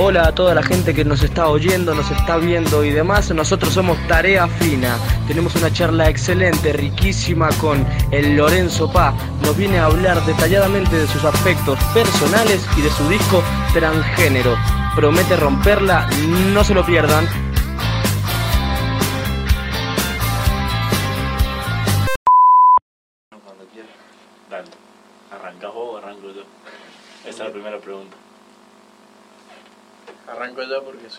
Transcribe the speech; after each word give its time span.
Hola 0.00 0.28
a 0.28 0.32
toda 0.32 0.54
la 0.54 0.62
gente 0.62 0.94
que 0.94 1.04
nos 1.04 1.24
está 1.24 1.48
oyendo, 1.48 1.92
nos 1.92 2.08
está 2.12 2.36
viendo 2.36 2.84
y 2.84 2.90
demás. 2.90 3.34
Nosotros 3.34 3.74
somos 3.74 3.98
Tarea 4.06 4.46
Fina. 4.46 4.96
Tenemos 5.26 5.56
una 5.56 5.72
charla 5.72 6.08
excelente, 6.08 6.72
riquísima 6.72 7.48
con 7.60 7.84
el 8.12 8.36
Lorenzo 8.36 8.92
Pa. 8.92 9.12
Nos 9.42 9.56
viene 9.56 9.80
a 9.80 9.86
hablar 9.86 10.24
detalladamente 10.24 10.94
de 10.94 11.08
sus 11.08 11.24
aspectos 11.24 11.76
personales 11.92 12.64
y 12.76 12.82
de 12.82 12.90
su 12.90 13.08
disco 13.08 13.42
Transgénero. 13.74 14.56
Promete 14.94 15.36
romperla, 15.36 16.08
no 16.54 16.62
se 16.62 16.74
lo 16.74 16.86
pierdan. 16.86 17.26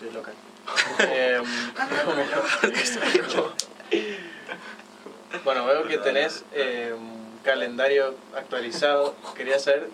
Soy 0.00 0.10
local. 0.10 0.34
Em, 0.98 1.44
bueno, 5.44 5.66
veo 5.66 5.86
que 5.86 5.98
tenés 5.98 6.44
eh, 6.52 6.94
un 6.96 7.38
calendario 7.44 8.14
actualizado. 8.36 9.14
Quería 9.36 9.58
saber 9.58 9.88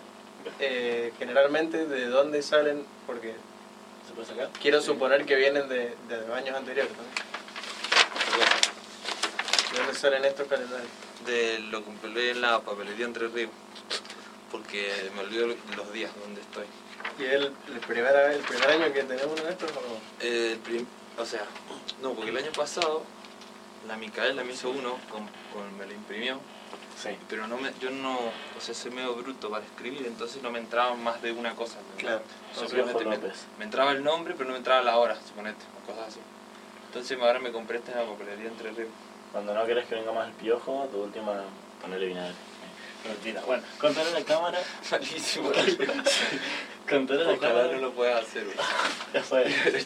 eh, 0.59 1.13
generalmente 1.19 1.85
de 1.85 2.05
dónde 2.07 2.41
salen, 2.41 2.85
porque 3.05 3.35
¿Se 4.07 4.13
puede 4.13 4.27
sacar? 4.27 4.49
quiero 4.61 4.81
suponer 4.81 5.25
que 5.25 5.35
vienen 5.35 5.67
de, 5.69 5.95
de 6.09 6.33
años 6.33 6.55
anteriores. 6.55 6.91
¿no? 6.93 7.03
¿De 9.73 9.79
dónde 9.79 9.93
salen 9.99 10.25
estos 10.25 10.47
calendarios? 10.47 10.89
de 11.25 11.59
lo 11.59 11.83
compré 11.83 12.31
en 12.31 12.41
la 12.41 12.59
papelería 12.61 13.05
Entre 13.05 13.27
Ríos, 13.27 13.51
porque 14.51 15.09
me 15.15 15.21
olvido 15.21 15.47
los 15.75 15.93
días 15.93 16.11
donde 16.21 16.41
estoy. 16.41 16.65
¿Y 17.19 17.23
el, 17.23 17.43
el, 17.45 17.79
primer, 17.87 18.15
el 18.15 18.39
primer 18.41 18.69
año 18.69 18.93
que 18.93 19.03
tenemos 19.03 19.33
uno 19.33 19.43
de 19.43 19.51
estos? 19.51 19.71
O... 19.71 20.23
Eh, 20.23 20.51
el 20.53 20.59
prim- 20.59 20.85
o 21.17 21.25
sea, 21.25 21.41
no, 22.01 22.13
porque 22.13 22.29
el 22.29 22.37
año 22.37 22.51
pasado 22.55 23.03
la 23.87 23.97
Micaela 23.97 24.43
me 24.43 24.53
hizo 24.53 24.69
uno, 24.69 24.97
con, 25.09 25.25
con- 25.53 25.77
me 25.77 25.85
lo 25.85 25.93
imprimió, 25.93 26.39
Sí. 27.01 27.09
pero 27.29 27.47
no 27.47 27.57
me, 27.57 27.71
yo 27.79 27.89
no, 27.91 28.17
o 28.17 28.59
sea, 28.61 28.73
soy 28.75 28.91
medio 28.91 29.13
bruto 29.15 29.49
para 29.49 29.63
escribir, 29.63 30.05
entonces 30.07 30.41
no 30.43 30.51
me 30.51 30.59
entraba 30.59 30.95
más 30.95 31.21
de 31.21 31.31
una 31.31 31.53
cosa. 31.55 31.77
¿me 31.95 32.01
Claro. 32.01 32.21
Simplemente 32.55 33.05
me, 33.05 33.17
me 33.59 33.65
entraba 33.65 33.91
el 33.91 34.03
nombre, 34.03 34.33
pero 34.35 34.45
no 34.45 34.51
me 34.53 34.57
entraba 34.57 34.81
la 34.81 34.97
hora, 34.97 35.15
suponete, 35.27 35.63
o 35.83 35.87
cosas 35.91 36.09
así. 36.09 36.19
Entonces 36.87 37.17
ahora 37.19 37.39
me 37.39 37.51
compré 37.51 37.77
esta 37.77 37.91
en 37.93 37.99
la 37.99 38.05
papelería 38.11 38.47
Entre 38.47 38.71
Ríos. 38.71 38.89
Cuando 39.31 39.53
no 39.53 39.65
querés 39.65 39.85
que 39.87 39.95
venga 39.95 40.11
más 40.11 40.27
el 40.27 40.33
piojo, 40.33 40.87
tu 40.91 41.03
última, 41.03 41.33
ponele 41.81 42.07
vinagre. 42.07 42.33
Mentira. 43.07 43.41
Bueno, 43.45 43.63
contale 43.79 44.09
a 44.09 44.19
la 44.19 44.25
cámara. 44.25 44.59
Malísimo. 44.91 45.49
A 46.87 46.93
la 46.93 47.01
Ojalá 47.33 47.37
cámara. 47.39 47.67
no 47.73 47.77
lo 47.79 47.91
puedas 47.91 48.23
hacer, 48.23 48.45
güey. 48.45 48.55
Ya 49.13 49.21
sabes. 49.23 49.53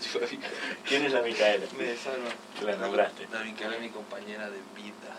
¿Quién 0.87 1.03
es 1.05 1.11
la 1.11 1.21
Micaela? 1.23 1.65
Me 1.77 1.83
desarma. 1.85 2.29
La 2.63 2.75
nombraste. 2.75 3.27
La 3.31 3.39
Micaela 3.43 3.75
es 3.75 3.81
mi 3.81 3.89
compañera 3.89 4.45
de 4.51 4.57
vida. 4.75 5.15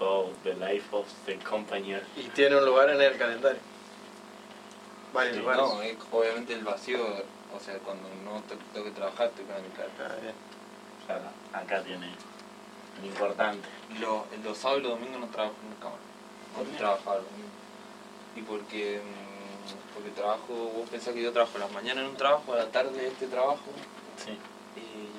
Oh, 0.00 0.30
the 0.42 0.54
life 0.54 0.86
of 0.90 1.06
the 1.26 1.36
company. 1.36 1.94
Y 2.16 2.22
tiene 2.34 2.56
un 2.56 2.64
lugar 2.64 2.90
en 2.90 3.00
el 3.00 3.16
calendario. 3.16 3.60
Varios 5.12 5.36
Sí, 5.36 5.40
lugares. 5.42 5.62
No, 5.62 5.82
es 5.82 5.96
obviamente 6.10 6.52
el 6.52 6.64
vacío, 6.64 6.98
o 7.00 7.60
sea, 7.64 7.78
cuando 7.78 8.08
no 8.24 8.42
te- 8.42 8.56
tengo 8.72 8.86
que 8.86 8.90
trabajar, 8.92 9.28
estoy 9.28 9.44
con 9.44 9.54
la 9.54 9.60
Micaela. 9.60 9.92
Ah, 10.00 10.16
bien. 10.20 10.34
Claro, 11.06 11.22
acá 11.52 11.82
tiene 11.84 12.08
lo 13.00 13.06
importante. 13.06 13.68
Lo- 14.00 14.26
los 14.42 14.58
sábados 14.58 14.80
y 14.80 14.82
los 14.88 14.98
domingos 14.98 15.20
no 15.20 15.26
trabajo 15.28 15.54
nunca 15.62 15.90
más. 15.90 15.98
¿Por 16.54 16.64
domingos. 16.66 17.20
Y 18.36 18.42
porque, 18.42 19.00
mm, 19.00 19.94
porque 19.94 20.10
trabajo, 20.10 20.72
vos 20.76 20.88
pensás 20.90 21.14
que 21.14 21.22
yo 21.22 21.32
trabajo 21.32 21.56
a 21.56 21.60
las 21.60 21.72
mañanas 21.72 22.04
en 22.04 22.10
un 22.10 22.16
trabajo, 22.16 22.52
a 22.52 22.56
la 22.56 22.66
tarde 22.70 23.08
este 23.08 23.26
trabajo, 23.26 23.60
Sí. 24.24 24.38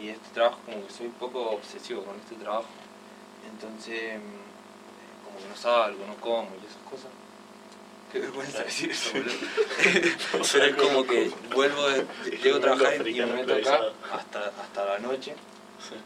y, 0.02 0.06
y 0.06 0.10
este 0.10 0.30
trabajo 0.34 0.60
como 0.66 0.86
que 0.86 0.94
soy 0.94 1.08
un 1.08 1.14
poco 1.14 1.50
obsesivo 1.52 2.04
con 2.04 2.16
este 2.18 2.36
trabajo. 2.36 2.68
Entonces, 3.50 4.20
mm, 4.20 5.26
como 5.26 5.38
que 5.40 5.48
no 5.50 5.56
salgo, 5.56 6.06
no 6.06 6.16
como 6.16 6.50
y 6.62 6.66
esas 6.66 6.82
cosas. 6.90 7.12
Qué 8.12 8.20
vergüenza 8.20 8.64
decir 8.64 8.92
eso, 8.92 9.12
boludo. 9.14 9.34
Pero 10.54 10.66
es 10.66 10.76
como 10.76 11.06
que 11.06 11.32
vuelvo, 11.54 11.88
de, 11.90 12.06
llego 12.42 12.58
a 12.58 12.62
trabajar 12.62 13.08
y 13.08 13.14
me 13.20 13.26
meto 13.26 13.56
acá 13.56 13.82
hasta, 14.14 14.48
hasta 14.62 14.86
la 14.86 15.00
noche. 15.00 15.36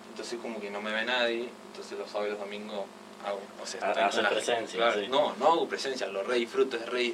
Entonces 0.09 0.39
como 0.41 0.59
que 0.59 0.69
no 0.69 0.81
me 0.81 0.91
ve 0.91 1.06
nadie, 1.06 1.50
entonces 1.68 1.97
los 1.97 2.09
sábados 2.09 2.29
y 2.29 2.31
los 2.31 2.39
domingos 2.39 2.85
hago, 3.25 3.41
o 3.62 3.66
sea, 3.66 3.80
con 4.09 4.24
la- 4.24 4.30
presencia, 4.30 4.78
claro, 4.78 5.00
sí. 5.02 5.07
No, 5.07 5.35
no 5.38 5.46
hago 5.52 5.68
presencia, 5.68 6.07
lo 6.07 6.24
re 6.24 6.35
disfruto, 6.35 6.78
es 6.78 6.85
re, 6.88 7.13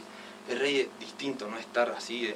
es 0.49 0.59
re 0.59 0.89
distinto 0.99 1.47
no 1.47 1.57
estar 1.57 1.89
así 1.91 2.27
de, 2.27 2.35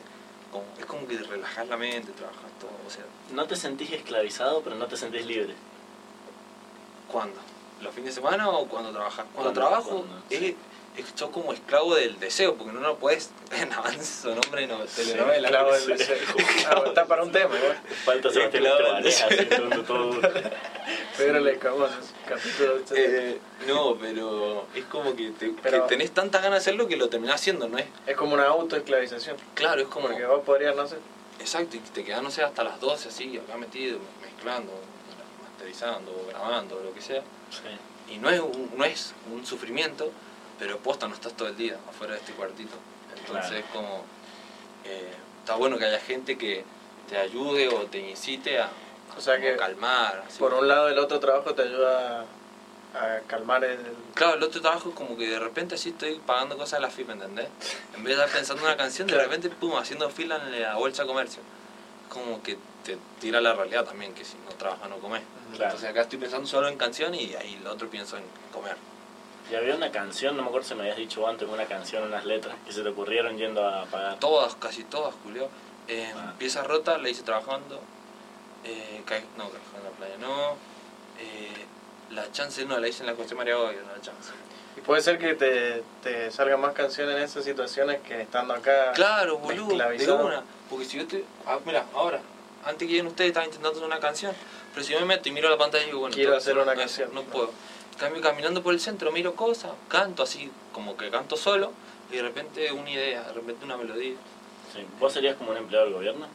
como, 0.52 0.66
es 0.80 0.86
como 0.86 1.08
que 1.08 1.18
relajas 1.18 1.68
la 1.68 1.78
mente, 1.78 2.12
trabajas 2.14 2.52
todo, 2.60 2.72
o 2.88 2.90
sea, 2.90 3.04
No 3.34 3.46
te 3.46 3.56
sentís 3.56 3.92
esclavizado, 3.92 4.62
pero 4.64 4.76
no 4.76 4.88
te 4.88 4.98
sentís 4.98 5.26
libre. 5.26 5.54
¿cuándo? 7.12 7.40
¿Los 7.82 7.94
fines 7.94 8.14
de 8.16 8.22
semana 8.22 8.50
o 8.50 8.68
cuando 8.68 8.92
trabajas? 8.92 9.26
Cuando 9.34 9.54
Cuando- 9.54 9.54
trabajo 9.54 9.90
cuando, 10.06 10.24
es, 10.30 10.40
sí. 10.40 10.58
Es 11.00 11.08
sos 11.16 11.30
como 11.30 11.54
esclavo 11.54 11.96
del 11.96 12.20
deseo, 12.20 12.56
porque 12.56 12.74
no 12.74 12.80
lo 12.82 12.98
puedes, 12.98 13.30
en 13.52 13.72
avance 13.74 14.22
su 14.24 14.34
nombre 14.36 14.68
no, 14.68 14.80
telenovela. 14.80 15.50
Claro, 15.50 15.76
Sí. 15.76 15.92
el- 15.92 16.02
el- 16.02 16.66
ah, 16.68 16.84
está 16.88 17.06
para 17.06 17.24
un 17.24 17.32
tema, 17.32 17.56
igual. 17.58 17.78
Falta 18.06 18.30
Sebastián 18.32 18.66
Esclavo 18.66 18.94
del 18.96 19.04
deseo. 19.04 19.28
haciendo 19.28 19.84
todo. 19.84 20.22
Pedro 21.18 21.40
le 21.42 21.58
capítulo 21.60 22.80
Eh, 22.96 23.38
no, 23.68 23.98
pero 24.00 24.66
es 24.74 24.86
como 24.86 25.16
que, 25.16 25.32
te- 25.32 25.54
que 25.54 25.80
tenés 25.88 26.12
tantas 26.12 26.42
ganas 26.42 26.58
de 26.64 26.70
hacerlo 26.70 26.88
que 26.88 26.96
lo 26.96 27.10
terminás 27.10 27.36
haciendo, 27.36 27.68
¿no 27.68 27.78
es? 27.78 27.86
Es 28.08 28.16
como 28.16 28.34
una 28.34 28.46
autoesclavización. 28.48 29.36
Claro, 29.54 29.82
es 29.82 29.88
como... 29.88 30.08
Porque 30.08 30.26
vos 30.26 30.42
podrías 30.46 30.76
no 30.76 30.84
hacer. 30.84 31.00
Exacto, 31.40 31.78
y 31.78 31.80
te 31.80 32.04
quedas, 32.04 32.24
no 32.24 32.32
sé, 32.32 32.44
hasta 32.44 32.64
las 32.64 32.80
12 32.80 33.10
así, 33.10 33.38
acá 33.38 33.58
metido, 33.58 34.00
mezclando, 34.22 34.72
masterizando, 35.44 36.26
grabando, 36.30 36.82
lo 36.84 36.94
que 36.94 37.02
sea. 37.02 37.22
Sí. 37.52 38.14
Y 38.14 38.18
no 38.18 38.30
es 38.30 38.40
un, 38.40 38.72
no 38.76 38.84
es 38.86 39.14
un 39.32 39.46
sufrimiento, 39.46 40.12
pero 40.60 40.78
posta 40.78 41.08
no 41.08 41.16
estás 41.16 41.34
todo 41.34 41.48
el 41.48 41.58
día 41.58 41.78
afuera 41.90 42.14
de 42.14 42.20
este 42.20 42.34
cuartito. 42.34 42.76
Entonces 43.18 43.50
Claro. 43.52 43.66
es 43.66 43.72
como... 43.72 44.04
eh, 44.86 45.12
está 45.40 45.56
bueno 45.56 45.78
que 45.78 45.86
haya 45.86 46.00
gente 46.00 46.38
que 46.38 46.64
te 47.10 47.18
ayude 47.18 47.70
o 47.70 47.86
te 47.88 47.98
incite 48.00 48.60
a, 48.60 48.70
O 49.18 49.22
sea 49.22 49.40
que, 49.40 49.56
calmar. 49.56 50.24
así. 50.28 50.38
por 50.40 50.54
un 50.54 50.68
lado, 50.68 50.90
el 50.90 51.00
otro 51.00 51.20
trabajo 51.20 51.54
te 51.56 51.64
ayuda 51.64 52.26
a 52.94 53.20
calmar 53.28 53.64
el. 53.64 53.80
Claro, 54.16 54.36
el 54.36 54.44
otro 54.44 54.62
trabajo 54.62 54.90
es 54.90 54.96
como 54.96 55.16
que 55.18 55.28
de 55.28 55.40
repente 55.40 55.76
así 55.76 55.90
estoy 55.90 56.20
pagando 56.26 56.58
cosas 56.58 56.80
de 56.80 56.82
la 56.82 56.90
FIP, 56.92 57.10
¿entendés? 57.12 57.48
En 57.96 58.04
vez 58.04 58.18
de 58.18 58.24
estar 58.24 58.36
pensando 58.38 58.62
en 58.64 58.68
una 58.68 58.78
canción, 58.78 59.08
de 59.08 59.16
repente, 59.24 59.50
pum, 59.50 59.76
haciendo 59.78 60.10
fila 60.10 60.38
en 60.38 60.62
la 60.62 60.76
bolsa 60.76 61.04
de 61.04 61.08
comercio. 61.08 61.42
Como 62.10 62.42
que 62.42 62.58
te 62.84 62.98
tira 63.20 63.42
la 63.42 63.54
realidad 63.54 63.86
también, 63.86 64.14
que 64.14 64.26
si 64.26 64.36
no 64.46 64.52
trabajas 64.58 64.90
no 64.90 64.98
comes. 64.98 65.22
Claro. 65.52 65.66
Entonces 65.66 65.90
acá 65.90 66.02
estoy 66.02 66.18
pensando 66.20 66.48
solo 66.48 66.68
en 66.68 66.78
canción 66.78 67.14
y 67.14 67.36
ahí 67.36 67.58
el 67.62 67.68
otro 67.68 67.90
pienso 67.90 68.18
en 68.18 68.24
comer. 68.52 68.76
Y 69.52 69.56
había 69.56 69.76
una 69.76 69.92
canción, 69.92 70.38
no 70.38 70.44
me 70.44 70.50
acuerdo 70.50 70.68
si 70.68 70.76
me 70.76 70.82
habías 70.82 70.98
dicho 70.98 71.28
antes, 71.28 71.48
una 71.50 71.66
canción, 71.66 72.04
unas 72.04 72.26
letras 72.26 72.56
que 72.66 72.72
se 72.72 72.84
te 72.84 72.90
ocurrieron 72.90 73.38
yendo 73.38 73.68
a 73.68 73.86
pagar. 73.86 74.20
Todas, 74.20 74.56
casi 74.56 74.84
todas, 74.84 75.14
Julio. 75.24 75.50
Eh, 75.88 76.12
Ah. 76.16 76.34
Pieza 76.38 76.64
rota, 76.64 76.98
la 77.00 77.10
hice 77.10 77.24
trabajando. 77.24 77.80
Eh, 78.64 79.02
ca- 79.06 79.20
no, 79.38 79.48
trabajando 79.50 79.78
en 79.80 79.84
la 79.86 79.90
playa 79.92 80.16
no. 80.20 80.52
Eh, 81.20 81.66
la 82.12 82.32
chance 82.32 82.64
no, 82.66 82.78
la 82.78 82.88
hice 82.88 83.02
en 83.02 83.08
la 83.08 83.16
José 83.16 83.34
María 83.36 83.56
Goyo, 83.56 83.80
no 83.88 83.96
la 83.96 84.02
chance. 84.02 84.32
Y 84.78 84.82
puede 84.82 85.02
ser 85.02 85.18
que 85.18 85.34
te, 85.34 85.84
te 86.04 86.30
salgan 86.32 86.62
más 86.62 86.74
canciones 86.74 87.16
en 87.18 87.24
esas 87.24 87.44
situaciones 87.44 88.02
que 88.02 88.22
estando 88.22 88.54
acá. 88.54 88.92
Claro, 88.94 89.40
boludo, 89.40 89.76
de 89.78 90.12
una. 90.12 90.44
Porque 90.70 90.86
si 90.86 90.98
yo 90.98 91.08
te. 91.08 91.24
Ah, 91.48 91.58
mira, 91.66 91.86
ahora, 91.96 92.20
antes 92.66 92.88
que 92.88 92.92
lleguen 92.94 93.08
ustedes 93.08 93.30
estaba 93.30 93.46
intentando 93.46 93.72
hacer 93.78 93.88
una 93.88 94.00
canción. 94.00 94.34
Pero 94.74 94.86
si 94.86 94.94
yo 94.94 95.00
me 95.00 95.06
meto 95.08 95.28
y 95.28 95.32
miro 95.32 95.50
la 95.50 95.58
pantalla 95.58 95.84
y 95.84 95.88
digo, 95.88 96.00
bueno, 96.02 96.14
Quiero 96.14 96.36
hacer 96.38 96.56
una 96.58 96.76
canción. 96.76 97.10
No 97.16 97.24
puedo. 97.24 97.52
Cambio, 98.00 98.22
caminando 98.22 98.64
por 98.64 98.74
el 98.74 98.80
centro, 98.80 99.12
miro 99.12 99.36
cosas, 99.36 99.72
canto 99.90 100.24
así, 100.24 100.50
como 100.72 100.96
que 100.96 101.10
canto 101.10 101.36
solo, 101.36 101.74
y 102.12 102.16
de 102.16 102.22
repente 102.22 102.72
una 102.72 102.90
idea, 102.90 103.24
de 103.24 103.34
repente 103.34 103.66
una 103.66 103.76
melodía. 103.78 104.16
Sí. 104.74 104.86
¿Vos 105.00 105.12
serías 105.14 105.36
como 105.36 105.52
un 105.52 105.58
empleado 105.58 105.86
del 105.86 105.94
gobierno? 105.96 106.28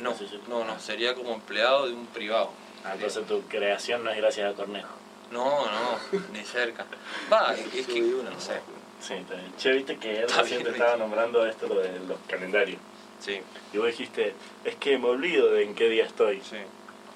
No, 0.00 0.14
Sí, 0.14 0.26
sí. 0.30 0.38
no, 0.48 0.64
no, 0.64 0.78
sería 0.78 1.14
como 1.14 1.32
empleado 1.32 1.86
de 1.86 1.94
un 1.94 2.06
privado. 2.06 2.50
Ah, 2.84 2.92
entonces 2.94 3.26
tu 3.26 3.40
creación 3.42 4.04
no 4.04 4.10
es 4.10 4.16
gracias 4.18 4.52
a 4.52 4.56
Cornejo. 4.56 4.90
No, 5.32 5.64
no, 5.66 6.18
ni 6.32 6.44
cerca. 6.44 6.84
Va, 7.32 7.54
es 7.54 7.74
es 7.74 7.86
que, 7.86 8.00
no 8.00 8.38
sé. 8.40 8.60
Sí, 9.00 9.14
está 9.14 9.34
bien. 9.34 9.56
Che, 9.56 9.72
viste 9.72 9.96
que 9.98 10.18
él 10.18 10.24
Está 10.24 10.42
recién 10.42 10.62
te 10.64 10.70
estaba 10.70 10.96
nombrando 10.96 11.46
esto 11.46 11.66
lo 11.66 11.80
de 11.80 11.98
los 12.00 12.18
calendarios. 12.28 12.80
Sí, 13.20 13.40
Y 13.72 13.78
vos 13.78 13.86
dijiste, 13.88 14.34
es 14.64 14.76
que 14.76 14.98
me 14.98 15.08
olvido 15.08 15.50
de 15.50 15.62
en 15.64 15.74
qué 15.74 15.88
día 15.88 16.04
estoy. 16.04 16.40
sí. 16.42 16.56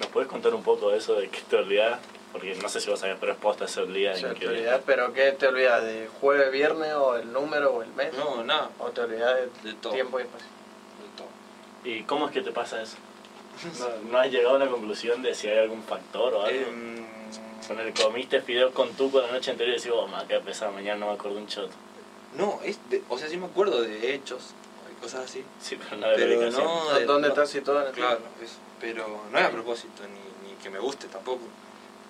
¿Nos 0.01 0.09
puedes 0.11 0.29
contar 0.29 0.53
un 0.55 0.63
poco 0.65 0.91
de 0.91 0.99
eso, 0.99 1.15
de 1.15 1.29
que 1.29 1.41
te 1.43 1.55
olvidás? 1.57 2.01
Porque 2.32 2.55
no 2.55 2.69
sé 2.69 2.81
si 2.81 2.88
vos 2.88 2.99
sabés, 3.00 3.17
pero 3.20 3.32
es 3.32 3.38
posta 3.38 3.69
se 3.69 3.81
olvida 3.81 4.14
Se 4.14 4.26
te 4.29 4.34
qué 4.34 4.81
pero 4.87 5.12
¿qué 5.12 5.32
te 5.32 5.46
olvidas? 5.49 5.82
¿De 5.84 6.08
jueves, 6.20 6.50
viernes 6.50 6.93
o 6.94 7.17
el 7.17 7.31
número 7.32 7.73
o 7.75 7.82
el 7.82 7.90
mes? 7.93 8.12
No, 8.14 8.43
nada, 8.43 8.70
¿O 8.79 8.88
te 8.90 9.02
olvidas 9.02 9.34
de, 9.62 9.70
De 9.70 9.76
todo. 9.76 9.93
tiempo 9.93 10.19
y 10.19 10.23
espacio? 10.23 10.46
de 10.49 11.17
todo. 11.17 11.29
¿Y 11.84 12.02
cómo 12.05 12.26
es 12.26 12.32
que 12.32 12.40
te 12.40 12.50
pasa 12.52 12.81
eso? 12.82 12.96
¿No, 13.79 14.11
no 14.12 14.19
has 14.19 14.31
llegado 14.31 14.55
a 14.55 14.56
una 14.56 14.69
conclusión 14.69 15.23
de 15.23 15.34
si 15.34 15.49
hay 15.49 15.58
algún 15.58 15.82
factor 15.82 16.32
o 16.34 16.43
algo? 16.43 16.67
Em, 16.69 17.02
Poner, 17.69 17.93
comiste 17.94 18.40
fideos 18.40 18.73
con 18.73 18.93
tuco 18.94 19.20
la 19.20 19.31
noche 19.31 19.52
anterior 19.52 19.76
y 19.76 19.79
decís, 19.79 19.93
oh, 19.94 20.08
me 20.08 20.26
quedé 20.26 20.40
pesado, 20.40 20.73
mañana 20.73 20.99
no 20.99 21.06
me 21.08 21.12
acuerdo 21.12 21.38
un 21.38 21.46
shot. 21.46 21.70
No, 22.37 22.58
es 22.64 22.79
de- 22.90 23.02
o 23.08 23.17
sea, 23.19 23.29
sí 23.29 23.37
me 23.37 23.46
acuerdo 23.46 23.82
de 23.82 24.14
hechos, 24.14 24.49
cosas 25.00 25.25
así. 25.26 25.44
Sí, 25.61 25.76
pero 25.76 25.96
no 25.96 26.08
de 26.08 26.17
Pero 26.17 26.50
no, 26.50 26.94
de- 26.94 27.05
¿Dónde 27.06 27.29
no- 27.29 27.34
estás 27.34 27.50
situado 27.50 27.82
en 27.82 27.87
el 27.88 27.93
Claro, 27.93 28.20
eso. 28.43 28.55
Pero 28.81 29.06
no 29.31 29.38
es 29.38 29.44
a 29.44 29.50
propósito, 29.50 30.02
ni, 30.02 30.49
ni 30.49 30.56
que 30.56 30.70
me 30.70 30.79
guste 30.81 31.06
tampoco. 31.06 31.43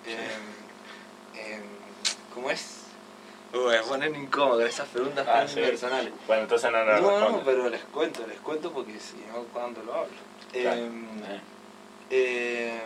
Em, 0.05 1.61
¿Cómo 2.33 2.49
es? 2.51 2.79
Uy, 3.53 3.59
voy 3.59 3.75
a 3.75 3.83
poner 3.83 4.15
incómodo 4.15 4.65
esas 4.65 4.87
preguntas 4.89 5.27
Ah, 5.29 5.47
sí. 5.47 5.55
personales. 5.59 6.11
Bueno, 6.27 6.43
entonces 6.43 6.71
no, 6.71 6.83
no, 6.83 6.99
No, 6.99 7.29
no, 7.31 7.43
pero 7.43 7.69
les 7.69 7.81
cuento, 7.85 8.25
les 8.27 8.39
cuento 8.39 8.71
porque 8.71 8.99
si 8.99 9.17
no, 9.31 9.43
¿cuándo 9.53 9.83
lo 9.83 9.93
hablo? 9.93 10.13
Claro. 10.51 10.77
Em, 10.81 11.07
Eh, 12.09 12.79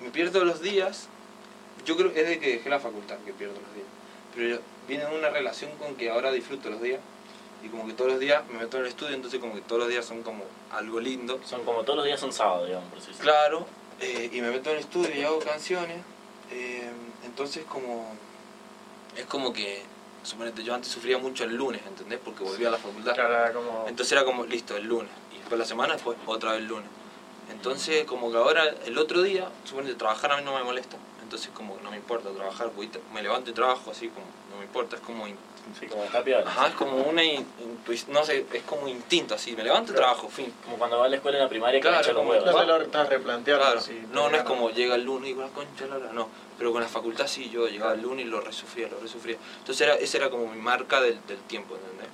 me 0.00 0.10
pierdo 0.10 0.44
los 0.44 0.60
días, 0.62 1.08
yo 1.84 1.96
creo 1.96 2.12
que 2.12 2.22
es 2.22 2.28
de 2.28 2.40
que 2.40 2.48
dejé 2.54 2.68
la 2.70 2.80
facultad 2.80 3.18
que 3.24 3.32
pierdo 3.32 3.54
los 3.60 3.74
días. 3.74 3.86
Pero 4.34 4.58
viene 4.88 5.04
en 5.04 5.12
una 5.12 5.30
relación 5.30 5.70
con 5.76 5.94
que 5.94 6.10
ahora 6.10 6.32
disfruto 6.32 6.70
los 6.70 6.80
días 6.82 6.98
y 7.62 7.68
como 7.68 7.86
que 7.86 7.92
todos 7.92 8.10
los 8.12 8.18
días 8.20 8.42
me 8.48 8.58
meto 8.58 8.78
en 8.78 8.84
el 8.84 8.88
estudio, 8.88 9.14
entonces 9.14 9.38
como 9.38 9.54
que 9.54 9.60
todos 9.60 9.80
los 9.82 9.88
días 9.90 10.04
son 10.04 10.22
como 10.24 10.44
algo 10.72 10.98
lindo. 10.98 11.38
Son 11.44 11.64
como 11.64 11.82
todos 11.84 11.98
los 11.98 12.06
días 12.06 12.18
son 12.18 12.32
sábados, 12.32 12.66
digamos, 12.66 12.88
por 12.88 12.98
decirlo. 12.98 13.20
Claro, 13.20 13.66
eh, 14.02 14.30
y 14.32 14.40
me 14.40 14.50
meto 14.50 14.70
en 14.70 14.76
el 14.76 14.82
estudio 14.82 15.14
y 15.14 15.22
hago 15.22 15.38
canciones, 15.38 15.98
eh, 16.50 16.90
entonces 17.24 17.64
como 17.64 18.14
es 19.16 19.26
como 19.26 19.52
que, 19.52 19.82
suponete, 20.22 20.62
yo 20.62 20.74
antes 20.74 20.90
sufría 20.90 21.18
mucho 21.18 21.44
el 21.44 21.54
lunes, 21.54 21.82
¿entendés? 21.86 22.18
Porque 22.24 22.44
volvía 22.44 22.68
a 22.68 22.72
la 22.72 22.78
facultad. 22.78 23.14
Claro, 23.14 23.54
como... 23.54 23.84
Entonces 23.88 24.12
era 24.12 24.24
como, 24.24 24.44
listo, 24.44 24.76
el 24.76 24.86
lunes. 24.86 25.10
Y 25.34 25.38
después 25.38 25.58
la 25.58 25.66
semana, 25.66 25.94
después 25.94 26.16
otra 26.26 26.52
vez 26.52 26.60
el 26.60 26.68
lunes. 26.68 26.88
Entonces, 27.50 28.04
como 28.04 28.30
que 28.30 28.38
ahora, 28.38 28.64
el 28.86 28.96
otro 28.96 29.22
día, 29.22 29.50
suponete, 29.64 29.94
trabajar 29.96 30.32
a 30.32 30.36
mí 30.38 30.44
no 30.44 30.56
me 30.56 30.64
molesta. 30.64 30.96
Entonces, 31.32 31.50
como 31.54 31.78
que 31.78 31.82
no 31.82 31.90
me 31.90 31.96
importa 31.96 32.28
trabajar, 32.28 32.68
porque 32.76 32.90
me 33.14 33.22
levanto 33.22 33.48
y 33.50 33.54
trabajo 33.54 33.90
así, 33.90 34.08
como, 34.08 34.26
no 34.50 34.58
me 34.58 34.64
importa, 34.66 34.96
es 34.96 35.02
como... 35.02 35.26
in- 35.26 35.38
Sí, 35.78 35.86
como. 35.86 36.02
Ajá, 36.02 36.66
es 36.66 36.74
como 36.74 36.96
una 36.96 37.22
in- 37.24 37.46
intuic- 37.86 38.08
no 38.08 38.22
sé, 38.24 38.44
es 38.52 38.62
como 38.64 38.86
instinto, 38.88 39.36
así, 39.36 39.54
me 39.56 39.62
levanto 39.62 39.92
y 39.92 39.94
Claro. 39.94 40.08
trabajo, 40.08 40.28
fin. 40.28 40.52
Como 40.64 40.76
cuando 40.76 40.98
va 40.98 41.06
a 41.06 41.08
la 41.08 41.16
escuela 41.16 41.38
en 41.38 41.44
la 41.44 41.48
primaria 41.48 41.80
que 41.80 41.88
Claro, 41.88 42.04
los 42.06 42.16
como- 42.16 42.30
huevos. 42.32 42.66
No 42.66 42.76
estás 42.82 43.08
replanteando. 43.08 43.64
Claro, 43.64 43.80
si 43.80 43.92
no, 44.12 44.28
no 44.28 44.36
es 44.36 44.42
como 44.42 44.70
llega 44.70 44.96
el 44.96 45.04
lunes 45.04 45.30
y 45.30 45.32
digo, 45.32 45.42
la 45.42 45.48
concha 45.50 45.84
de 45.84 45.90
la 45.90 45.96
hora", 45.96 46.12
no. 46.12 46.28
Pero 46.58 46.72
con 46.72 46.82
la 46.82 46.88
facultad 46.88 47.26
sí, 47.28 47.48
yo 47.48 47.68
llegaba 47.68 47.94
el 47.94 48.02
lunes 48.02 48.26
y 48.26 48.28
lo 48.28 48.40
resufría, 48.42 48.88
lo 48.88 48.98
resufría. 49.00 49.36
Entonces 49.60 49.80
era, 49.86 49.94
esa 49.94 50.16
era 50.18 50.28
como 50.30 50.48
mi 50.48 50.60
marca 50.60 51.00
del, 51.00 51.18
del 51.28 51.38
tiempo, 51.38 51.76
¿entendés? 51.76 52.08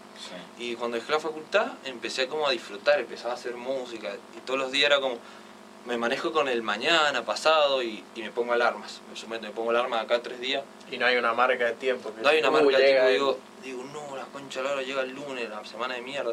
Sí. 0.59 0.65
Y 0.65 0.75
cuando 0.77 0.97
dejé 0.99 1.11
la 1.11 1.19
facultad 1.21 1.73
empecé 1.85 2.29
como 2.29 2.47
a 2.47 2.51
disfrutar, 2.53 3.01
empezaba 3.01 3.33
a 3.33 3.37
hacer 3.37 3.57
música 3.57 4.15
y 4.37 4.41
todos 4.47 4.59
los 4.61 4.71
días 4.71 4.91
era 4.91 5.01
como, 5.01 5.19
me 5.87 5.97
manejo 5.97 6.33
con 6.33 6.49
el 6.49 6.63
mañana, 6.63 7.25
pasado 7.25 7.83
y, 7.83 8.05
y 8.15 8.23
me 8.23 8.31
pongo 8.31 8.53
alarmas. 8.53 9.01
Me 9.11 9.17
someto, 9.17 9.47
me 9.47 9.53
pongo 9.53 9.71
alarma 9.71 10.01
acá 10.01 10.21
tres 10.23 10.41
días. 10.41 10.63
Y 10.91 10.99
no 10.99 11.07
hay 11.07 11.17
una 11.17 11.33
marca 11.35 11.65
de 11.67 11.73
tiempo. 11.73 12.13
que 12.15 12.23
No 12.23 12.29
hay 12.29 12.41
una 12.41 12.49
uh, 12.51 12.53
marca, 12.53 12.67
tipo, 12.69 12.79
llega 12.81 13.07
el- 13.09 13.15
digo, 13.15 13.39
digo, 13.63 13.85
no, 13.85 14.17
la 14.17 14.25
concha 14.27 14.61
de 14.61 14.67
la 14.69 14.73
hora 14.75 14.83
llega 14.83 15.03
el 15.03 15.13
lunes, 15.15 15.49
la 15.49 15.65
semana 15.65 15.95
de 15.95 16.03
mierda. 16.03 16.33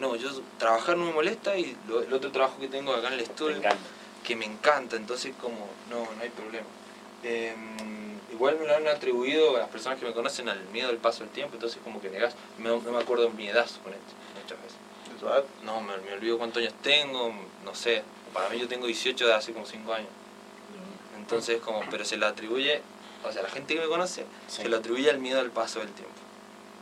No, 0.00 0.14
yo 0.16 0.28
trabajar 0.58 0.96
no 0.96 1.06
me 1.06 1.12
molesta 1.12 1.56
y 1.56 1.76
lo- 1.88 2.02
el 2.02 2.12
otro 2.12 2.30
trabajo 2.32 2.58
que 2.60 2.68
tengo 2.68 2.92
acá 2.94 3.08
en 3.08 3.14
el 3.14 3.20
estudio 3.20 3.60
que 4.24 4.34
me 4.36 4.44
encanta, 4.44 4.96
entonces 4.96 5.32
como 5.40 5.68
no, 5.88 6.00
no 6.00 6.20
hay 6.22 6.30
problema. 6.30 6.66
Eh, 7.22 7.54
igual 8.32 8.58
me 8.58 8.66
lo 8.66 8.76
han 8.76 8.86
atribuido 8.88 9.56
a 9.56 9.60
las 9.60 9.68
personas 9.68 9.98
que 9.98 10.04
me 10.04 10.12
conocen 10.12 10.48
al 10.48 10.60
miedo 10.66 10.88
del 10.88 10.98
paso 10.98 11.20
del 11.20 11.30
tiempo, 11.30 11.54
entonces 11.54 11.78
como 11.82 12.00
que 12.00 12.10
negas, 12.10 12.34
me- 12.58 12.68
no 12.68 12.80
me 12.80 12.98
acuerdo 12.98 13.30
mi 13.30 13.48
edad 13.48 13.66
con 13.84 13.92
esto, 13.94 14.12
muchas 14.42 14.58
veces. 14.62 14.76
de. 15.20 15.44
No, 15.64 15.80
me, 15.80 15.96
me 15.98 16.12
olvido 16.12 16.36
cuántos 16.38 16.60
años 16.62 16.74
tengo, 16.82 17.32
no 17.64 17.74
sé, 17.74 18.02
para 18.36 18.50
mí 18.50 18.58
yo 18.58 18.68
tengo 18.68 18.86
18 18.86 19.26
de 19.26 19.34
hace 19.34 19.52
como 19.52 19.64
5 19.66 19.92
años, 19.94 20.08
entonces 21.18 21.60
como, 21.60 21.80
pero 21.90 22.04
se 22.04 22.16
lo 22.16 22.26
atribuye, 22.26 22.82
o 23.26 23.32
sea, 23.32 23.42
la 23.42 23.48
gente 23.48 23.74
que 23.74 23.80
me 23.80 23.86
conoce, 23.88 24.26
Sí. 24.46 24.62
se 24.62 24.68
lo 24.68 24.76
atribuye 24.76 25.10
al 25.10 25.18
miedo 25.18 25.38
del 25.38 25.50
paso 25.50 25.80
del 25.80 25.90
tiempo. 25.90 26.14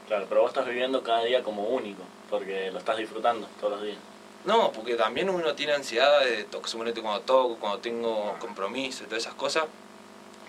Claro, 0.08 0.26
pero 0.28 0.42
vos 0.42 0.50
estás 0.50 0.66
viviendo 0.66 1.02
cada 1.02 1.24
día 1.24 1.42
como 1.42 1.62
único, 1.68 2.02
porque 2.28 2.70
lo 2.70 2.78
estás 2.78 2.98
disfrutando 2.98 3.48
todos 3.60 3.74
los 3.74 3.82
días. 3.82 3.98
No, 4.44 4.70
porque 4.72 4.96
también 4.96 5.30
uno 5.30 5.54
tiene 5.54 5.72
ansiedad 5.72 6.20
de 6.20 6.46
suponete 6.66 7.00
cuando 7.00 7.22
toco, 7.22 7.56
cuando 7.56 7.78
tengo 7.78 8.36
compromiso 8.38 9.04
y 9.04 9.06
todas 9.06 9.22
esas 9.22 9.34
cosas. 9.34 9.64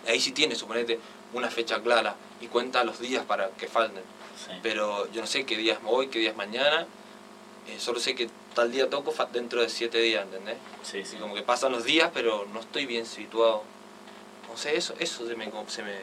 Ahí 0.06 0.20
sí 0.20 0.34
tiene, 0.34 0.56
suponete, 0.56 1.00
una 1.34 1.50
fecha 1.50 1.82
clara 1.82 2.16
y 2.42 2.48
cuenta 2.48 2.84
los 2.84 3.00
días 3.00 3.24
para 3.24 3.50
que 3.52 3.68
falten. 3.68 4.04
Sí. 4.46 4.52
Pero 4.62 5.10
yo 5.14 5.22
no 5.22 5.28
sé 5.28 5.46
qué 5.46 5.56
días 5.56 5.80
hoy, 5.86 6.08
qué 6.08 6.20
días 6.20 6.36
mañana. 6.36 6.86
Eh, 7.68 7.80
solo 7.80 8.00
sé 8.00 8.16
que 8.16 8.30
tal 8.54 8.72
día 8.72 8.90
toco 8.90 9.14
dentro 9.32 9.62
de 9.62 9.70
siete 9.70 9.98
días, 10.00 10.24
¿entendés? 10.24 10.58
Sí, 10.84 11.04
sí. 11.06 11.18
Como 11.18 11.34
que 11.36 11.42
pasan 11.42 11.72
los 11.72 11.84
días, 11.84 12.10
pero 12.14 12.46
no 12.54 12.60
estoy 12.60 12.86
bien 12.86 13.06
situado. 13.06 13.64
No 14.50 14.58
sé, 14.58 14.78
eso, 14.78 14.94
eso 15.00 15.28
se 15.28 15.36
me, 15.36 15.50
como- 15.50 15.68
se 15.70 15.84
me, 15.84 15.94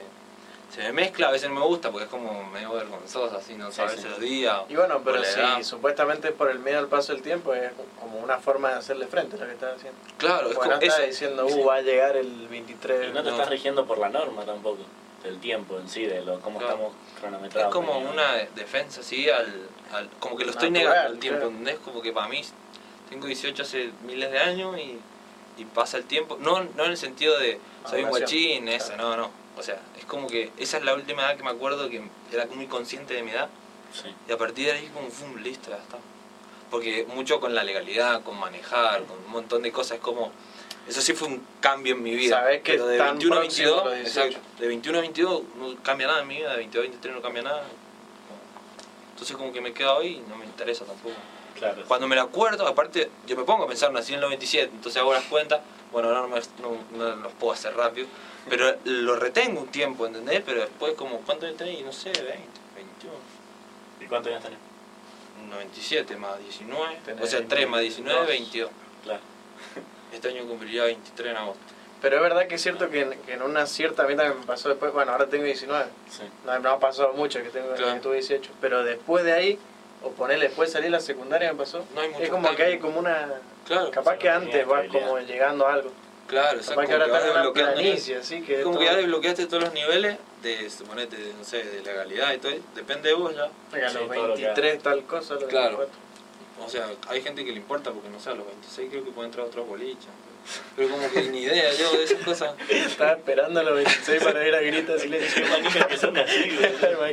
se 0.75 0.81
me 0.83 0.93
mezcla, 0.93 1.29
a 1.29 1.31
veces 1.31 1.49
no 1.51 1.61
me 1.61 1.67
gusta 1.67 1.91
porque 1.91 2.05
es 2.05 2.11
como 2.11 2.45
medio 2.51 2.73
vergonzoso, 2.73 3.37
así, 3.37 3.55
no 3.55 3.71
Sí, 3.71 3.77
saberse 3.77 4.03
sí. 4.03 4.09
los 4.09 4.21
días. 4.21 4.63
Y 4.69 4.77
bueno, 4.77 5.01
pero 5.05 5.23
si 5.25 5.39
edad. 5.41 5.63
supuestamente 5.63 6.29
es 6.29 6.35
por 6.35 6.51
el 6.51 6.59
miedo 6.59 6.79
al 6.79 6.89
paso 6.89 7.13
del 7.13 7.23
tiempo, 7.23 7.55
es 7.55 7.71
como 8.01 8.19
una 8.19 8.39
forma 8.39 8.71
de 8.71 8.75
hacerle 8.77 9.07
frente 9.07 9.37
a 9.37 9.41
lo 9.41 9.47
que 9.47 9.53
estás 9.53 9.77
haciendo. 9.77 9.99
Claro, 10.19 10.49
es 10.51 10.57
Bueno, 10.57 10.61
como 10.61 10.71
no 10.77 10.81
estás 10.83 10.99
eso. 11.01 11.07
diciendo, 11.09 11.49
Sí. 11.49 11.61
uh, 11.61 11.65
va 11.67 11.75
a 11.77 11.81
llegar 11.83 12.17
el 12.17 12.49
23. 12.49 13.11
Y 13.11 13.13
no 13.13 13.23
te 13.23 13.31
No. 13.31 13.37
estás 13.37 13.49
rigiendo 13.51 13.87
por 13.87 13.99
la 13.99 14.09
norma 14.09 14.45
tampoco, 14.45 14.79
del 15.23 15.39
tiempo 15.39 15.79
en 15.79 15.89
sí, 15.89 16.05
de 16.05 16.23
lo, 16.23 16.41
cómo 16.41 16.59
Claro. 16.59 16.75
estamos 16.75 16.93
cronometrados. 17.21 17.69
Es 17.69 17.75
como 17.75 17.93
digamos. 17.95 18.13
una 18.15 18.33
defensa, 18.55 19.01
así, 19.01 19.29
al, 19.31 19.69
al- 19.93 20.09
como 20.19 20.37
que 20.37 20.45
lo 20.45 20.51
estoy 20.51 20.71
Natural, 20.71 20.93
negando 20.95 21.15
el 21.15 21.21
tiempo, 21.21 21.39
claro. 21.41 21.51
¿entendés? 21.53 21.79
Como 21.85 22.03
que 22.03 22.13
para 22.13 22.29
mí, 22.29 22.43
tengo 23.09 23.27
18 23.27 23.63
hace 23.63 23.91
miles 24.05 24.31
de 24.33 24.39
años 24.39 24.77
y, 24.79 24.99
y 25.61 25.65
pasa 25.67 25.97
el 25.99 26.05
tiempo. 26.05 26.37
No, 26.41 26.63
no 26.65 26.85
en 26.85 26.91
el 26.91 26.97
sentido 26.97 27.39
de 27.39 27.59
soy 27.89 28.03
un 28.05 28.11
guachín, 28.11 28.69
esa, 28.69 28.97
no, 28.97 29.17
no. 29.17 29.31
O 29.57 29.63
sea, 29.63 29.79
es 29.99 30.05
como 30.07 30.27
que 30.29 30.51
esa 30.57 30.79
es 30.79 30.85
la 30.85 30.95
última 30.95 31.23
edad 31.23 31.37
que 31.37 31.43
me 31.45 31.51
acuerdo 31.51 31.89
que 31.91 32.03
era 32.33 32.47
muy 32.47 32.67
consciente 32.67 33.15
de 33.15 33.23
mi 33.23 33.31
edad 33.33 33.49
Sí. 33.93 34.09
y 34.27 34.33
a 34.33 34.39
partir 34.39 34.65
de 34.67 34.73
ahí 34.73 34.91
como, 34.95 35.11
¡fum! 35.11 35.37
listo, 35.43 35.69
ya 35.69 35.77
está. 35.77 35.99
Porque 36.71 37.05
mucho 37.15 37.39
con 37.41 37.55
la 37.55 37.63
legalidad, 37.63 38.23
con 38.23 38.39
manejar, 38.41 39.05
con 39.05 39.19
un 39.19 39.31
montón 39.31 39.61
de 39.63 39.71
cosas, 39.71 39.99
es 39.99 40.03
como... 40.03 40.33
Eso 40.89 41.01
sí 41.01 41.13
fue 41.15 41.29
un 41.29 41.47
cambio 41.61 41.95
en 41.95 42.03
mi 42.03 42.15
vida. 42.15 42.41
Sabés 42.41 42.63
que 42.63 42.73
pero 42.73 42.87
de 42.87 42.99
tan 42.99 43.11
21 43.19 43.37
a 43.37 43.39
próximo 43.41 43.69
22, 43.71 43.85
los 43.85 43.95
18. 43.95 44.21
exacto, 44.29 44.49
de 44.61 44.69
21 44.69 44.99
a 44.99 45.01
22 45.01 45.43
no 45.59 45.77
cambia 45.83 46.07
nada 46.09 46.23
en 46.23 46.29
mi 46.29 46.37
vida, 46.37 46.51
de 46.51 46.57
22 46.57 46.81
a 46.81 46.89
23 46.89 47.15
no 47.17 47.23
cambia 47.23 47.43
nada. 47.43 47.63
Entonces 49.13 49.37
como 49.37 49.53
que 49.53 49.61
me 49.61 49.73
quedo 49.73 49.99
ahí 49.99 50.21
y 50.25 50.29
no 50.29 50.37
me 50.37 50.45
interesa 50.45 50.85
tampoco. 50.85 51.15
Claro. 51.57 51.85
Cuando 51.87 52.09
me 52.09 52.17
lo 52.17 52.23
acuerdo, 52.23 52.67
aparte, 52.67 53.09
yo 53.27 53.37
me 53.37 53.45
pongo 53.45 53.65
a 53.65 53.69
pensar, 53.69 53.93
nací 53.93 54.13
en 54.13 54.17
el 54.17 54.23
97, 54.23 54.71
entonces 54.75 55.01
hago 55.01 55.13
las 55.13 55.25
cuentas, 55.25 55.61
bueno, 55.93 56.09
ahora 56.09 56.23
no, 56.23 56.29
me- 56.29 56.41
no, 56.61 56.99
no 57.07 57.17
los 57.17 57.33
puedo 57.35 57.53
hacer 57.53 57.77
rápido, 57.77 58.09
pero 58.49 58.75
lo 58.85 59.15
retengo 59.17 59.61
un 59.61 59.69
tiempo, 59.69 60.07
¿entendés? 60.07 60.43
Pero 60.45 60.63
después 60.63 60.95
como, 60.95 61.19
¿cuánto 61.21 61.53
tenés? 61.55 61.85
No 61.85 61.93
sé, 61.93 62.11
20, 62.11 62.25
21. 62.25 63.15
¿Y 64.01 64.07
cuántos 64.07 64.33
años 64.33 64.43
tenés? 64.43 64.59
97 65.51 66.17
más 66.17 66.39
19, 66.41 66.99
Tenés 67.05 67.25
o 67.25 67.27
sea, 67.27 67.47
3 67.47 67.69
más 67.69 67.81
19, 67.83 68.27
22. 68.27 68.29
22. 68.29 68.71
Claro. 69.05 69.21
Este 70.13 70.29
año 70.29 70.45
cumpliría 70.47 70.85
23 70.85 71.31
en 71.31 71.37
agosto. 71.37 71.61
Pero 72.01 72.17
es 72.17 72.23
verdad 72.23 72.47
que 72.49 72.57
es 72.57 72.63
cierto 72.63 72.91
que 72.91 73.01
en, 73.03 73.11
que 73.23 73.35
en 73.35 73.43
una 73.43 73.67
cierta 73.67 74.05
vida 74.07 74.25
que 74.29 74.35
me 74.39 74.45
pasó 74.45 74.69
después, 74.69 74.93
bueno, 74.93 75.13
ahora 75.13 75.27
tengo 75.29 75.45
19, 75.45 75.85
Sí. 76.11 76.23
no 76.45 76.61
me 76.61 76.69
ha 76.69 76.79
pasado 76.79 77.13
mucho 77.13 77.41
que 77.43 77.49
tengo 77.51 77.73
Claro. 77.75 77.95
que 77.95 78.01
tuve 78.01 78.15
18, 78.17 78.51
pero 78.61 78.83
después 78.83 79.25
de 79.25 79.33
ahí, 79.33 79.59
o 80.03 80.11
ponerle 80.11 80.47
después 80.49 80.69
de 80.71 80.73
salir 80.75 80.91
la 80.91 80.99
secundaria 81.01 81.53
me 81.53 81.59
pasó, 81.59 81.85
No 81.95 82.01
hay 82.01 82.09
mucho 82.09 82.23
es 82.25 82.29
como 82.31 82.43
que 82.43 82.57
cambio. 82.57 82.67
hay 82.75 82.79
como 82.81 82.99
una... 82.99 83.29
Claro, 83.67 83.91
Capaz 83.93 84.17
que 84.19 84.29
antes 84.29 84.67
vas 84.67 84.87
como 84.89 85.19
llegando 85.21 85.65
a 85.67 85.75
algo. 85.75 85.93
claro, 86.27 86.57
exacto. 86.59 86.75
Capaz 86.75 86.87
que 86.89 86.93
ahora 86.95 87.05
como 87.07 87.17
estás 87.19 87.31
una 87.37 87.53
planicie, 87.53 88.17
así 88.17 88.43
que... 88.43 88.63
Como 88.63 88.75
todo- 88.75 88.81
que 88.81 88.91
ya 88.91 88.97
desbloqueaste 88.97 89.47
todos 89.47 89.63
los 89.63 89.73
niveles 89.73 90.19
de, 90.43 90.69
suponete, 90.71 91.17
de, 91.17 91.33
no 91.35 91.45
sé, 91.45 91.63
de 91.63 91.83
legalidad 91.83 92.33
y 92.33 92.39
todo, 92.39 92.53
depende 92.75 93.11
de 93.11 93.15
vos 93.15 93.33
ya. 93.37 93.49
que 93.73 93.85
a 93.85 93.89
Sí, 93.91 93.99
los 93.99 94.09
todo 94.09 94.27
lo 94.27 94.35
que 94.35 94.43
23 94.43 94.83
tal 94.83 95.05
cosa, 95.05 95.35
a 95.35 95.37
los 95.37 95.45
Claro. 95.45 95.79
24. 95.79 96.03
O 96.65 96.69
sea, 96.69 96.89
hay 97.09 97.21
gente 97.23 97.45
que 97.45 97.51
le 97.53 97.59
importa 97.59 97.91
porque 97.93 98.09
no 98.09 98.19
sé, 98.21 98.31
a 98.31 98.35
los 98.35 98.47
26 98.47 98.91
creo 98.91 99.05
que 99.05 99.11
puede 99.11 99.27
entrar 99.29 99.45
a 99.45 99.49
otros 99.49 99.67
boliches. 99.67 100.09
Pero 100.75 100.89
como 100.89 101.09
que 101.11 101.23
ni 101.29 101.43
idea 101.43 101.73
yo 101.75 101.93
de 101.93 102.03
esas 102.05 102.23
cosas. 102.25 102.55
Estaba 102.69 103.13
esperando 103.13 103.61
a 103.61 103.63
los 103.63 103.75
26 103.77 104.25
para 104.25 104.47
ir 104.47 104.55
a 104.55 104.61
gritar 104.61 104.99
silencio. 104.99 105.45
que 105.89 105.97
son 105.97 106.17
así. 106.17 106.51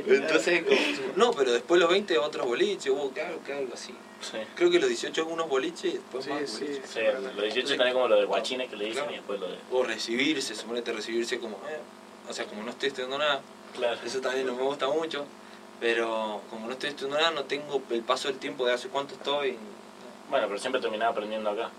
Entonces, 0.08 0.64
como, 0.64 0.80
no, 1.16 1.32
pero 1.34 1.52
después 1.54 1.80
los 1.80 1.90
20 1.90 2.18
otros 2.18 2.46
boliches, 2.48 2.92
hubo 2.92 3.14
que 3.14 3.22
algo, 3.22 3.44
que 3.44 3.54
algo 3.54 3.74
así. 3.74 3.94
Sí. 4.22 4.38
Creo 4.56 4.70
que 4.72 4.80
los 4.80 4.90
18 4.90 5.26
unos 5.28 5.48
boliches 5.48 5.86
y 5.86 5.98
después 5.98 6.26
Sí, 6.26 6.32
más 6.32 6.50
sí. 6.50 6.66
boliches. 6.66 6.90
Sí, 6.90 7.00
los 7.36 7.42
18 7.44 7.68
también 7.78 7.94
como 7.94 8.08
lo 8.08 8.16
de 8.20 8.26
guachines 8.26 8.70
que 8.70 8.76
le 8.76 8.86
dicen 8.86 9.06
y 9.12 9.14
después 9.14 9.40
lo 9.40 9.48
de... 9.48 9.58
O 9.72 9.84
recibirse, 9.84 10.56
suponete 10.56 10.92
recibirse 10.92 11.40
como, 11.40 11.58
eh, 11.70 11.78
o 12.30 12.34
sea, 12.34 12.46
como 12.46 12.64
no 12.64 12.72
estoy 12.72 12.88
estudiando 12.90 13.18
nada, 13.18 13.42
Claro. 13.76 14.00
eso 14.04 14.20
también 14.20 14.48
no 14.48 14.56
me 14.56 14.64
gusta 14.64 14.88
mucho, 14.88 15.26
pero 15.80 16.42
como 16.50 16.68
no 16.68 16.74
estoy 16.74 16.90
estudiando 16.90 17.18
nada, 17.18 17.32
no 17.32 17.44
tengo 17.46 17.82
el 17.90 18.02
paso 18.04 18.28
del 18.28 18.38
tiempo 18.38 18.66
de 18.66 18.74
hace 18.74 18.90
cuánto 18.90 19.14
estoy. 19.16 19.58
Bueno, 20.30 20.48
pero 20.48 20.60
siempre 20.60 20.82
terminaba 20.82 21.12
aprendiendo 21.12 21.50
acá. 21.50 21.70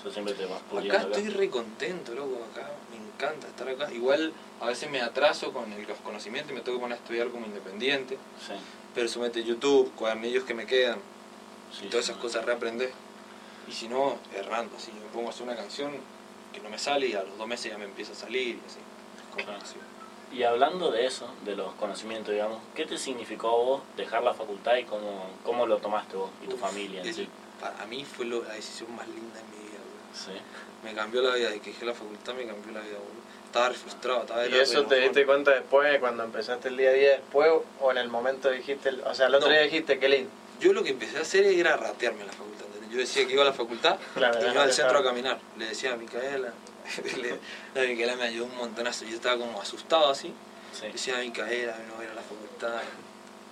Eso 0.00 0.10
siempre 0.12 0.34
te 0.34 0.46
vas 0.46 0.60
Acá 0.62 0.78
acá. 1.02 1.06
estoy 1.16 1.28
re 1.30 1.50
contento, 1.50 2.14
loco, 2.14 2.38
acá 2.52 2.70
me 2.90 2.96
encanta 2.96 3.48
estar 3.48 3.68
acá. 3.68 3.92
Igual 3.92 4.32
a 4.60 4.66
veces 4.66 4.88
me 4.90 5.00
atraso 5.00 5.52
con 5.52 5.72
el- 5.72 5.86
los 5.86 5.98
conocimientos 5.98 6.52
y 6.52 6.54
me 6.54 6.60
tengo 6.60 6.78
que 6.78 6.82
poner 6.82 6.96
a 6.98 7.00
estudiar 7.00 7.28
como 7.30 7.46
independiente, 7.46 8.14
Sí. 8.46 8.54
pero 8.94 9.08
sumete 9.08 9.42
YouTube, 9.42 9.92
cuadernillos 9.96 10.44
que 10.44 10.54
me 10.54 10.66
quedan, 10.66 10.98
sí, 11.76 11.86
y 11.86 11.88
todas 11.88 12.06
sí. 12.06 12.12
esas 12.12 12.22
cosas 12.22 12.44
reaprender. 12.44 12.92
Y 13.68 13.72
si 13.72 13.88
no, 13.88 14.16
errando, 14.34 14.76
así, 14.76 14.92
me 14.92 15.00
pongo 15.12 15.26
a 15.28 15.30
hacer 15.30 15.42
una 15.42 15.56
canción 15.56 15.92
que 16.52 16.60
no 16.60 16.70
me 16.70 16.78
sale 16.78 17.08
y 17.08 17.14
a 17.14 17.22
los 17.24 17.36
dos 17.36 17.46
meses 17.48 17.70
ya 17.72 17.76
me 17.76 17.84
empieza 17.84 18.12
a 18.12 18.16
salir 18.16 18.56
y 18.56 18.60
así. 18.66 18.78
Es 19.18 19.22
como 19.34 19.44
Claro. 19.44 19.60
así. 19.62 19.74
Y 20.32 20.42
hablando 20.42 20.90
de 20.90 21.06
eso, 21.06 21.26
de 21.44 21.56
los 21.56 21.72
conocimientos, 21.74 22.32
digamos, 22.32 22.58
¿qué 22.74 22.84
te 22.84 22.98
significó 22.98 23.48
a 23.48 23.52
vos 23.56 23.82
dejar 23.96 24.22
la 24.22 24.34
facultad 24.34 24.76
y 24.76 24.84
cómo, 24.84 25.26
cómo 25.44 25.66
lo 25.66 25.78
tomaste 25.78 26.16
vos 26.16 26.30
y 26.44 26.48
tu 26.48 26.56
Uf, 26.56 26.60
familia 26.60 27.00
en 27.00 27.08
el- 27.08 27.14
sí? 27.14 27.28
Para 27.60 27.86
mí 27.86 28.04
fue 28.04 28.26
lo- 28.26 28.44
la 28.44 28.54
decisión 28.54 28.94
más 28.94 29.08
linda 29.08 29.40
en 29.40 29.50
mi 29.50 29.68
vida. 29.68 29.78
Sí. 30.14 30.32
Me 30.84 30.94
cambió 30.94 31.22
la 31.22 31.34
vida, 31.34 31.50
de 31.50 31.60
que 31.60 31.70
dejé 31.70 31.86
la 31.86 31.94
facultad 31.94 32.34
me 32.34 32.46
cambió 32.46 32.72
la 32.72 32.80
vida, 32.80 32.98
boludo. 32.98 33.18
Estaba 33.46 33.70
frustrado, 33.70 34.20
estaba 34.20 34.46
¿Y 34.46 34.54
eso 34.54 34.84
te 34.84 34.96
diste 35.00 35.24
cuenta 35.24 35.52
después, 35.52 35.98
cuando 35.98 36.22
empezaste 36.22 36.68
el 36.68 36.76
día 36.76 36.90
a 36.90 36.92
día 36.92 37.10
después, 37.12 37.50
o 37.80 37.90
en 37.90 37.96
el 37.98 38.08
momento 38.08 38.50
dijiste, 38.50 38.90
o 39.04 39.14
sea, 39.14 39.26
el 39.28 39.34
otro 39.34 39.48
No. 39.48 39.54
día 39.54 39.62
dijiste, 39.62 39.98
qué 39.98 40.08
lindo? 40.10 40.30
Yo 40.60 40.72
lo 40.74 40.82
que 40.82 40.90
empecé 40.90 41.16
a 41.18 41.22
hacer 41.22 41.44
era 41.46 41.76
ratearme 41.76 42.20
en 42.20 42.26
la 42.26 42.32
facultad. 42.34 42.66
¿entendés? 42.66 42.90
Yo 42.92 42.98
decía 42.98 43.26
que 43.26 43.32
iba 43.32 43.42
a 43.42 43.46
la 43.46 43.52
facultad 43.54 43.96
Claro, 44.14 44.38
y 44.46 44.50
iba 44.52 44.62
al 44.62 44.72
centro 44.72 44.98
a 44.98 45.02
caminar. 45.02 45.38
Le 45.56 45.66
decía 45.66 45.94
a 45.94 45.96
Micaela, 45.96 46.52
la 47.74 47.82
Micaela 47.82 48.16
me 48.16 48.24
ayudó 48.24 48.46
un 48.46 48.56
montonazo. 48.56 49.04
Yo 49.04 49.16
estaba 49.16 49.36
como 49.38 49.60
asustado 49.60 50.08
así. 50.10 50.32
Sí. 50.72 50.86
Decía 50.92 51.16
a 51.16 51.20
Micaela, 51.20 51.76
no 51.88 51.94
voy 51.96 52.04
a 52.04 52.06
ir 52.06 52.12
a 52.12 52.14
la 52.14 52.22
facultad. 52.22 52.82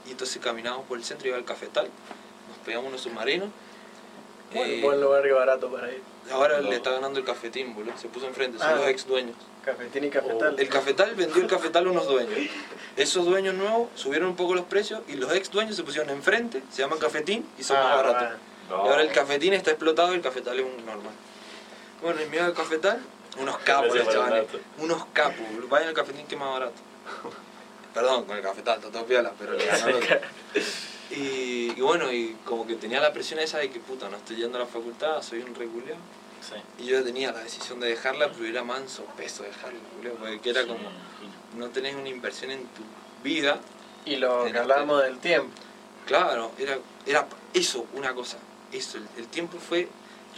Y 0.07 0.11
entonces 0.12 0.40
caminábamos 0.43 0.87
por 0.87 0.99
el 0.99 1.05
centro, 1.05 1.26
iba 1.28 1.37
al 1.37 1.45
cafetal, 1.45 1.88
nos 2.49 2.59
pegamos 2.64 2.88
unos 2.88 3.00
submarinos. 3.00 3.49
Bueno, 4.55 4.73
Eh, 4.73 4.81
buen 4.81 5.00
lugar 5.00 5.26
y 5.26 5.31
barato 5.33 5.69
para 5.71 5.90
ir. 5.90 6.00
ahora 6.31 6.61
No. 6.61 6.71
le 6.71 6.76
está 6.76 6.93
ganando 6.93 7.19
el 7.19 7.25
cafetín, 7.25 7.75
boludo. 7.75 7.97
Se 7.99 8.09
puso 8.09 8.26
enfrente, 8.28 8.59
son 8.59 8.69
Ah. 8.69 8.75
los 8.76 8.87
ex 8.87 9.07
dueños. 9.07 9.35
Cafetín 9.64 10.05
y 10.05 10.11
cafetal. 10.11 10.55
El 10.61 10.69
cafetal 10.69 11.14
vendió 11.16 11.43
el 11.43 11.49
cafetal 11.49 11.87
a 11.88 11.90
unos 11.90 12.07
dueños. 12.07 12.38
Esos 12.97 13.25
dueños 13.25 13.55
nuevos 13.57 13.88
subieron 13.97 14.28
un 14.28 14.37
poco 14.37 14.55
los 14.55 14.64
precios 14.66 15.00
y 15.09 15.14
los 15.14 15.33
ex 15.35 15.50
dueños 15.50 15.75
se 15.75 15.83
pusieron 15.83 16.09
enfrente, 16.11 16.62
se 16.71 16.83
llaman 16.83 17.00
cafetín 17.00 17.45
y 17.59 17.64
son 17.64 17.76
Ah, 17.78 17.83
más 17.83 17.97
baratos. 17.97 18.28
bueno. 18.69 18.83
No. 18.83 18.87
Y 18.87 18.88
ahora 18.90 19.02
el 19.02 19.11
cafetín 19.12 19.52
está 19.55 19.71
explotado 19.73 20.12
y 20.12 20.16
el 20.16 20.23
cafetal 20.23 20.59
es 20.61 20.64
un 20.64 20.87
normal. 20.87 21.12
Bueno, 22.00 22.23
y 22.23 22.26
me 22.26 22.37
iba 22.37 22.47
al 22.47 22.55
cafetal, 22.55 23.00
unos 23.40 23.59
capos, 23.59 23.95
el 23.95 24.07
chavales. 24.09 24.47
Unos 24.78 25.05
capos, 25.12 25.47
vayan 25.69 25.88
al 25.88 25.95
cafetín 25.95 26.26
que 26.26 26.35
es 26.35 26.40
más 26.40 26.50
barato. 26.50 26.81
Perdón, 27.95 28.25
con 28.25 28.37
el 28.37 28.43
cafetal, 28.43 28.78
está 28.78 28.90
todo 28.90 29.07
piola, 29.07 29.33
pero 29.38 29.55
le 29.55 29.64
ganó 29.64 29.88
el 29.88 29.95
otro. 29.95 30.21
Y, 31.11 31.73
y 31.76 31.81
bueno, 31.81 32.12
y 32.12 32.37
como 32.45 32.66
que 32.66 32.75
tenía 32.75 33.00
la 33.00 33.12
presión 33.12 33.38
esa 33.40 33.59
de 33.59 33.71
que 33.71 33.81
puta, 33.81 34.09
no 34.09 34.16
estoy 34.16 34.37
yendo 34.37 34.59
a 34.59 34.62
la 34.62 34.66
facultad, 34.66 35.23
soy 35.23 35.40
un 35.40 35.55
reguleo. 35.55 35.97
Sí. 36.40 36.85
Y 36.85 36.87
yo 36.87 37.02
tenía 37.02 37.33
la 37.33 37.40
decisión 37.40 37.81
de 37.81 37.88
dejarla, 37.88 38.31
pero 38.33 38.45
era 38.45 38.62
manso 38.64 39.05
peso 39.16 39.43
dejarla, 39.43 39.78
porque 40.19 40.50
era 40.50 40.62
Sí, 40.62 40.69
como, 40.69 40.90
no 41.57 41.69
tenés 41.71 41.95
una 41.95 42.09
inversión 42.09 42.50
en 42.50 42.62
tu 42.62 42.83
vida. 43.23 43.61
Y 44.05 44.16
lo 44.16 44.40
que 44.40 44.49
Tenés 44.49 44.62
hablábamos 44.62 45.02
del 45.02 45.19
tiempo. 45.19 45.50
Claro, 46.07 46.52
era, 46.59 46.78
era 47.07 47.26
eso, 47.55 47.87
una 47.95 48.14
cosa, 48.14 48.37
eso, 48.73 48.99
el, 48.99 49.09
el 49.16 49.26
tiempo 49.26 49.59
fue 49.59 49.88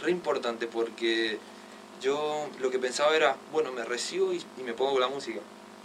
re 0.01 0.11
importante 0.11 0.65
porque 0.65 1.37
yo 2.01 2.47
lo 2.59 2.69
que 2.71 2.79
pensaba 2.79 3.15
era, 3.15 3.35
bueno, 3.51 3.71
me 3.71 3.83
recibo 3.83 4.33
y, 4.33 4.43
y 4.57 4.63
me 4.63 4.73
pongo 4.73 4.93
con 4.93 5.01
la 5.01 5.07
música. 5.07 5.39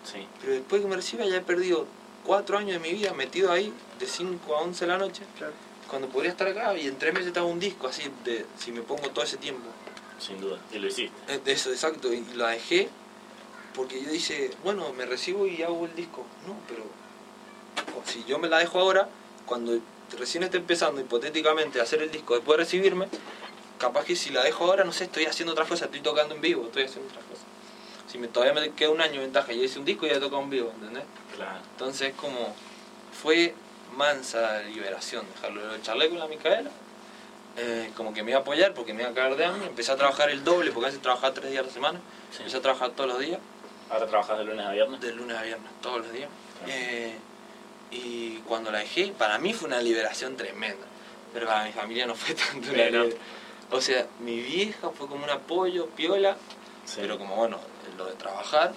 Sí. 0.05 0.27
Pero 0.41 0.53
después 0.55 0.83
que 0.83 0.89
me 0.89 0.97
reciba 0.97 1.25
ya 1.25 1.37
he 1.37 1.41
perdido 1.41 1.87
cuatro 2.25 2.59
años 2.59 2.73
de 2.73 2.79
mi 2.79 2.93
vida 2.93 3.13
metido 3.15 3.51
ahí, 3.53 3.73
de 3.99 4.07
5 4.07 4.57
a 4.57 4.61
11 4.63 4.85
de 4.85 4.91
la 4.91 4.99
noche, 4.99 5.23
cuando 5.89 6.09
podría 6.09 6.31
estar 6.31 6.47
acá 6.49 6.77
y 6.77 6.87
en 6.87 6.99
tres 6.99 7.13
meses 7.13 7.29
estaba 7.29 7.47
un 7.47 7.61
disco 7.61 7.87
así, 7.87 8.03
de 8.25 8.47
si 8.59 8.73
me 8.73 8.83
pongo 8.83 9.11
todo 9.11 9.25
ese 9.25 9.37
tiempo. 9.37 9.69
Sin 10.19 10.41
duda. 10.41 10.59
Y 10.73 10.79
lo 10.79 10.87
hiciste. 10.89 11.13
Eh, 11.29 11.41
Eso, 11.47 11.71
exacto, 11.71 12.13
y 12.13 12.25
la 12.35 12.49
dejé 12.49 12.89
porque 13.75 14.01
yo 14.03 14.11
dije, 14.11 14.51
bueno, 14.63 14.93
me 14.93 15.05
recibo 15.05 15.47
y 15.47 15.63
hago 15.63 15.85
el 15.87 15.95
disco. 15.95 16.25
No, 16.47 16.55
pero 16.69 16.85
si 18.07 18.25
yo 18.25 18.39
me 18.39 18.49
la 18.49 18.59
dejo 18.59 18.79
ahora, 18.79 19.09
cuando 19.47 19.79
recién 20.19 20.45
esté 20.45 20.59
empezando 20.59 21.01
hipotéticamente 21.01 21.81
a 21.81 21.83
hacer 21.83 22.03
el 22.03 22.11
disco 22.11 22.35
después 22.35 22.57
de 22.57 22.65
recibirme, 22.65 23.09
capaz 23.79 24.05
que 24.05 24.17
si 24.17 24.31
la 24.31 24.43
dejo 24.43 24.65
ahora, 24.65 24.85
no 24.85 24.93
sé, 24.93 25.05
estoy 25.05 25.27
haciendo 25.27 25.53
otras 25.53 25.69
cosas, 25.69 25.87
estoy 25.87 26.01
tocando 26.01 26.35
en 26.35 26.41
vivo, 26.41 26.67
estoy 26.67 26.85
haciendo 26.85 27.09
otras 27.11 27.25
cosas. 27.25 27.45
Si 28.07 28.19
me, 28.19 28.29
todavía 28.29 28.55
me 28.61 28.71
queda 28.73 28.91
un 28.91 29.01
año 29.01 29.15
de 29.15 29.21
ventaja, 29.21 29.53
ya 29.53 29.63
hice 29.63 29.79
un 29.79 29.85
disco 29.85 30.07
y 30.07 30.11
ya 30.11 30.17
he 30.17 30.21
tocado 30.21 30.43
en 30.43 30.51
vivo, 30.51 30.71
¿entendés? 30.75 31.05
Claro. 31.37 31.59
Entonces 31.73 32.15
como 32.15 32.55
fue 33.13 33.55
mansa 33.97 34.61
liberación, 34.63 35.25
dejarlo. 35.35 35.67
Lo 35.67 35.79
charlé 35.83 36.09
con 36.09 36.19
la 36.19 36.27
Micaela, 36.27 36.71
eh, 37.57 37.91
como 37.97 38.13
que 38.13 38.23
me 38.23 38.31
iba 38.33 38.39
a 38.39 38.43
apoyar 38.43 38.75
porque 38.75 38.93
me 38.95 39.03
iba 39.03 39.11
a 39.11 39.15
caer 39.15 39.37
de 39.37 39.45
hambre, 39.45 39.67
empecé 39.69 39.93
a 39.93 39.97
trabajar 39.97 40.31
el 40.31 40.43
doble, 40.45 40.71
porque 40.73 40.87
antes 40.89 41.03
trabajaba 41.03 41.33
tres 41.35 41.51
días 41.51 41.63
a 41.65 41.67
la 41.67 41.73
semana, 41.73 42.01
Sí. 42.31 42.39
empecé 42.39 42.57
a 42.57 42.61
trabajar 42.63 42.91
todos 42.91 43.11
los 43.11 43.19
días, 43.21 43.39
Ahora 43.91 44.07
trabajas 44.07 44.39
de 44.39 44.45
lunes 44.45 44.65
a 44.67 44.71
viernes. 44.73 45.01
de 45.01 45.13
lunes 45.13 45.37
a 45.37 45.43
viernes, 45.43 45.71
todos 45.83 45.99
los 46.01 46.13
días. 46.13 46.29
Claro. 46.65 46.73
Eh, 46.75 47.15
y 47.91 48.37
cuando 48.47 48.71
la 48.73 48.79
dejé, 48.79 49.09
para 49.17 49.39
mí 49.39 49.53
fue 49.53 49.69
una 49.69 49.81
liberación 49.81 50.37
tremenda, 50.37 50.85
pero 51.33 51.47
para 51.47 51.65
mi 51.65 51.73
familia 51.73 52.07
no 52.07 52.15
fue 52.17 52.35
tanto 52.35 52.71
una 52.71 52.79
liberación. 52.85 53.19
O 53.75 53.81
sea, 53.81 54.07
mi 54.21 54.39
vieja 54.41 54.91
fue 54.91 55.09
como 55.09 55.25
un 55.25 55.31
apoyo, 55.31 55.87
piola, 55.97 56.37
Sí. 56.85 56.99
pero 57.01 57.19
como 57.19 57.35
bueno, 57.35 57.59
lo 57.99 58.05
de 58.07 58.13
trabajar, 58.15 58.73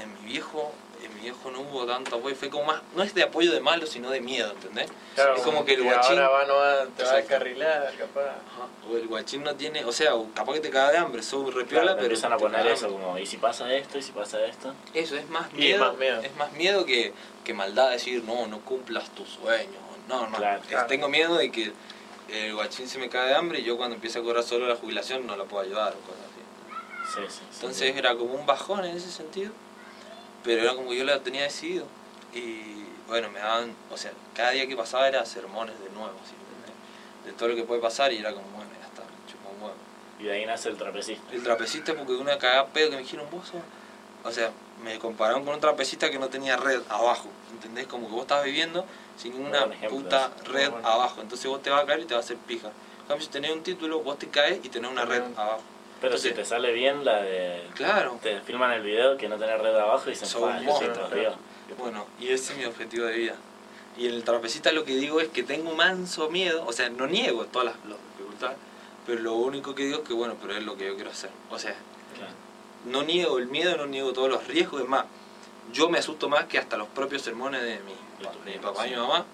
en 0.00 0.14
mi 0.22 0.30
viejo, 0.30 0.72
en 1.04 1.12
mi 1.16 1.20
viejo 1.22 1.50
no 1.50 1.62
hubo 1.62 1.84
tanto 1.84 2.14
apoyo, 2.14 2.36
fue 2.36 2.48
como 2.48 2.66
más, 2.66 2.80
no 2.94 3.02
es 3.02 3.12
de 3.12 3.24
apoyo 3.24 3.50
de 3.50 3.58
malo, 3.58 3.88
sino 3.88 4.08
de 4.10 4.20
miedo, 4.20 4.52
¿entendés? 4.52 4.88
Claro, 5.16 5.34
es 5.34 5.42
como 5.42 5.64
que 5.64 5.74
el 5.74 5.82
guachín, 5.82 6.12
Ahora 6.12 6.28
va, 6.28 6.44
no 6.46 6.54
va, 6.54 6.86
te 6.96 7.02
va 7.02 7.10
a 7.10 7.16
descarrilar, 7.16 7.92
capaz. 7.98 8.20
Ajá, 8.22 8.68
o 8.88 8.96
el 8.96 9.08
guachín 9.08 9.42
no 9.42 9.56
tiene, 9.56 9.84
o 9.84 9.90
sea, 9.90 10.12
capaz 10.32 10.52
que 10.52 10.60
te 10.60 10.70
caga 10.70 10.92
de 10.92 10.98
hambre, 10.98 11.20
sos 11.24 11.42
Claro, 11.46 11.58
repiola, 11.58 11.90
te 11.90 11.94
pero 11.96 12.04
empiezan 12.06 12.32
a 12.34 12.36
poner 12.36 12.68
eso 12.68 12.88
como, 12.92 13.18
¿y 13.18 13.26
si 13.26 13.36
pasa 13.38 13.72
esto? 13.74 13.98
¿Y 13.98 14.02
si 14.02 14.12
pasa 14.12 14.44
esto? 14.44 14.74
Eso 14.94 15.16
es 15.16 15.28
más 15.28 15.48
Y 15.54 15.72
es 15.72 15.78
miedo, 15.78 15.86
más 15.90 15.98
miedo. 15.98 16.22
es 16.22 16.36
más 16.36 16.52
miedo 16.52 16.84
que, 16.84 17.12
que 17.42 17.52
maldad 17.52 17.90
decir, 17.90 18.22
no, 18.22 18.46
no 18.46 18.60
cumplas 18.60 19.10
tus 19.10 19.28
sueños. 19.28 19.74
No, 20.08 20.28
no, 20.28 20.36
Claro, 20.36 20.60
es- 20.62 20.68
claro. 20.68 20.86
tengo 20.86 21.08
miedo 21.08 21.34
de 21.36 21.50
que 21.50 21.72
el 22.28 22.54
guachín 22.54 22.88
se 22.88 22.98
me 22.98 23.08
cae 23.08 23.28
de 23.28 23.34
hambre 23.34 23.60
y 23.60 23.64
yo 23.64 23.76
cuando 23.76 23.94
empiece 23.94 24.18
a 24.18 24.22
cobrar 24.22 24.42
solo 24.42 24.66
la 24.66 24.76
jubilación 24.76 25.26
no 25.26 25.36
la 25.36 25.44
puedo 25.44 25.62
ayudar 25.64 25.94
o 25.94 26.00
cosas 26.00 26.22
así. 26.24 27.14
Sí, 27.14 27.20
sí. 27.28 27.44
sí. 27.50 27.54
Entonces 27.54 27.96
era 27.96 28.14
como 28.16 28.34
un 28.34 28.46
bajón 28.46 28.84
en 28.84 28.96
ese 28.96 29.10
sentido, 29.10 29.52
pero 30.44 30.62
era 30.62 30.74
como 30.74 30.92
yo 30.92 31.04
lo 31.04 31.20
tenía 31.20 31.42
decidido. 31.42 31.86
Y 32.34 32.84
bueno, 33.06 33.30
me 33.30 33.38
daban, 33.38 33.74
o 33.90 33.96
sea, 33.96 34.12
cada 34.34 34.50
día 34.50 34.66
que 34.66 34.76
pasaba 34.76 35.08
era 35.08 35.24
sermones 35.24 35.78
de 35.80 35.90
nuevo, 35.90 36.14
¿sí? 36.26 36.34
de 37.24 37.34
todo 37.34 37.50
lo 37.50 37.56
que 37.56 37.64
puede 37.64 37.80
pasar 37.80 38.12
y 38.12 38.18
era 38.18 38.32
como, 38.32 38.46
bueno, 38.48 38.70
ya 38.80 38.86
está, 38.86 39.02
me 39.02 39.30
chupó 39.30 39.50
un 39.50 39.62
huevo. 39.62 39.76
Y 40.18 40.24
de 40.24 40.32
ahí 40.32 40.46
nace 40.46 40.70
el 40.70 40.76
trapecista. 40.76 41.22
El 41.32 41.42
trapecista 41.42 41.94
porque 41.94 42.12
una 42.14 42.38
cagada 42.38 42.66
pedo 42.66 42.90
que 42.90 42.96
me 42.96 43.02
dijeron, 43.02 43.26
vos 43.30 43.48
sos-". 43.48 43.60
O 44.24 44.32
sea, 44.32 44.50
me 44.82 44.98
compararon 44.98 45.44
con 45.44 45.54
un 45.54 45.60
trapecista 45.60 46.10
que 46.10 46.18
no 46.18 46.28
tenía 46.28 46.56
red 46.56 46.80
abajo, 46.88 47.28
¿entendés? 47.52 47.86
Como 47.86 48.06
que 48.06 48.12
vos 48.12 48.22
estabas 48.22 48.44
viviendo 48.44 48.84
sin 49.16 49.32
ninguna 49.32 49.60
Buen 49.60 49.72
ejemplo 49.72 49.98
puta 49.98 50.30
red 50.46 50.70
Bueno. 50.70 50.88
abajo, 50.88 51.20
entonces 51.20 51.46
vos 51.48 51.62
te 51.62 51.70
vas 51.70 51.82
a 51.82 51.86
caer 51.86 52.00
y 52.00 52.04
te 52.04 52.14
vas 52.14 52.24
a 52.24 52.26
hacer 52.26 52.36
pija. 52.38 52.68
En 52.68 53.06
cambio, 53.08 53.24
si 53.26 53.30
tenés 53.32 53.50
un 53.52 53.62
título, 53.62 54.00
vos 54.00 54.18
te 54.18 54.28
caes 54.28 54.60
y 54.62 54.68
tenés 54.68 54.90
una 54.90 55.04
red 55.04 55.22
abajo. 55.36 55.60
Pero 56.00 56.14
Entonces- 56.14 56.30
si 56.30 56.36
te 56.36 56.44
sale 56.44 56.72
bien 56.72 57.04
la 57.04 57.22
de... 57.22 57.62
Claro. 57.74 58.18
Te 58.22 58.40
filman 58.42 58.70
el 58.72 58.82
video 58.82 59.16
que 59.16 59.28
no 59.28 59.36
tenés 59.36 59.60
red 59.60 59.74
abajo 59.74 60.04
y 60.06 60.10
dicen, 60.10 60.28
Sos 60.28 60.42
"Pa, 60.42 60.46
un 60.48 60.52
yo 60.54 60.58
soy 60.60 60.66
monstruo, 60.86 60.92
todo 60.94 61.08
claro. 61.08 61.36
río". 61.68 61.76
Bueno, 61.76 62.06
y 62.20 62.28
ese 62.28 62.52
es 62.52 62.58
mi 62.58 62.64
objetivo 62.66 63.06
de 63.06 63.14
vida. 63.16 63.34
Y 63.96 64.06
en 64.06 64.14
el 64.14 64.22
trapecista 64.22 64.70
lo 64.70 64.84
que 64.84 64.94
digo 64.94 65.20
es 65.20 65.28
que 65.28 65.42
tengo 65.42 65.74
manso 65.74 66.30
miedo, 66.30 66.64
o 66.66 66.72
sea, 66.72 66.88
no 66.88 67.06
niego 67.08 67.46
todas 67.46 67.64
las, 67.66 67.74
las 67.88 67.98
dificultades, 68.16 68.56
pero 69.06 69.20
lo 69.22 69.34
único 69.34 69.74
que 69.74 69.84
digo 69.86 69.98
es 70.02 70.06
que 70.06 70.14
bueno, 70.14 70.36
pero 70.40 70.54
es 70.56 70.62
lo 70.62 70.76
que 70.76 70.86
yo 70.86 70.94
quiero 70.94 71.10
hacer. 71.10 71.30
O 71.50 71.58
sea, 71.58 71.74
Claro. 72.14 72.32
no 72.84 73.02
niego 73.02 73.38
el 73.38 73.48
miedo, 73.48 73.76
no 73.76 73.86
niego 73.86 74.12
todos 74.12 74.28
los 74.28 74.46
riesgos, 74.46 74.82
es 74.82 74.88
más, 74.88 75.04
yo 75.72 75.88
me 75.88 75.98
asusto 75.98 76.28
más 76.28 76.44
que 76.46 76.58
hasta 76.58 76.76
los 76.76 76.88
propios 76.88 77.22
sermones 77.22 77.62
de 77.62 77.80
mi, 77.80 77.92
De 78.44 78.52
mi 78.52 78.58
papá 78.58 78.86
y 78.86 78.90
sí. 78.90 78.94
mi 78.96 79.00
mamá, 79.00 79.24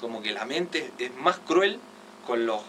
como 0.00 0.22
que 0.22 0.32
la 0.32 0.44
mente 0.44 0.92
es 0.98 1.14
más 1.16 1.38
cruel 1.38 1.78
con 2.26 2.46
los, 2.46 2.60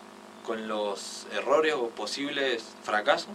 con 0.46 0.67
los 0.67 1.25
errores 1.34 1.74
o 1.74 1.89
posibles 1.89 2.63
fracasos 2.84 3.29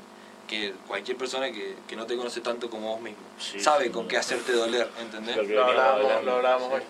que 0.47 0.73
cualquier 0.87 1.17
persona 1.19 1.51
que, 1.53 1.77
que 1.87 1.95
no 1.97 2.07
te 2.07 2.17
conoce 2.17 2.41
tanto 2.41 2.71
como 2.71 2.93
vos 2.93 3.01
mismo. 3.03 3.19
Sí, 3.39 3.61
Sabe 3.61 3.87
sí, 3.87 3.91
con 3.91 4.05
no. 4.05 4.09
qué 4.09 4.17
hacerte 4.17 4.53
doler, 4.53 4.91
¿entendés? 4.99 5.37
Lo 5.37 5.47
que 5.47 5.59
hablábamos, 5.59 6.25
lo 6.25 6.33
hablábamos 6.37 6.73
hoy. 6.73 6.83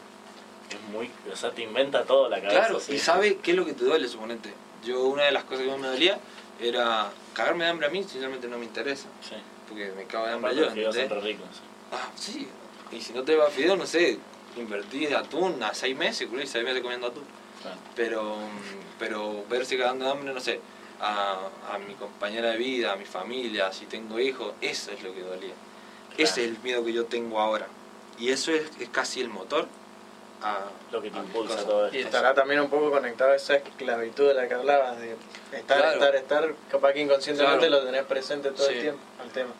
Es 0.71 0.81
muy... 0.93 1.11
O 1.33 1.37
sea, 1.37 1.51
te 1.51 1.63
inventa 1.63 2.05
todo 2.05 2.29
la 2.29 2.41
cabeza. 2.41 2.61
Claro, 2.61 2.79
sí. 2.81 2.93
y 2.95 2.99
sabe 2.99 3.39
qué 3.39 3.51
es 3.53 3.57
lo 3.57 3.65
que 3.65 3.73
te 3.73 3.85
duele, 3.85 4.07
suponete. 4.07 4.53
Yo 4.85 5.03
una 5.07 5.25
de 5.25 5.33
las 5.33 5.43
cosas 5.45 5.65
que 5.65 5.71
más 5.71 5.79
me 5.81 5.89
dolía 5.89 6.19
era 6.61 7.11
cagarme 7.33 7.65
de 7.65 7.71
hambre 7.71 7.87
a 7.87 7.91
mí, 7.91 8.03
sinceramente 8.05 8.47
no 8.49 8.59
me 8.59 8.65
interesa, 8.65 9.09
Sí. 9.29 9.35
porque 9.69 9.91
me 9.97 10.05
cago 10.05 10.27
de 10.27 10.33
hambre 10.35 10.51
Aparte 10.53 10.81
yo, 10.81 10.93
son 10.93 11.01
¿entendés? 11.03 11.37
sí. 11.37 11.61
Ah, 11.91 12.09
sí. 12.15 12.49
Y 12.93 13.01
si 13.01 13.13
no 13.13 13.23
te 13.23 13.37
va 13.37 13.49
fideo, 13.51 13.77
no 13.77 13.87
sé, 13.87 14.19
invertí 14.57 15.07
de 15.07 15.17
atún 15.17 15.63
a 15.63 15.75
seis 15.75 15.97
meses, 15.97 16.27
culo, 16.29 16.43
y 16.43 16.47
seis 16.47 16.65
meses 16.65 16.81
comiendo 16.83 17.09
atún. 17.09 17.25
Claro. 17.63 17.77
Pero, 17.97 18.37
pero 18.99 19.45
verse 19.49 19.77
cagando 19.77 20.05
de 20.07 20.11
hambre, 20.13 20.33
no 20.33 20.41
sé, 20.41 20.61
a, 21.01 21.39
a 21.73 21.79
mi 21.79 21.95
compañera 21.95 22.51
de 22.51 22.57
vida, 22.57 22.93
a 22.93 22.97
mi 22.97 23.05
familia, 23.05 23.73
si 23.73 23.87
tengo 23.87 24.19
hijos, 24.19 24.53
eso 24.61 24.91
es 24.93 25.03
lo 25.03 25.15
que 25.15 25.21
dolía. 25.23 25.55
Ese 26.17 26.43
es 26.45 26.49
el 26.51 26.59
miedo 26.61 26.85
que 26.85 26.93
yo 26.93 27.05
tengo 27.07 27.41
ahora. 27.41 27.67
Y 28.19 28.31
eso 28.31 28.51
es, 28.53 28.65
es 28.81 28.89
casi 28.89 29.21
el 29.21 29.29
motor 29.29 29.67
a 30.43 30.61
Lo 30.93 31.03
que 31.03 31.11
te 31.11 31.19
impulsa 31.19 31.65
todo 31.65 31.87
esto. 31.87 31.97
Y 31.99 32.01
estará 32.01 32.33
también 32.35 32.61
un 32.61 32.71
poco 32.71 32.91
conectado 32.91 33.33
a 33.33 33.37
esa 33.37 33.57
esclavitud 33.57 34.27
de 34.29 34.35
la 34.35 34.49
que 34.49 34.55
hablabas, 34.55 34.99
de 34.99 35.17
estar, 35.53 35.79
Claro. 35.79 35.93
estar, 35.95 36.15
estar, 36.17 36.55
capaz 36.71 36.93
que 36.93 37.01
inconscientemente 37.01 37.67
Claro. 37.69 37.83
lo 37.85 37.87
tenés 37.91 38.05
presente 38.07 38.51
todo 38.53 38.67
Sí. 38.67 38.75
el 38.75 38.81
tiempo, 38.81 39.01
al 39.23 39.31
tema. 39.31 39.51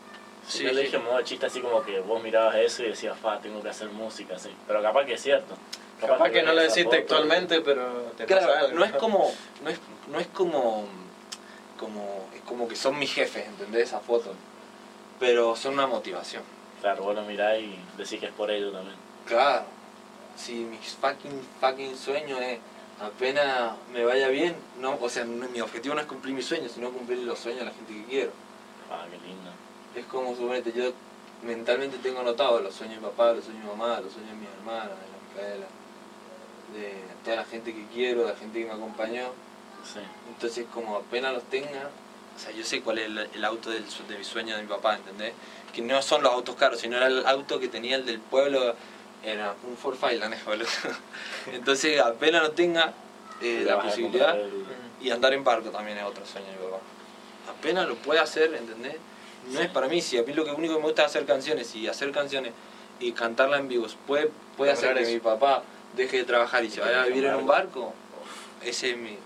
Sí, 0.49 0.59
Sí, 0.59 0.65
yo 0.65 0.73
le 0.73 0.83
dije 0.83 0.97
en 0.97 1.05
modo 1.05 1.21
chiste 1.23 1.47
así 1.47 1.61
como 1.61 1.83
que 1.83 2.01
vos 2.01 2.23
mirabas 2.23 2.55
eso 2.57 2.83
y 2.83 2.89
decías, 2.89 3.17
fa, 3.19 3.39
tengo 3.41 3.63
que 3.63 3.69
hacer 3.69 3.89
música, 3.91 4.37
así. 4.37 4.51
Pero 4.67 4.83
capaz 4.83 5.05
que 5.05 5.15
es 5.15 5.23
cierto. 5.23 5.55
Capaz 6.01 6.31
que 6.31 6.43
no 6.43 6.53
lo 6.55 6.63
decís 6.63 6.89
textualmente, 6.89 7.61
pero 7.61 8.13
te 8.17 8.27
pasa 8.27 8.47
Claro, 8.47 8.67
algo. 8.67 8.79
no 8.79 8.85
es 8.85 8.93
como, 8.93 9.33
no 9.63 9.71
es, 9.71 9.79
no 10.09 10.19
es 10.21 10.27
como, 10.29 10.87
como, 11.79 12.29
es 12.35 12.41
como 12.43 12.67
que 12.69 12.77
son 12.77 12.99
mis 12.99 13.13
jefes, 13.13 13.47
¿entendés? 13.47 13.89
Esa 13.89 14.01
foto. 14.01 14.33
Pero 15.21 15.55
son 15.57 15.75
una 15.75 15.87
motivación. 15.87 16.43
Claro, 16.81 17.03
vos 17.03 17.15
lo 17.15 17.23
mirás 17.23 17.59
y 17.59 17.79
decís 17.97 18.21
que 18.21 18.27
es 18.27 18.33
por 18.33 18.51
ello 18.51 18.71
también. 18.71 18.97
Claro, 19.27 19.65
si 20.37 20.55
mi 20.55 20.79
fucking, 20.79 21.41
fucking 21.61 21.97
sueño 21.97 22.39
es 22.39 22.59
apenas 23.01 23.73
me 23.93 24.05
vaya 24.05 24.29
bien, 24.29 24.57
no, 24.81 24.97
o 25.01 25.09
sea, 25.09 25.25
mi 25.25 25.61
objetivo 25.61 25.95
no 25.95 26.01
es 26.01 26.07
cumplir 26.07 26.35
mis 26.35 26.47
sueños, 26.47 26.73
sino 26.73 26.91
cumplir 26.91 27.19
los 27.19 27.39
sueños 27.39 27.61
de 27.61 27.67
la 27.67 27.73
gente 27.73 27.93
que 27.93 28.05
quiero. 28.05 28.31
Ah, 28.91 29.05
qué 29.11 29.17
lindo. 29.27 29.51
Es 29.95 30.05
como, 30.07 30.35
suponete, 30.37 30.73
yo 30.73 30.93
mentalmente 31.43 31.99
tengo 31.99 32.21
anotado 32.21 32.61
los 32.61 32.75
sueños 32.75 32.97
de 32.97 33.01
mi 33.03 33.07
papá, 33.09 33.33
los 33.33 33.45
sueños 33.45 33.63
de 33.65 33.69
mi 33.71 33.77
mamá, 33.77 34.01
los 34.01 34.13
sueños 34.13 34.31
de 34.33 34.37
mi 34.37 34.47
hermana, 34.47 34.91
de 34.91 34.91
la 34.91 35.43
Micaela, 35.43 35.67
de 36.75 36.95
toda 37.25 37.37
la 37.37 37.45
gente 37.45 37.75
que 37.75 37.87
quiero, 37.93 38.23
de 38.23 38.33
la 38.33 38.37
gente 38.39 38.61
que 38.61 38.67
me 38.67 38.73
acompañó. 38.73 39.29
Sí. 39.85 40.01
Entonces, 40.29 40.67
como 40.73 40.97
apenas 40.97 41.33
los 41.33 41.43
tenga, 41.45 41.91
o 42.37 42.39
sea, 42.39 42.51
yo 42.53 42.65
sé 42.65 42.83
cuál 42.83 42.99
es 42.99 43.07
el, 43.07 43.19
el 43.19 43.45
auto 43.45 43.71
del, 43.71 43.85
de 44.09 44.19
mi 44.19 44.25
sueño 44.25 44.57
de 44.57 44.63
mi 44.63 44.69
papá, 44.69 44.97
¿entendés? 44.97 45.33
Que 45.73 45.83
no 45.83 46.01
son 46.03 46.23
los 46.23 46.33
autos 46.33 46.57
caros, 46.57 46.81
sino 46.81 46.97
era 46.97 47.07
el 47.07 47.27
auto 47.27 47.59
que 47.59 47.69
tenía 47.69 47.97
el 47.97 48.05
del 48.07 48.19
pueblo, 48.21 48.75
era 49.25 49.55
un 49.69 49.77
Ford 49.77 49.97
Fireland, 49.97 50.35
boludo. 50.45 50.69
Entonces, 51.53 52.01
apenas 52.01 52.43
lo 52.43 52.51
tenga, 52.53 52.93
eh, 53.41 53.63
la 53.67 53.81
posibilidad, 53.81 54.39
el- 54.39 54.65
y 55.01 55.11
andar 55.11 55.33
en 55.33 55.45
barco 55.45 55.71
también 55.71 55.97
es 55.99 56.05
otro 56.05 56.27
sueño 56.27 56.47
de 56.49 56.53
mi 56.57 56.65
papá. 56.65 56.79
Apenas 57.57 57.87
lo 57.89 57.95
puede 57.97 58.21
hacer, 58.21 58.53
¿entendés? 58.55 58.97
No 59.47 59.61
es 59.61 59.69
para 59.71 59.89
mí, 59.89 60.01
si 60.03 60.19
a 60.19 60.23
mí 60.23 60.33
lo 60.35 60.45
que 60.45 60.51
único 60.51 60.75
que 60.75 60.81
me 60.81 60.87
gusta 60.87 61.03
es 61.03 61.09
hacer 61.09 61.25
canciones 61.25 61.75
y 61.75 61.89
hacer 61.89 62.11
canciones 62.13 62.53
y 63.01 63.13
cantarlas 63.13 63.61
en 63.61 63.69
vivos 63.69 63.97
puede, 64.07 64.31
puede 64.57 64.73
hacer 64.73 64.95
que 64.95 65.03
eso. 65.03 65.13
mi 65.13 65.21
papá 65.21 65.63
deje 65.97 66.19
de 66.19 66.25
trabajar 66.25 66.65
y 66.65 66.71
se 66.71 66.81
vaya 66.81 67.03
a 67.03 67.07
vivir 67.07 67.25
en 67.25 67.35
un 67.37 67.47
barco, 67.47 67.95
ese 68.63 68.91
es 68.91 68.97
mi 68.97 69.17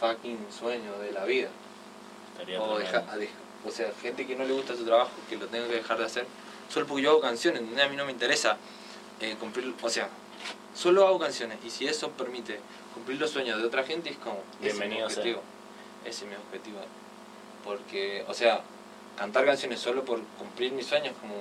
fucking 0.00 0.38
sueño 0.50 0.98
de 0.98 1.12
la 1.12 1.24
vida. 1.24 1.48
Estaría 2.32 2.60
O, 2.60 2.78
deja- 2.78 3.04
o 3.64 3.70
sea, 3.70 3.92
gente 4.02 4.26
que 4.26 4.34
no 4.34 4.44
le 4.44 4.52
gusta 4.52 4.74
su 4.74 4.84
trabajo, 4.84 5.10
que 5.28 5.36
lo 5.36 5.46
tenga 5.46 5.68
que 5.68 5.74
dejar 5.74 5.98
de 5.98 6.04
hacer, 6.06 6.26
solo 6.68 6.86
porque 6.86 7.02
yo 7.04 7.10
hago 7.10 7.20
canciones. 7.20 7.62
A 7.80 7.88
mí 7.88 7.96
no 7.96 8.04
me 8.04 8.10
interesa 8.12 8.56
eh, 9.20 9.36
cumplir, 9.38 9.72
o 9.80 9.88
sea, 9.88 10.08
solo 10.74 11.06
hago 11.06 11.18
canciones 11.20 11.58
y 11.64 11.70
si 11.70 11.86
eso 11.86 12.10
permite 12.10 12.58
cumplir 12.94 13.20
los 13.20 13.30
sueños 13.30 13.60
de 13.60 13.66
otra 13.66 13.84
gente 13.84 14.10
es 14.10 14.16
como, 14.16 14.42
ese 14.60 14.68
es 14.68 14.74
mi 14.74 14.80
Bienvenido 14.80 15.06
objetivo. 15.06 15.42
Ese 16.04 16.24
es 16.24 16.30
mi 16.30 16.36
objetivo. 16.36 16.78
Porque, 17.64 18.24
o 18.26 18.34
sea, 18.34 18.62
cantar 19.16 19.44
canciones 19.44 19.80
solo 19.80 20.04
por 20.04 20.20
cumplir 20.38 20.72
mis 20.72 20.86
sueños 20.86 21.14
como 21.20 21.34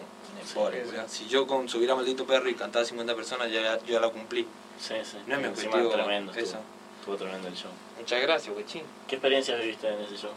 Sí, 0.46 0.54
pobre. 0.56 0.84
Si 1.08 1.28
yo 1.28 1.46
con 1.46 1.70
subir 1.70 1.92
a 1.92 1.96
Maldito 1.96 2.26
Perro 2.26 2.50
y 2.50 2.56
cantar 2.56 2.82
a 2.82 2.86
50 2.86 3.16
personas 3.16 3.52
ya, 3.52 3.78
yo 3.80 3.94
ya 3.94 4.00
la 4.00 4.10
cumplí. 4.10 4.48
Sí, 4.80 4.96
sí. 5.04 5.18
No 5.28 5.36
es 5.36 5.42
mi 5.42 5.48
objetivo 5.48 5.90
tremendo. 5.90 6.32
eso. 6.32 6.40
Estuvo, 6.42 6.62
estuvo 7.00 7.16
tremendo 7.18 7.48
el 7.48 7.54
show. 7.56 7.70
Muchas 8.00 8.22
gracias, 8.22 8.54
guachín. 8.54 8.82
¿Qué 9.08 9.16
experiencias 9.16 9.60
viviste 9.60 9.88
en 9.88 10.00
ese 10.02 10.18
show? 10.18 10.32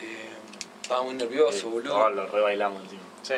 Eh, 0.00 0.28
estaba 0.82 1.02
muy 1.02 1.14
nervioso, 1.14 1.66
Eh, 1.66 1.70
boludo. 1.70 1.96
Oh, 1.96 2.08
lo 2.10 2.26
re 2.26 2.40
bailamos 2.40 2.82
encima. 2.84 3.02
Sí. 3.22 3.34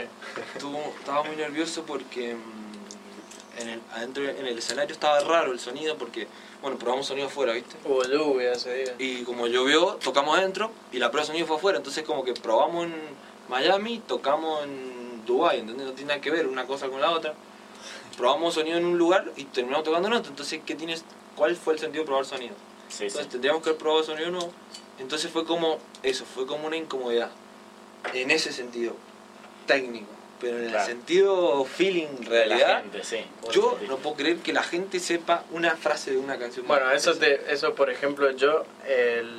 Estuvo- 0.55 0.95
estaba 0.99 1.23
muy 1.25 1.37
nervioso 1.37 1.85
porque 1.85 2.35
mm, 2.35 3.61
en 3.63 3.69
el, 3.71 3.81
adentro 3.95 4.29
en 4.29 4.47
el 4.47 4.59
escenario 4.59 4.93
estaba 4.93 5.21
raro 5.21 5.53
el 5.53 5.61
sonido 5.61 5.97
porque, 5.97 6.27
bueno, 6.62 6.78
probamos 6.78 7.07
sonido 7.07 7.26
afuera, 7.26 7.52
¿viste? 7.52 7.76
Hubo 7.85 8.04
lluvia 8.04 8.52
ese 8.52 8.73
día. 8.73 8.95
Y 8.99 9.25
como 9.25 9.49
llovió, 9.49 9.99
tocamos 10.02 10.38
adentro 10.38 10.71
y 10.92 10.99
la 10.99 11.11
prueba 11.11 11.25
de 11.25 11.26
sonido 11.26 11.47
fue 11.47 11.57
afuera. 11.57 11.78
Entonces 11.78 12.04
como 12.04 12.25
que 12.25 12.35
probamos 12.35 12.87
en 12.87 12.95
Miami, 13.49 14.00
tocamos 14.07 14.62
en 14.64 15.25
Dubai, 15.26 15.59
¿entendés? 15.59 15.87
No 15.87 15.92
tiene 15.92 16.09
nada 16.11 16.21
que 16.21 16.31
ver 16.31 16.47
una 16.47 16.66
cosa 16.66 16.88
con 16.88 17.00
la 17.00 17.11
otra. 17.11 17.35
Probamos 18.16 18.54
sonido 18.54 18.78
en 18.78 18.85
un 18.85 18.97
lugar 18.97 19.33
y 19.37 19.45
terminamos 19.47 19.85
tocando 19.85 20.07
en 20.09 20.14
otro. 20.14 20.31
Entonces, 20.31 20.61
¿qué 20.64 20.75
tienes? 20.76 21.04
¿cuál 21.35 21.57
fue 21.57 21.75
el 21.75 21.81
sentido 21.81 22.04
de 22.04 22.07
probar 22.07 22.25
sonido? 22.25 22.54
Sí, 22.88 22.99
sí. 22.99 23.04
Entonces 23.07 23.28
tendríamos 23.28 23.62
que 23.62 23.71
haber 23.71 23.81
probado 23.81 24.04
sonido 24.04 24.31
nuevo. 24.31 24.52
Entonces 24.99 25.31
fue 25.31 25.45
como 25.45 25.78
eso, 26.02 26.25
fue 26.25 26.47
como 26.47 26.66
una 26.66 26.76
incomodidad. 26.76 27.31
En 28.14 28.31
ese 28.31 28.52
sentido, 28.52 28.95
técnico. 29.66 30.07
Pero 30.43 30.59
en 30.59 30.69
Claro. 30.69 30.81
el 30.81 30.87
sentido 30.87 31.65
feeling, 31.65 32.25
realidad, 32.27 32.83
gente, 32.83 33.03
sí. 33.05 33.25
¿Cómo 33.41 33.53
yo 33.53 33.79
no 33.88 33.97
puedo 33.99 34.16
creer 34.16 34.38
que 34.38 34.53
la 34.53 34.62
gente 34.64 34.99
sepa 35.01 35.45
una 35.53 35.77
frase 35.77 36.11
de 36.11 36.19
una 36.19 36.37
canción. 36.38 36.66
Bueno, 36.66 36.90
eso, 36.90 37.14
te, 37.14 37.51
eso 37.51 37.75
por 37.75 37.88
ejemplo, 37.88 38.31
yo, 38.33 38.64
el, 38.87 39.31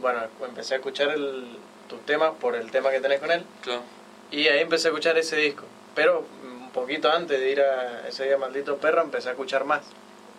bueno, 0.00 0.20
empecé 0.46 0.74
a 0.74 0.76
escuchar 0.78 1.10
el, 1.10 1.44
tus 1.88 2.00
temas 2.06 2.32
por 2.40 2.54
el 2.54 2.70
tema 2.70 2.90
que 2.90 3.00
tenés 3.00 3.18
con 3.20 3.30
él 3.32 3.42
Claro. 3.62 3.82
y 4.30 4.46
ahí 4.48 4.60
empecé 4.60 4.88
a 4.88 4.90
escuchar 4.92 5.18
ese 5.18 5.36
disco. 5.36 5.64
Pero 5.96 6.24
un 6.44 6.70
poquito 6.70 7.10
antes 7.10 7.38
de 7.40 7.50
ir 7.50 7.60
a 7.60 8.06
ese 8.08 8.24
día 8.24 8.38
maldito 8.38 8.76
perro 8.78 9.02
empecé 9.02 9.28
a 9.28 9.32
escuchar 9.32 9.64
más. 9.64 9.82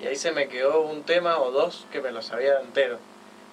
Y 0.02 0.08
ahí 0.08 0.16
se 0.16 0.32
me 0.32 0.48
quedó 0.48 0.82
un 0.82 1.04
tema 1.04 1.40
o 1.40 1.52
dos 1.52 1.86
que 1.92 2.02
me 2.02 2.12
lo 2.12 2.22
sabía 2.22 2.60
entero. 2.62 3.00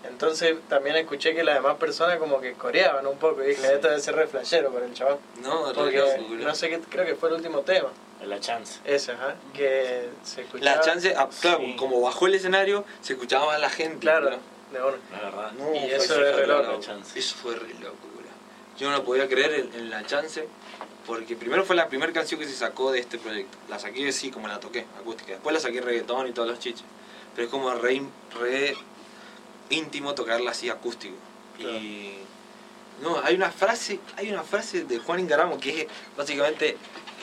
Entonces 0.05 0.57
también 0.69 0.97
escuché 0.97 1.35
que 1.35 1.45
las 1.45 1.55
demás 1.57 1.77
personas 1.77 2.19
como 2.19 2.41
que 2.41 2.53
coreaban 2.55 3.07
un 3.07 3.19
poco 3.19 3.43
y 3.43 3.49
dije, 3.49 3.61
Sí. 3.63 3.73
esto 3.75 3.89
debe 3.89 4.01
ser 4.01 4.17
re 4.17 4.27
flashero 4.27 4.71
por 4.71 4.83
el 4.83 4.93
chaval. 4.95 5.19
No, 5.43 5.73
Porque 5.73 6.03
no 6.41 6.55
sé 6.55 6.69
qué, 6.71 6.81
creo 6.81 7.05
que 7.07 7.15
fue 7.15 7.29
el 7.29 7.37
último 7.37 7.61
tema. 7.61 7.89
La 8.25 8.39
chance. 8.39 8.79
Ese, 8.85 9.13
ajá, 9.13 9.35
que 9.53 10.09
se 10.23 10.43
escuchaba. 10.43 10.77
La 10.77 10.81
chance, 10.81 11.13
ah, 11.17 11.29
claro, 11.41 11.59
Sí. 11.59 11.75
como 11.77 12.01
bajó 12.01 12.27
el 12.29 12.35
escenario, 12.35 12.85
se 13.01 13.15
escuchaba 13.15 13.47
más 13.47 13.61
la 13.61 13.69
gente. 13.71 13.99
Claro, 13.99 14.31
de 14.73 14.81
una. 14.81 14.97
La 15.13 15.19
verdad. 15.25 15.53
No, 15.53 15.75
Y 15.75 15.81
fue 15.81 15.97
eso 15.97 16.21
re 16.21 16.31
es 16.31 16.37
re 16.37 16.47
loco. 16.47 16.63
loco. 16.63 16.73
La 16.75 16.81
chance. 16.81 17.19
Eso 17.19 17.35
fue 17.37 17.57
re 17.57 17.75
loco, 17.81 17.97
boludo. 18.15 18.31
Yo 18.79 18.91
no 18.91 18.99
lo 18.99 19.05
podía 19.05 19.29
creer 19.29 19.55
en, 19.55 19.75
en 19.75 19.91
la 19.91 20.07
chance, 20.07 20.47
porque 21.05 21.35
primero 21.35 21.65
fue 21.65 21.75
la 21.75 21.89
primera 21.89 22.13
canción 22.13 22.39
que 22.39 22.47
se 22.47 22.55
sacó 22.55 22.93
de 22.93 23.01
este 23.01 23.19
proyecto. 23.19 23.59
La 23.69 23.81
saqué 23.81 24.09
así 24.09 24.31
como 24.31 24.47
la 24.47 24.61
toqué, 24.61 24.87
acústica. 25.01 25.33
Después 25.33 25.53
la 25.53 25.59
saqué 25.61 25.81
reggaetón 25.81 26.29
y 26.29 26.33
todos 26.33 26.49
los 26.49 26.61
chiches. 26.61 26.85
Pero 27.35 27.47
es 27.47 27.51
como 27.51 27.73
re, 27.75 28.03
re 28.41 28.77
íntimo 29.73 30.15
tocarla 30.15 30.53
así 30.53 30.69
acústico. 30.71 31.15
Y 31.59 32.15
no, 33.03 33.21
hay 33.23 33.35
una 33.35 33.51
frase, 33.51 33.99
hay 34.17 34.31
una 34.31 34.43
frase 34.43 34.85
de 34.85 34.99
Juan 34.99 35.21
Ingaramo 35.21 35.59
que 35.59 35.83
es 35.83 35.87
básicamente 36.17 36.77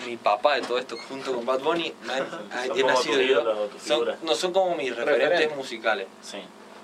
mi 0.06 0.18
papá 0.18 0.56
de 0.56 0.62
todo 0.62 0.78
esto 0.78 0.98
junto 1.08 1.34
con 1.34 1.46
Bad 1.46 1.60
Bunny. 1.62 1.94
he 2.76 2.84
nacido 2.84 3.22
yo. 3.22 3.70
Son- 3.86 4.16
no 4.24 4.36
son 4.36 4.54
como 4.54 4.76
mis 4.76 4.96
referentes 4.96 5.56
musicales 5.56 6.08
Sí. 6.22 6.40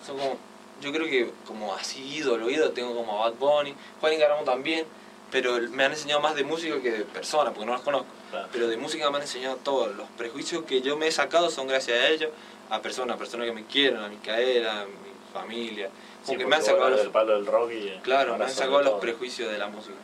son 0.06 0.18
como, 0.18 0.38
yo 0.82 0.92
creo 0.92 1.06
que 1.08 1.32
como 1.46 1.74
así 1.74 2.02
ídolo, 2.18 2.50
ídolo, 2.50 2.72
tengo 2.72 2.96
como 2.96 3.24
a 3.24 3.30
Bad 3.30 3.36
Bunny, 3.38 3.74
Juan 4.02 4.14
Ingaramo 4.14 4.44
también, 4.44 4.86
pero 5.32 5.58
me 5.72 5.84
han 5.86 5.92
enseñado 5.92 6.22
más 6.22 6.36
de 6.36 6.44
música 6.44 6.82
que 6.82 6.92
de 6.92 7.06
persona, 7.06 7.52
porque 7.52 7.66
no 7.66 7.74
los 7.74 7.82
conozco. 7.82 8.08
Claro. 8.32 8.48
Pero 8.52 8.68
de 8.68 8.78
música 8.78 9.10
me 9.10 9.18
han 9.18 9.24
enseñado 9.24 9.58
todos 9.58 9.96
los 9.96 10.08
prejuicios 10.18 10.64
que 10.66 10.82
yo 10.82 10.98
me 10.98 11.08
he 11.08 11.12
sacado 11.12 11.50
son 11.50 11.68
gracias 11.68 11.98
a 12.00 12.08
ellos, 12.10 12.32
a 12.70 12.82
personas, 12.82 13.18
personas 13.18 13.48
que 13.48 13.54
me 13.54 13.66
quieren, 13.66 13.98
a 14.00 14.08
Micaela, 14.10 14.82
a 14.82 14.86
mi 14.86 14.92
familia, 15.36 15.90
como 16.26 16.34
Sí, 16.34 16.38
que 16.38 16.46
me 16.46 16.56
han 16.56 16.64
sacado 16.64 16.90
los, 16.90 17.00
del 17.00 17.12
palo 17.12 17.34
del 17.34 17.46
rock 17.46 17.72
y 17.72 17.88
eh, 17.88 18.00
claro, 18.02 18.38
me 18.38 18.46
han 18.46 18.52
sacado 18.52 18.82
los 18.82 19.00
prejuicios 19.00 19.52
de 19.52 19.58
la 19.58 19.68
música. 19.68 19.96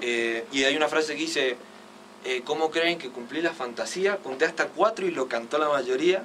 Eh, 0.00 0.44
y 0.50 0.64
hay 0.64 0.76
una 0.76 0.88
frase 0.88 1.14
que 1.14 1.20
dice, 1.20 1.56
eh, 2.24 2.42
¿cómo 2.44 2.70
creen 2.70 2.98
que 2.98 3.10
cumplí 3.10 3.42
la 3.42 3.52
fantasía? 3.52 4.16
Conté 4.16 4.46
hasta 4.46 4.68
cuatro 4.68 5.06
y 5.06 5.10
lo 5.10 5.28
cantó 5.28 5.58
la 5.58 5.68
mayoría. 5.68 6.24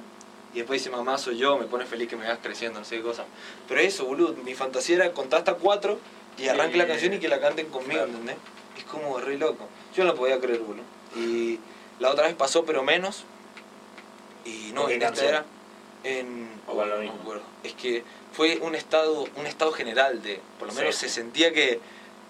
Y 0.54 0.58
después 0.58 0.80
dice, 0.80 0.90
mamá, 0.90 1.18
soy 1.18 1.36
yo, 1.36 1.58
me 1.58 1.66
pone 1.66 1.84
feliz 1.84 2.08
que 2.08 2.16
me 2.16 2.26
vas 2.26 2.38
creciendo, 2.42 2.78
no 2.78 2.84
sé 2.84 2.96
qué 2.96 3.02
cosa. 3.02 3.24
Pero 3.68 3.80
eso, 3.80 4.06
boludo, 4.06 4.34
mi 4.42 4.54
fantasía 4.54 4.96
era 4.96 5.12
contar 5.12 5.40
hasta 5.40 5.54
cuatro 5.54 5.98
y 6.38 6.48
arranque 6.48 6.78
la 6.78 6.86
canción 6.86 7.12
y 7.12 7.18
que 7.18 7.28
la 7.28 7.40
canten 7.40 7.66
conmigo, 7.66 7.92
claro. 7.92 8.08
¿entendés? 8.08 8.36
Es 8.78 8.84
como 8.84 9.18
re 9.18 9.36
loco. 9.36 9.68
Yo 9.94 10.04
no 10.04 10.12
lo 10.12 10.18
podía 10.18 10.40
creer, 10.40 10.60
boludo. 10.60 10.84
Y 11.16 11.58
la 12.00 12.10
otra 12.10 12.26
vez 12.26 12.34
pasó, 12.34 12.64
pero 12.64 12.82
menos. 12.82 13.24
Y 14.44 14.72
no, 14.72 14.82
¿Con 14.82 14.90
qué 14.90 14.96
en 14.96 15.02
esta 15.02 15.24
era. 15.24 15.44
En. 16.04 16.48
O 16.66 16.84
no 16.84 16.96
me 16.98 17.08
acuerdo. 17.08 17.42
Es 17.62 17.74
que 17.74 18.04
fue 18.32 18.58
un 18.58 18.74
estado, 18.74 19.26
un 19.36 19.46
estado 19.46 19.72
general 19.72 20.22
de. 20.22 20.40
Por 20.58 20.68
lo 20.68 20.74
menos 20.74 20.94
Sí. 20.94 21.08
se 21.08 21.14
sentía 21.14 21.52
que. 21.52 21.80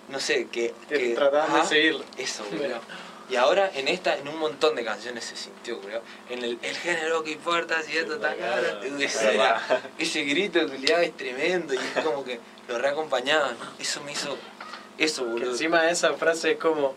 No 0.08 0.20
sé, 0.20 0.46
que. 0.48 0.74
Que 0.88 1.10
trataban 1.14 1.60
de 1.62 1.66
seguirlo. 1.68 2.04
Eso, 2.16 2.44
boludo. 2.50 2.80
Y 3.30 3.36
ahora 3.36 3.70
en 3.74 3.88
esta, 3.88 4.16
en 4.16 4.26
un 4.26 4.38
montón 4.38 4.74
de 4.74 4.82
canciones 4.84 5.22
se 5.26 5.36
sintió, 5.36 5.78
creo. 5.82 6.00
En 6.30 6.42
el, 6.42 6.58
el 6.62 6.76
género 6.78 7.22
que 7.22 7.32
importa, 7.32 7.82
si 7.82 7.94
esto 7.98 8.14
está 8.14 8.34
caro. 8.36 8.82
es 8.82 9.14
Ese, 9.14 9.26
verdad. 9.26 9.60
ese 9.98 10.22
grito 10.24 10.66
culiado 10.66 11.02
es 11.02 11.14
tremendo 11.14 11.74
y 11.74 11.76
es 11.76 12.02
como 12.04 12.24
que 12.24 12.40
lo 12.68 12.78
reacompañaban. 12.78 13.54
Eso 13.78 14.00
me 14.02 14.12
hizo. 14.12 14.34
Eso, 14.96 15.24
Que 15.26 15.30
boludo. 15.30 15.50
encima 15.50 15.82
de 15.82 15.90
esa 15.92 16.14
frase 16.14 16.52
es 16.52 16.56
como, 16.58 16.94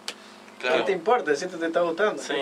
Claro. 0.60 0.78
¿qué 0.78 0.84
te 0.84 0.92
importa? 0.94 1.36
Si 1.36 1.44
esto 1.46 1.58
te 1.58 1.66
está 1.66 1.82
gustando. 1.82 2.22
Sí, 2.24 2.34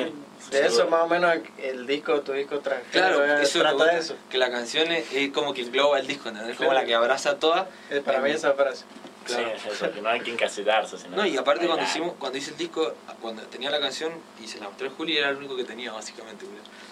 de 0.52 0.66
eso 0.66 0.88
más 0.88 1.04
o 1.04 1.08
menos 1.08 1.36
el 1.58 1.86
disco, 1.86 2.22
tu 2.22 2.34
disco 2.34 2.60
Claro, 2.92 3.24
eh, 3.24 3.44
eso 3.44 3.60
trata 3.60 3.86
de 3.86 4.00
eso. 4.00 4.16
Que 4.30 4.38
la 4.38 4.50
canción 4.50 4.92
es, 4.92 5.12
es 5.14 5.32
como 5.32 5.54
que 5.54 5.62
engloba 5.62 6.00
el 6.00 6.08
disco, 6.08 6.30
¿entendés? 6.30 6.58
Como 6.58 6.70
Claro. 6.70 6.82
la 6.82 6.88
que 6.88 6.96
abraza 6.96 7.32
a 7.32 7.36
todas. 7.36 7.68
Es 7.90 8.02
para 8.02 8.20
mí 8.20 8.32
esa 8.32 8.54
frase. 8.54 8.86
Claro. 9.26 9.52
Sí, 9.62 9.68
es 9.68 9.74
eso, 9.74 9.92
que 9.92 10.02
no 10.02 10.10
hay 10.10 10.22
que 10.22 10.32
encasillarse. 10.32 10.98
Sino 10.98 11.18
No, 11.18 11.26
y 11.26 11.38
aparte 11.38 11.68
cuando 11.68 11.84
hicimos, 11.84 12.14
cuando 12.18 12.38
hice 12.38 12.52
el 12.52 12.58
disco, 12.58 12.94
cuando 13.22 13.44
tenía 13.44 13.70
la 13.70 13.80
canción 13.80 14.12
y 14.44 14.48
se 14.48 14.60
la 14.60 14.70
mostré 14.70 14.88
a 14.88 14.92
Juli, 14.92 15.18
era 15.18 15.30
el 15.30 15.38
único 15.38 15.56
que 15.56 15.66
tenía 15.66 15.92
básicamente. 15.92 16.46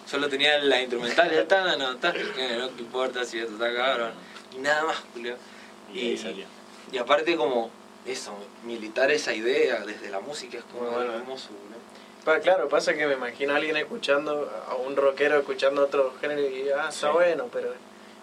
Solo 0.05 0.29
tenía 0.29 0.57
la 0.60 0.79
instrumental, 0.79 1.31
ya 1.31 1.41
está, 1.41 1.75
no, 1.77 1.93
está, 1.93 2.13
que 2.13 2.57
no 2.57 2.69
te 2.69 2.81
importa 2.81 3.25
si 3.25 3.39
esto 3.39 3.53
está 3.53 3.73
cabrón. 3.73 4.12
Y 4.55 4.60
nada 4.60 4.83
más, 4.83 4.97
Julio. 5.13 5.36
Y 5.93 5.99
ahí 5.99 6.17
salió. 6.17 6.45
Y 6.91 6.97
aparte 6.97 7.36
como 7.36 7.71
eso, 8.05 8.33
militar 8.63 9.12
esa 9.12 9.33
idea 9.33 9.79
desde 9.81 10.10
la 10.10 10.19
música 10.19 10.60
es 10.60 10.63
como 10.65 10.83
bueno, 10.83 10.99
algo 10.99 11.13
¿eh? 11.13 11.17
hermoso, 11.17 11.49
boludo. 11.49 11.76
Pa- 12.27 12.41
claro, 12.41 12.67
pasa 12.67 12.93
que 12.93 13.07
me 13.07 13.13
imagino 13.13 13.53
a 13.53 13.55
alguien 13.55 13.77
escuchando, 13.77 14.51
a 14.69 14.75
un 14.75 14.97
rockero 14.97 15.39
escuchando 15.39 15.81
otro 15.83 16.13
género 16.19 16.41
y 16.41 16.67
ah, 16.69 16.89
está 16.89 17.07
Sí. 17.07 17.13
bueno, 17.13 17.47
pero 17.53 17.73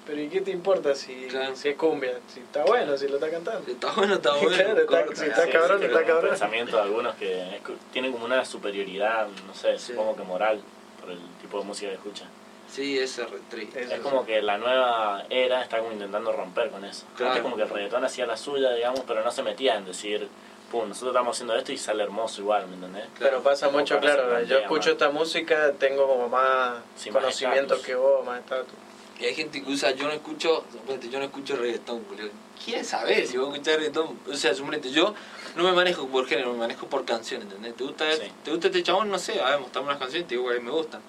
Pero 0.06 0.20
¿y 0.20 0.28
qué 0.28 0.42
te 0.42 0.50
importa 0.50 0.94
si, 0.94 1.28
Claro. 1.28 1.56
si 1.56 1.70
es 1.70 1.76
cumbia? 1.76 2.18
Si 2.28 2.40
está 2.40 2.62
bueno, 2.66 2.94
si 2.98 3.08
lo 3.08 3.14
está 3.14 3.30
cantando. 3.30 3.70
Está 3.72 3.90
bueno, 3.92 4.14
está 4.16 4.32
bueno. 4.36 4.50
Claro, 4.54 4.78
está- 4.82 4.86
corta. 5.06 5.16
sí, 5.16 5.24
está 5.30 5.44
Sí, 5.46 5.50
cabrón, 5.52 5.78
sí, 5.80 5.86
está 5.86 6.04
cabrón. 6.04 6.28
Pensamiento 6.28 6.76
de 6.76 6.82
algunos 6.82 7.14
que 7.14 7.56
es 7.56 7.62
que 7.62 7.72
tienen 7.94 8.12
como 8.12 8.26
una 8.26 8.44
superioridad, 8.44 9.26
no 9.46 9.54
sé, 9.54 9.78
Sí. 9.78 9.92
supongo 9.92 10.14
que 10.16 10.22
moral, 10.24 10.60
por 11.00 11.10
el 11.10 11.18
tipo 11.40 11.58
de 11.58 11.64
música 11.64 11.88
que 11.88 11.94
escuchan. 11.96 12.28
Sí, 12.70 12.98
ese 12.98 13.22
es 13.22 13.28
triste. 13.48 13.80
Es 13.84 13.88
sí. 13.90 13.96
como 14.02 14.26
que 14.26 14.42
la 14.42 14.58
nueva 14.58 15.24
era 15.30 15.62
está 15.62 15.78
como 15.78 15.92
intentando 15.92 16.30
romper 16.32 16.68
con 16.68 16.84
eso. 16.84 17.06
Claro. 17.16 17.30
Antes 17.32 17.42
como 17.42 17.56
que 17.56 17.62
el 17.62 17.70
reggaetón 17.70 18.04
hacía 18.04 18.26
la 18.26 18.36
suya, 18.36 18.72
digamos, 18.72 19.00
pero 19.06 19.24
no 19.24 19.30
se 19.30 19.42
metía 19.42 19.76
en 19.76 19.86
decir, 19.86 20.28
pum, 20.74 20.88
nosotros 20.88 21.12
estamos 21.12 21.36
haciendo 21.36 21.54
esto 21.56 21.72
y 21.72 21.78
sale 21.78 22.02
hermoso 22.02 22.40
igual, 22.42 22.66
¿me 22.66 22.74
entendés? 22.74 23.04
Pero 23.18 23.42
pasa 23.42 23.66
Como 23.66 23.78
mucho, 23.78 24.00
claro. 24.00 24.42
Yo 24.42 24.58
escucho 24.58 24.80
más. 24.90 24.92
esta 24.92 25.10
música, 25.10 25.72
tengo 25.78 26.06
como 26.08 26.28
más 26.28 26.78
Sí, 26.96 27.10
más 27.10 27.22
conocimiento 27.22 27.74
estatus. 27.74 27.86
que 27.86 27.94
vos, 27.94 28.24
más 28.26 28.40
estatus. 28.40 28.74
Y 29.20 29.24
hay 29.26 29.34
gente 29.34 29.62
que 29.62 29.70
usa, 29.70 29.92
yo 29.92 30.06
no 30.08 30.12
escucho, 30.12 30.64
suponete, 30.72 31.08
yo 31.08 31.18
no 31.20 31.26
escucho 31.26 31.54
reggaetón, 31.54 32.04
boludo. 32.08 32.30
¿Quién 32.64 32.84
sabe 32.84 33.24
si 33.26 33.36
vos 33.36 33.52
escuchás 33.52 33.76
reggaetón? 33.76 34.18
O 34.28 34.34
sea, 34.34 34.52
suponete, 34.54 34.90
yo 34.90 35.14
no 35.54 35.62
me 35.62 35.72
manejo 35.72 36.08
por 36.08 36.26
género, 36.26 36.52
me 36.52 36.58
manejo 36.58 36.88
por 36.88 37.04
canción, 37.04 37.42
¿entendés? 37.42 37.76
¿Te 37.76 37.84
gusta, 37.84 38.10
Sí. 38.12 38.22
¿te 38.42 38.50
gusta 38.50 38.66
este 38.66 38.82
chabón? 38.82 39.10
No 39.10 39.18
sé, 39.20 39.40
a 39.40 39.50
ver, 39.50 39.60
mostrame 39.60 39.86
unas 39.86 39.98
canciones, 40.00 40.26
te 40.26 40.34
digo 40.34 40.44
cuáles 40.44 40.62
me 40.64 40.72
gustan. 40.72 41.00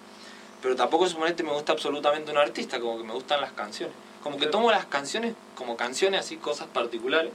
Pero 0.62 0.76
tampoco 0.76 1.08
suponete 1.08 1.42
me 1.44 1.52
gusta 1.54 1.72
absolutamente 1.74 2.32
un 2.32 2.38
artista, 2.38 2.80
como 2.80 2.98
que 3.00 3.04
me 3.04 3.14
gustan 3.14 3.42
las 3.42 3.52
canciones. 3.54 3.96
Como 4.22 4.38
que 4.38 4.46
tomo 4.48 4.70
las 4.72 4.86
canciones 4.86 5.34
como 5.56 5.76
canciones, 5.78 6.20
así, 6.22 6.38
cosas 6.38 6.68
particulares. 6.68 7.32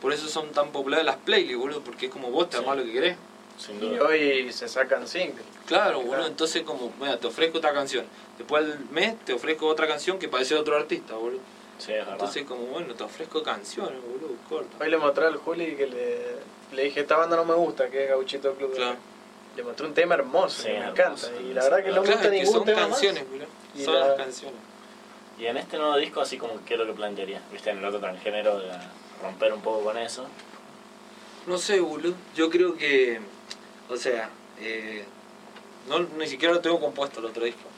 Por 0.00 0.12
eso 0.12 0.28
son 0.28 0.50
tan 0.52 0.70
populares 0.70 1.04
las 1.06 1.16
playlists, 1.16 1.58
boludo, 1.58 1.80
porque 1.80 2.06
es 2.06 2.12
como 2.12 2.30
vos 2.30 2.48
te 2.50 2.56
Sí. 2.56 2.62
armás 2.62 2.76
lo 2.78 2.84
que 2.84 2.92
querés. 2.92 3.16
Sin 3.58 3.76
Y 3.82 3.88
duda. 3.88 4.04
hoy 4.08 4.52
se 4.52 4.68
sacan 4.68 5.08
singles. 5.08 5.44
Claro, 5.66 5.96
boludo, 5.98 6.10
Claro. 6.12 6.26
entonces 6.26 6.62
como, 6.62 6.92
mira, 7.00 7.16
te 7.18 7.26
ofrezco 7.26 7.56
esta 7.58 7.72
canción. 7.72 8.04
Después 8.36 8.64
al 8.64 8.78
mes 8.90 9.16
te 9.24 9.32
ofrezco 9.32 9.66
otra 9.66 9.86
canción 9.88 10.18
que 10.18 10.28
parece 10.28 10.54
de 10.54 10.60
otro 10.60 10.76
artista, 10.76 11.14
boludo. 11.14 11.40
Sí, 11.78 11.92
es 11.92 11.98
verdad. 11.98 12.12
Entonces 12.12 12.44
como, 12.44 12.62
bueno, 12.66 12.94
te 12.94 13.02
ofrezco 13.04 13.42
canciones, 13.42 13.98
boludo, 14.02 14.34
corta. 14.48 14.76
Hoy 14.84 14.90
le 14.90 14.98
mostré 14.98 15.26
al 15.26 15.36
Juli 15.36 15.74
que 15.76 15.86
le, 15.86 16.76
le 16.76 16.82
dije, 16.84 17.00
esta 17.00 17.16
banda 17.16 17.36
no 17.36 17.44
me 17.46 17.54
gusta, 17.54 17.88
que 17.88 18.04
es 18.04 18.10
Gauchito 18.10 18.54
Club. 18.54 18.74
Claro. 18.74 18.96
Le 19.56 19.62
mostré 19.62 19.86
un 19.86 19.94
tema 19.94 20.14
hermoso, 20.16 20.62
Sí, 20.62 20.68
que 20.68 20.72
me 20.74 20.78
hermoso. 20.84 21.02
encanta. 21.28 21.40
Y 21.42 21.54
la 21.54 21.62
verdad 21.64 21.78
que 21.82 21.88
no 21.92 22.02
me 22.02 22.08
gusta 22.08 22.14
es 22.14 22.20
que 22.20 22.30
ningún 22.30 22.52
son 22.52 22.64
tema 22.66 22.80
canciones, 22.82 23.22
más. 23.22 23.30
boludo. 23.32 23.46
Y 23.74 23.84
Son 23.84 23.94
la- 23.94 24.06
las 24.08 24.16
canciones. 24.18 24.60
Y 25.38 25.46
en 25.46 25.56
este 25.56 25.78
nuevo 25.78 25.96
disco, 25.96 26.20
así 26.20 26.36
como, 26.36 26.62
¿qué 26.66 26.74
es 26.74 26.80
lo 26.80 26.86
que 26.86 26.92
plantearía? 26.92 27.40
¿Viste? 27.52 27.70
En 27.70 27.78
el 27.78 27.84
otro 27.86 28.00
transgénero, 28.00 28.58
de 28.58 28.68
romper 29.26 29.52
un 29.52 29.60
poco 29.60 29.82
con 29.84 29.98
eso. 29.98 30.26
No 31.46 31.58
sé, 31.58 31.80
boludo. 31.80 32.14
Yo 32.34 32.50
creo 32.50 32.76
que, 32.76 33.20
o 33.88 33.96
sea, 33.96 34.30
eh, 34.60 35.04
no, 35.88 36.00
ni 36.00 36.26
siquiera 36.26 36.54
lo 36.54 36.60
tengo 36.60 36.80
compuesto 36.80 37.20
el 37.20 37.26
otro 37.26 37.44
disco. 37.44 37.68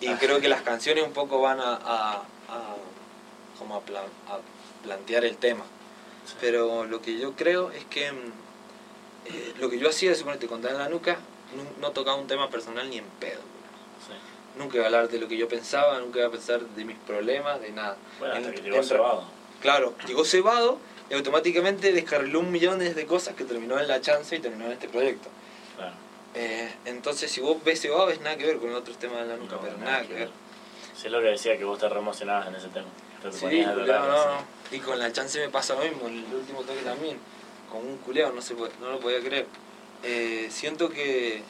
Y 0.00 0.08
Ah. 0.08 0.16
creo 0.20 0.40
que 0.40 0.48
las 0.48 0.62
canciones 0.62 1.04
un 1.04 1.12
poco 1.12 1.40
van 1.40 1.60
a, 1.60 1.74
a, 1.76 2.12
a- 2.48 2.76
como 3.58 3.76
a, 3.76 3.80
plan- 3.80 4.04
a 4.28 4.38
plantear 4.82 5.24
el 5.24 5.36
tema. 5.36 5.64
Sí. 6.26 6.34
Pero 6.40 6.84
lo 6.84 7.00
que 7.00 7.18
yo 7.18 7.32
creo 7.34 7.70
es 7.70 7.84
que 7.86 8.10
mm, 8.12 8.16
eh, 9.26 9.54
lo 9.60 9.70
que 9.70 9.78
yo 9.78 9.88
hacía, 9.88 10.14
suponete, 10.14 10.46
con 10.46 10.64
en 10.66 10.76
la 10.78 10.88
nuca, 10.88 11.18
no, 11.56 11.62
no 11.80 11.92
tocaba 11.92 12.16
un 12.16 12.26
tema 12.26 12.50
personal 12.50 12.88
ni 12.90 12.98
en 12.98 13.04
pedo. 13.20 13.38
boludo. 13.40 13.52
Sí. 14.08 14.58
Nunca 14.58 14.76
iba 14.76 14.84
a 14.84 14.86
hablar 14.88 15.08
de 15.08 15.18
lo 15.18 15.28
que 15.28 15.36
yo 15.36 15.48
pensaba, 15.48 15.98
nunca 16.00 16.18
iba 16.18 16.28
a 16.28 16.32
pensar 16.32 16.60
de 16.60 16.84
mis 16.84 16.98
problemas, 16.98 17.60
de 17.60 17.70
nada. 17.70 17.96
Bueno, 18.18 18.34
hasta 18.34 18.48
En- 18.48 18.54
que 18.54 18.60
llegó 18.62 18.76
en-. 18.76 18.82
Claro, 19.62 19.94
llegó 20.06 20.24
Cebado 20.24 20.78
y 21.08 21.14
automáticamente 21.14 21.92
descarriló 21.92 22.40
un 22.40 22.50
millón 22.50 22.78
de 22.80 23.06
cosas 23.06 23.34
que 23.34 23.44
terminó 23.44 23.78
en 23.78 23.88
la 23.88 24.00
chance 24.00 24.36
y 24.36 24.40
terminó 24.40 24.66
en 24.66 24.72
este 24.72 24.88
proyecto. 24.88 25.28
Claro. 25.76 25.94
Eh, 26.34 26.72
entonces, 26.84 27.30
si 27.30 27.40
vos 27.40 27.62
ves 27.64 27.80
Cebado, 27.80 28.10
es 28.10 28.20
nada 28.20 28.36
que 28.36 28.46
ver 28.46 28.58
con 28.58 28.74
otros 28.74 28.98
temas 28.98 29.20
de 29.22 29.26
la 29.28 29.36
nuca, 29.36 29.56
No, 29.56 29.62
pero 29.62 29.78
nada, 29.78 30.02
que 30.02 30.14
ver. 30.14 30.30
Sí, 30.96 31.06
es 31.06 31.12
lo 31.12 31.20
que 31.20 31.28
decía, 31.28 31.56
que 31.56 31.64
vos 31.64 31.78
te 31.78 31.88
re 31.88 31.98
emocionabas 31.98 32.48
en 32.48 32.56
ese 32.56 32.68
tema. 32.68 32.86
Te 33.22 33.32
Sí, 33.32 33.62
no, 33.64 33.86
no. 33.86 34.44
Y 34.70 34.78
con 34.80 34.98
la 34.98 35.12
chance 35.12 35.38
me 35.38 35.48
pasa 35.48 35.74
lo 35.74 35.80
mismo, 35.84 36.08
el 36.08 36.24
último 36.34 36.62
toque 36.62 36.82
también. 36.82 37.18
Con 37.70 37.86
un 37.86 37.98
culeado, 37.98 38.32
no, 38.32 38.42
se 38.42 38.54
puede- 38.54 38.72
no 38.80 38.90
lo 38.90 39.00
podía 39.00 39.20
creer. 39.20 39.46
Eh, 40.02 40.48
siento 40.50 40.88
que, 40.90 41.42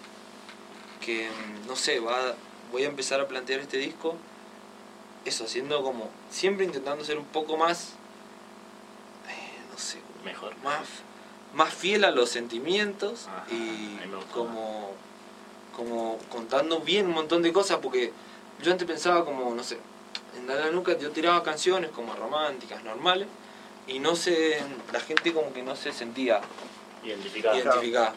que, 1.00 1.28
mm, 1.28 1.66
no 1.66 1.76
sé, 1.76 2.00
va, 2.00 2.34
voy 2.70 2.84
a 2.84 2.88
empezar 2.88 3.20
a 3.20 3.28
plantear 3.28 3.60
este 3.60 3.78
disco, 3.78 4.16
eso, 5.24 5.46
siendo 5.46 5.82
como, 5.82 6.10
siempre 6.30 6.64
intentando 6.64 7.04
ser 7.04 7.16
un 7.18 7.24
poco 7.24 7.56
más, 7.56 7.94
no 9.72 9.78
sé, 9.78 9.98
Mejor. 10.24 10.54
más, 10.62 10.82
más 11.54 11.72
fiel 11.72 12.04
a 12.04 12.10
los 12.10 12.28
sentimientos 12.30 13.26
Ajá, 13.28 13.46
y 13.50 13.98
como, 14.32 14.92
como 15.74 16.18
contando 16.28 16.80
bien 16.80 17.06
un 17.06 17.12
montón 17.14 17.42
de 17.42 17.52
cosas, 17.52 17.78
porque 17.82 18.12
yo 18.62 18.70
antes 18.72 18.86
pensaba 18.86 19.24
como, 19.24 19.54
no 19.54 19.62
sé, 19.64 19.78
en 20.36 20.46
la 20.46 20.70
Nuca 20.70 20.96
yo 20.98 21.10
tiraba 21.10 21.42
canciones 21.42 21.90
como 21.90 22.14
románticas, 22.14 22.82
normales, 22.84 23.28
y 23.86 23.98
no 23.98 24.14
se, 24.14 24.60
la 24.92 25.00
gente 25.00 25.32
como 25.32 25.52
que 25.52 25.62
no 25.62 25.74
se 25.76 25.92
sentía 25.92 26.40
Identificado. 27.04 27.56
identificada. 27.56 28.14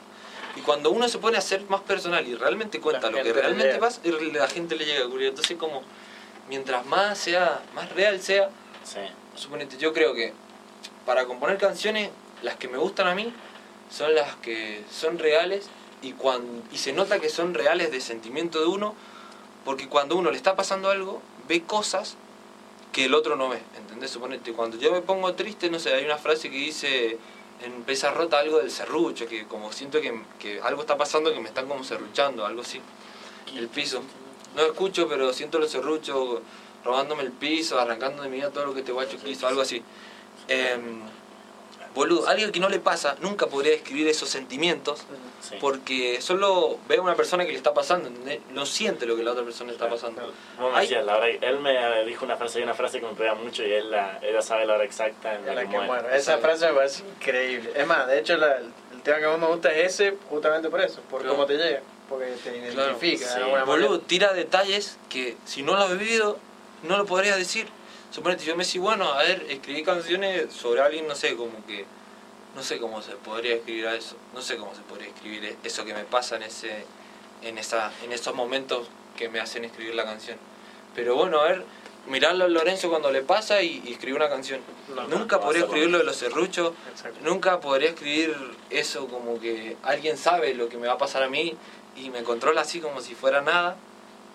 Y 0.55 0.61
cuando 0.61 0.91
uno 0.91 1.09
se 1.09 1.17
pone 1.17 1.37
a 1.37 1.41
ser 1.41 1.61
más 1.69 1.81
personal 1.81 2.25
y 2.27 2.35
realmente 2.35 2.79
cuenta 2.79 3.09
lo 3.09 3.21
que 3.21 3.33
realmente 3.33 3.77
pasa, 3.77 3.99
la 4.03 4.47
gente 4.47 4.75
le 4.75 4.85
llega 4.85 5.03
a 5.03 5.07
ocurrir. 5.07 5.29
Entonces 5.29 5.57
como, 5.57 5.81
mientras 6.47 6.85
más 6.85 7.17
sea, 7.17 7.61
más 7.73 7.91
real 7.93 8.21
sea, 8.21 8.49
Sí. 8.83 8.99
suponete, 9.35 9.77
yo 9.77 9.91
creo 9.91 10.13
que 10.13 10.31
para 11.05 11.25
componer 11.25 11.57
canciones, 11.57 12.09
las 12.41 12.55
que 12.57 12.67
me 12.67 12.77
gustan 12.77 13.07
a 13.07 13.15
mí 13.15 13.33
son 13.89 14.15
las 14.15 14.35
que 14.37 14.83
son 14.91 15.19
reales 15.19 15.67
y, 16.01 16.13
cuando, 16.13 16.63
y 16.71 16.77
se 16.77 16.93
nota 16.93 17.19
que 17.19 17.29
son 17.29 17.53
reales 17.53 17.91
de 17.91 18.01
sentimiento 18.01 18.59
de 18.59 18.67
uno, 18.67 18.95
porque 19.63 19.87
cuando 19.87 20.15
uno 20.15 20.31
le 20.31 20.37
está 20.37 20.55
pasando 20.55 20.89
algo, 20.89 21.21
ve 21.47 21.63
cosas 21.63 22.17
que 22.91 23.05
el 23.05 23.13
otro 23.13 23.35
no 23.35 23.49
ve, 23.49 23.59
¿entendés? 23.77 24.11
Suponete, 24.11 24.53
cuando 24.53 24.77
yo 24.77 24.91
me 24.91 25.01
pongo 25.01 25.33
triste, 25.33 25.69
no 25.69 25.79
sé, 25.79 25.93
hay 25.93 26.05
una 26.05 26.17
frase 26.17 26.49
que 26.49 26.57
dice 26.57 27.17
en 27.63 27.83
Pesa 27.83 28.11
Rota 28.11 28.39
algo 28.39 28.59
del 28.59 28.71
serrucho, 28.71 29.27
que 29.27 29.45
como 29.45 29.71
siento 29.71 30.01
que, 30.01 30.21
que 30.39 30.61
algo 30.61 30.81
está 30.81 30.97
pasando 30.97 31.33
que 31.33 31.39
me 31.39 31.49
están 31.49 31.67
como 31.67 31.83
serruchando, 31.83 32.45
algo 32.45 32.61
así, 32.61 32.81
el 33.55 33.67
piso. 33.67 34.01
No 34.55 34.61
escucho, 34.61 35.07
pero 35.09 35.33
siento 35.33 35.59
los 35.59 35.71
serruchos 35.71 36.39
robándome 36.83 37.23
el 37.23 37.31
piso, 37.31 37.79
arrancando 37.79 38.23
de 38.23 38.29
mi 38.29 38.37
vida 38.37 38.51
todo 38.51 38.65
lo 38.67 38.73
que 38.73 38.79
este 38.79 38.91
guacho 38.91 39.17
quiso, 39.17 39.47
algo 39.47 39.61
así. 39.61 39.83
Em, 40.47 41.01
boludo, 41.93 42.27
alguien 42.27 42.51
que 42.51 42.59
no 42.59 42.67
le 42.69 42.79
pasa, 42.79 43.15
nunca 43.21 43.47
podría 43.47 43.71
describir 43.71 44.07
esos 44.09 44.27
sentimientos 44.29 45.05
sí. 45.41 45.55
porque 45.61 46.19
solo 46.21 46.77
ve 46.89 46.97
a 46.97 47.01
una 47.01 47.15
persona 47.15 47.45
que 47.45 47.51
le 47.51 47.57
está 47.57 47.73
pasando, 47.73 48.09
¿entendés? 48.09 48.41
no 48.51 48.65
siente 48.65 49.05
lo 49.05 49.15
que 49.15 49.23
la 49.23 49.31
otra 49.31 49.43
persona 49.45 49.71
está 49.71 49.89
pasando. 49.89 50.21
Vos 50.59 50.71
me 50.73 50.77
Hay- 50.77 50.87
decías, 50.87 51.05
la 51.05 51.15
hora, 51.17 51.27
él 51.29 51.59
me 51.59 52.03
dijo 52.05 52.25
una 52.25 52.35
frase, 52.35 52.57
hay 52.57 52.63
una 52.65 52.73
frase 52.73 52.99
que 52.99 53.05
me 53.05 53.13
pega 53.13 53.33
mucho 53.35 53.63
y 53.63 53.71
él 53.71 53.91
la, 53.91 54.19
ella 54.21 54.41
sabe 54.41 54.65
la 54.65 54.73
hora 54.75 54.83
exacta 54.83 55.35
en 55.35 55.45
la, 55.45 55.53
la 55.55 55.61
que, 55.61 55.69
que 55.69 55.77
muere. 55.79 55.87
muero. 56.03 56.09
Esa 56.15 56.37
frase 56.39 56.67
me 56.67 56.73
parece 56.73 57.03
increíble. 57.17 57.71
Es 57.75 57.87
más, 57.87 58.07
de 58.07 58.19
hecho, 58.19 58.35
la- 58.37 58.57
el 58.57 59.01
tema 59.01 59.19
que 59.19 59.27
más 59.27 59.39
me 59.39 59.47
gusta 59.47 59.71
es 59.71 59.93
ese, 59.93 60.17
justamente 60.29 60.69
por 60.69 60.81
eso, 60.81 60.99
por 61.09 61.21
Claro. 61.21 61.35
cómo 61.35 61.45
te 61.47 61.55
llega. 61.57 61.81
Porque 62.09 62.25
te 62.43 62.57
identifica 62.57 63.25
sí. 63.25 63.35
de 63.37 63.43
alguna 63.45 63.63
Boludo, 63.63 63.89
manera. 63.91 64.07
tira 64.07 64.33
detalles 64.33 64.97
que 65.09 65.37
si 65.45 65.63
no 65.63 65.75
lo 65.75 65.83
has 65.83 65.97
vivido, 65.97 66.37
no 66.83 66.97
lo 66.97 67.05
podrías 67.05 67.37
decir. 67.37 67.67
Suponete, 68.15 68.45
yo 68.45 68.55
me 68.55 68.63
decís, 68.63 68.79
bueno, 68.79 69.11
a 69.11 69.23
ver, 69.23 69.45
escribí 69.49 69.83
canciones 69.83 70.53
sobre 70.53 70.79
alguien, 70.79 71.05
no 71.05 71.15
sé, 71.15 71.35
como 71.35 71.65
que. 71.65 71.85
No 72.55 72.63
sé 72.63 72.79
cómo 72.79 73.01
se 73.01 73.11
podría 73.17 73.55
escribir 73.55 73.87
a 73.87 73.95
eso. 73.95 74.15
No 74.33 74.41
sé 74.41 74.55
cómo 74.55 74.73
se 74.73 74.81
podría 74.83 75.09
escribir 75.09 75.57
eso 75.65 75.83
que 75.83 75.93
me 75.93 76.05
pasa 76.05 76.37
en 76.37 76.43
ese. 76.43 76.85
en 77.41 77.57
esa. 77.57 77.91
en 78.05 78.13
esos 78.13 78.33
momentos 78.33 78.87
que 79.17 79.27
me 79.27 79.41
hacen 79.41 79.65
escribir 79.65 79.95
la 79.95 80.05
canción. 80.05 80.37
Pero 80.95 81.17
bueno, 81.17 81.41
a 81.41 81.43
ver, 81.43 81.65
mirarlo 82.07 82.45
a 82.45 82.47
Lorenzo 82.47 82.89
cuando 82.89 83.11
le 83.11 83.21
pasa 83.21 83.61
y, 83.61 83.81
y 83.85 83.91
escribir 83.91 84.15
una 84.15 84.29
canción. 84.29 84.61
No, 84.95 85.09
Nunca 85.09 85.35
no 85.35 85.41
podría 85.41 85.65
escribir 85.65 85.89
lo 85.89 85.97
de 85.97 86.05
los 86.05 86.15
serruchos. 86.15 86.71
Nunca 87.21 87.59
podría 87.59 87.89
escribir 87.89 88.33
eso 88.69 89.09
como 89.09 89.41
que 89.41 89.75
alguien 89.83 90.17
sabe 90.17 90.53
lo 90.53 90.69
que 90.69 90.77
me 90.77 90.87
va 90.87 90.93
a 90.93 90.97
pasar 90.97 91.21
a 91.21 91.27
mí 91.27 91.57
y 91.97 92.09
me 92.11 92.23
controla 92.23 92.61
así 92.61 92.79
como 92.79 93.01
si 93.01 93.13
fuera 93.13 93.41
nada. 93.41 93.75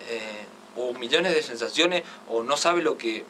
eh, 0.07 0.45
o 0.75 0.93
millones 0.93 1.33
de 1.33 1.43
sensaciones, 1.43 2.03
o 2.29 2.43
no 2.43 2.55
sabe 2.57 2.81
lo 2.81 2.97
que, 2.97 3.25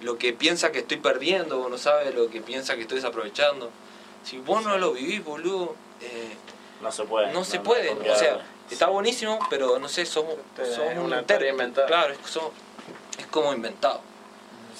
lo 0.00 0.16
que 0.18 0.32
piensa 0.32 0.72
que 0.72 0.80
estoy 0.80 0.96
perdiendo, 0.98 1.60
o 1.62 1.68
no 1.68 1.78
sabe 1.78 2.12
lo 2.12 2.28
que 2.30 2.40
piensa 2.40 2.74
que 2.76 2.82
estoy 2.82 2.96
desaprovechando. 2.96 3.70
Si 4.24 4.38
vos 4.38 4.64
no 4.64 4.78
lo 4.78 4.92
vivís, 4.92 5.24
boludo, 5.24 5.74
eh, 6.00 6.34
No 6.80 6.90
se 6.92 7.04
puede. 7.04 7.32
no 7.32 7.44
se 7.44 7.60
puede. 7.60 7.90
O 7.90 8.16
sea, 8.16 8.40
está 8.70 8.86
buenísimo, 8.86 9.38
pero 9.50 9.78
no 9.78 9.88
sé, 9.88 10.06
somos, 10.06 10.34
somos 10.56 10.92
es 10.92 10.98
un 10.98 11.04
una 11.04 11.22
teoría 11.24 11.50
inventada. 11.50 11.86
Claro, 11.86 12.12
es, 12.14 12.18
somos- 12.30 12.52
es 13.18 13.26
como 13.26 13.52
inventado. 13.52 14.00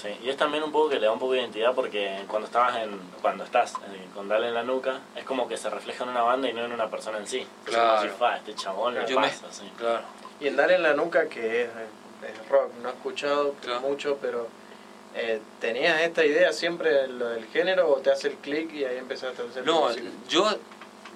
Sí, 0.00 0.08
y 0.22 0.30
es 0.30 0.36
también 0.38 0.62
un 0.62 0.72
poco 0.72 0.88
que 0.88 0.98
le 0.98 1.04
da 1.06 1.12
un 1.12 1.18
poco 1.18 1.32
de 1.32 1.40
identidad 1.40 1.74
porque 1.74 2.22
cuando 2.26 2.46
estabas 2.46 2.78
en, 2.78 2.98
cuando 3.20 3.44
estás 3.44 3.74
eh, 3.74 4.06
con 4.14 4.28
Dale 4.28 4.48
en 4.48 4.54
la 4.54 4.62
nuca, 4.62 5.00
es 5.14 5.24
como 5.24 5.46
que 5.46 5.58
se 5.58 5.68
refleja 5.68 6.04
en 6.04 6.10
una 6.10 6.22
banda 6.22 6.48
y 6.48 6.54
no 6.54 6.64
en 6.64 6.72
una 6.72 6.88
persona 6.88 7.18
en 7.18 7.26
sí. 7.26 7.40
Es 7.40 7.46
Claro. 7.70 7.98
como 7.98 8.02
si, 8.12 8.18
"Fa, 8.18 8.36
este 8.38 8.54
chabón 8.54 8.94
le 8.94 9.06
Yo 9.06 9.20
me- 9.20 9.28
pasa, 9.28 9.46
sí. 9.50 9.70
Claro. 9.76 10.00
Y 10.40 10.46
en 10.46 10.56
Dale 10.56 10.76
en 10.76 10.82
la 10.84 10.94
Nuca, 10.94 11.28
que 11.28 11.64
es, 11.64 11.68
es 11.68 12.48
rock, 12.48 12.70
no 12.82 12.88
he 12.88 12.92
escuchado 12.92 13.54
Claro. 13.60 13.80
mucho, 13.80 14.16
pero 14.22 14.48
eh, 15.14 15.40
¿tenías 15.60 16.00
esta 16.02 16.24
idea 16.24 16.52
siempre 16.52 16.90
de 16.92 17.08
lo 17.08 17.28
del 17.28 17.46
género 17.46 17.90
o 17.90 17.96
te 17.96 18.10
hace 18.10 18.28
el 18.28 18.34
clic 18.36 18.72
y 18.72 18.84
ahí 18.84 18.96
empezaste 18.98 19.42
a 19.42 19.44
hacer 19.46 19.64
No, 19.66 19.82
música? 19.88 20.08
yo 20.28 20.48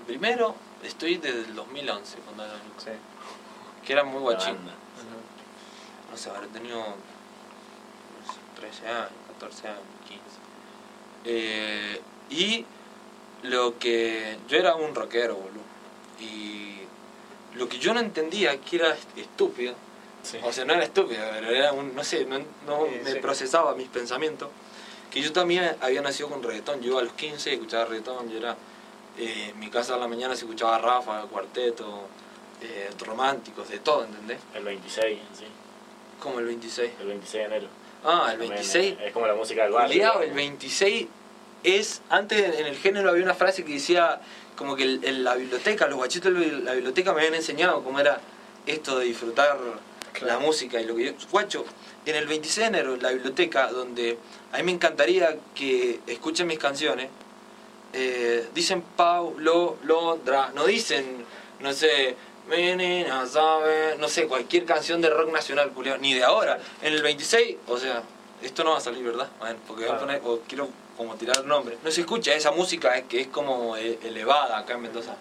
primero 0.07 0.55
estoy 0.83 1.17
desde 1.17 1.41
el 1.41 1.55
2011 1.55 2.19
con 2.21 2.37
Dale 2.37 2.51
a 2.51 2.55
la 2.57 2.63
Nuca. 2.65 2.81
Sí. 2.81 2.91
que 3.87 3.93
era 3.93 4.05
muy 4.05 4.21
guachín. 4.21 4.55
banda. 4.57 4.73
No 6.11 6.17
sé, 6.17 6.31
habré 6.31 6.47
tenido 6.49 6.79
no 6.79 8.33
sé, 8.33 8.39
13 8.61 8.87
años, 8.89 9.09
14 9.39 9.69
años, 9.69 9.81
15. 10.09 10.23
Eh, 11.27 12.01
y 12.31 12.65
lo 13.43 13.79
que. 13.79 14.39
Yo 14.49 14.57
era 14.59 14.75
un 14.77 14.95
rockero, 14.95 15.35
boludo. 15.37 15.63
Y 16.21 16.79
lo 17.57 17.69
que 17.69 17.79
yo 17.79 17.93
no 17.95 18.01
entendía, 18.01 18.59
que 18.61 18.77
era 18.77 18.95
est- 18.95 19.19
estúpido, 19.19 19.75
Sí. 20.25 20.39
o 20.43 20.53
sea, 20.53 20.65
no 20.65 20.73
era 20.75 20.85
estúpido, 20.85 21.21
pero 21.33 21.51
era 21.51 21.73
un. 21.73 21.95
No 21.95 22.03
sé, 22.03 22.25
no, 22.25 22.39
no 22.67 22.87
Sí, 22.87 23.01
me 23.05 23.13
sí. 23.13 23.19
procesaba 23.21 23.75
mis 23.75 23.89
pensamientos. 23.89 24.49
Que 25.11 25.21
yo 25.23 25.33
también 25.33 25.77
había 25.81 26.01
nacido 26.01 26.29
con 26.31 26.43
reggaetón. 26.43 26.81
Yo 26.83 26.99
a 26.99 27.03
los 27.03 27.13
15 27.13 27.53
escuchaba 27.53 27.85
reggaetón, 27.85 28.29
yo 28.31 28.39
era. 28.39 28.57
eh, 29.19 29.51
en 29.53 29.59
mi 29.61 29.71
casa 29.71 29.95
a 29.95 29.99
la 29.99 30.09
mañana 30.09 30.35
se 30.35 30.45
escuchaba 30.45 30.77
Rafa, 30.79 31.23
Cuarteto, 31.31 32.09
eh, 32.63 32.91
románticos, 33.07 33.69
de 33.69 33.79
todo, 33.79 34.05
¿entendés? 34.05 34.39
El 34.55 34.65
26, 34.65 35.19
sí. 35.39 35.45
Como 36.21 36.41
el 36.41 36.47
26. 36.47 36.91
El 37.01 37.07
26 37.07 37.33
de 37.33 37.45
enero. 37.57 37.69
Ah, 38.03 38.23
el 38.33 38.39
También, 38.39 38.51
26. 38.55 38.93
eh, 38.99 39.07
Es 39.07 39.13
como 39.13 39.27
la 39.29 39.35
música 39.35 39.63
del 39.63 39.73
barrio. 39.73 40.21
El 40.21 40.33
26 40.33 41.07
es. 41.63 42.03
Antes 42.11 42.59
en 42.59 42.67
el 42.67 42.77
género 42.77 43.11
había 43.11 43.23
una 43.23 43.35
frase 43.35 43.65
que 43.65 43.75
decía 43.75 44.21
como 44.57 44.75
que 44.75 44.85
en 45.03 45.23
la 45.25 45.35
biblioteca, 45.37 45.87
los 45.87 45.97
guachitos 45.97 46.33
de 46.35 46.47
la 46.61 46.73
biblioteca 46.73 47.13
me 47.13 47.21
habían 47.21 47.35
enseñado 47.35 47.85
cómo 47.85 48.01
era 48.01 48.21
esto 48.67 48.99
de 48.99 49.05
disfrutar 49.05 49.59
la 50.23 50.39
música 50.39 50.81
y 50.81 50.85
lo 50.85 50.95
que 50.97 51.07
yo. 51.07 51.13
Guacho, 51.31 51.65
en 52.07 52.17
el 52.17 52.27
26 52.27 52.57
de 52.57 52.65
enero, 52.67 52.95
en 52.95 53.03
la 53.03 53.11
biblioteca, 53.11 53.69
donde 53.69 54.19
a 54.53 54.59
mí 54.59 54.63
me 54.63 54.73
encantaría 54.73 55.37
que 55.55 56.01
escuchen 56.07 56.47
mis 56.47 56.59
canciones, 56.59 57.09
eh, 57.93 58.49
dicen 58.55 58.83
Paulo 58.97 59.79
Londra, 59.85 60.51
no 60.55 60.67
dicen, 60.67 61.25
no 61.61 61.73
sé, 61.73 62.17
menina 62.49 63.27
sabe, 63.27 63.97
no 63.99 64.09
sé, 64.09 64.27
cualquier 64.27 64.65
canción 64.65 65.01
de 65.01 65.11
rock 65.11 65.33
nacional, 65.33 65.71
culiao, 65.71 65.99
ni 65.99 66.15
de 66.15 66.25
ahora. 66.25 66.59
En 66.83 66.93
el 66.93 67.03
26, 67.03 67.57
o 67.69 67.79
sea, 67.79 68.03
esto 68.43 68.65
no 68.65 68.73
va 68.73 68.79
a 68.79 68.81
salir, 68.81 69.03
¿verdad? 69.05 69.29
Bueno, 69.39 69.59
porque 69.67 69.87
voy 69.87 69.95
a 69.95 69.99
poner, 69.99 70.23
o 70.25 70.41
quiero 70.47 70.69
como 70.97 71.15
tirar 71.17 71.39
el 71.39 71.49
nombre. 71.49 71.79
No 71.83 71.91
se 71.91 72.03
escucha 72.03 72.35
esa 72.35 72.51
música 72.51 73.01
que 73.03 73.23
es 73.23 73.27
como 73.29 73.77
eh, 73.77 73.99
elevada 74.03 74.59
acá 74.59 74.75
en 74.75 74.83
Mendoza. 74.83 75.17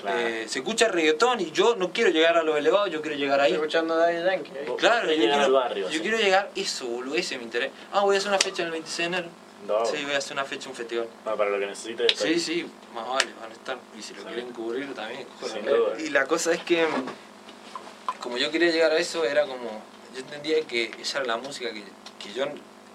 Claro. 0.00 0.18
Eh, 0.18 0.46
se 0.48 0.58
escucha 0.58 0.88
reggaetón 0.88 1.40
y 1.40 1.50
yo 1.50 1.76
no 1.76 1.92
quiero 1.92 2.10
llegar 2.10 2.36
a 2.36 2.42
los 2.42 2.56
elevados, 2.58 2.90
yo 2.90 3.00
quiero 3.00 3.16
llegar 3.16 3.40
ahí. 3.40 3.52
Estoy 3.52 3.64
escuchando 3.66 3.96
Daddy 3.96 4.22
Yankee. 4.24 4.50
Claro, 4.76 5.10
yo 5.10 5.16
quiero, 5.16 5.52
barrio. 5.52 5.86
yo 5.86 5.92
sí. 5.92 6.00
quiero 6.00 6.18
llegar, 6.18 6.50
eso, 6.56 6.86
boludo, 6.86 7.14
ese 7.14 7.38
me 7.38 7.44
interesa. 7.44 7.72
Ah, 7.92 8.00
voy 8.00 8.16
a 8.16 8.18
hacer 8.18 8.28
una 8.30 8.38
fecha 8.38 8.62
en 8.62 8.66
el 8.66 8.72
26 8.72 8.98
de 8.98 9.04
enero. 9.16 9.28
No, 9.66 9.86
Sí, 9.86 9.96
voy 10.04 10.12
a 10.14 10.18
hacer 10.18 10.34
una 10.34 10.44
fecha, 10.44 10.68
un 10.68 10.74
festival. 10.74 11.08
no, 11.24 11.36
para 11.36 11.48
lo 11.48 11.58
que 11.58 11.66
necesites. 11.66 12.18
Sí, 12.18 12.38
sí, 12.38 12.66
más 12.94 13.08
vale, 13.08 13.30
van 13.40 13.50
a 13.50 13.54
estar. 13.54 13.78
Y 13.98 14.02
si 14.02 14.12
lo 14.12 14.20
Sí. 14.20 14.26
quieren 14.26 14.52
cubrir 14.52 14.92
también, 14.94 15.26
Sin 15.40 15.48
joder. 15.62 15.76
duda. 15.76 16.00
Y 16.00 16.10
la 16.10 16.26
cosa 16.26 16.52
es 16.52 16.62
que, 16.64 16.86
como 18.20 18.36
yo 18.36 18.50
quería 18.50 18.70
llegar 18.70 18.92
a 18.92 18.98
eso, 18.98 19.24
era 19.24 19.46
como. 19.46 19.82
Yo 20.12 20.20
entendía 20.20 20.60
que 20.62 20.90
esa 21.00 21.18
era 21.18 21.26
la 21.28 21.36
música 21.38 21.70
que, 21.72 21.82
que 22.22 22.32
yo. 22.34 22.44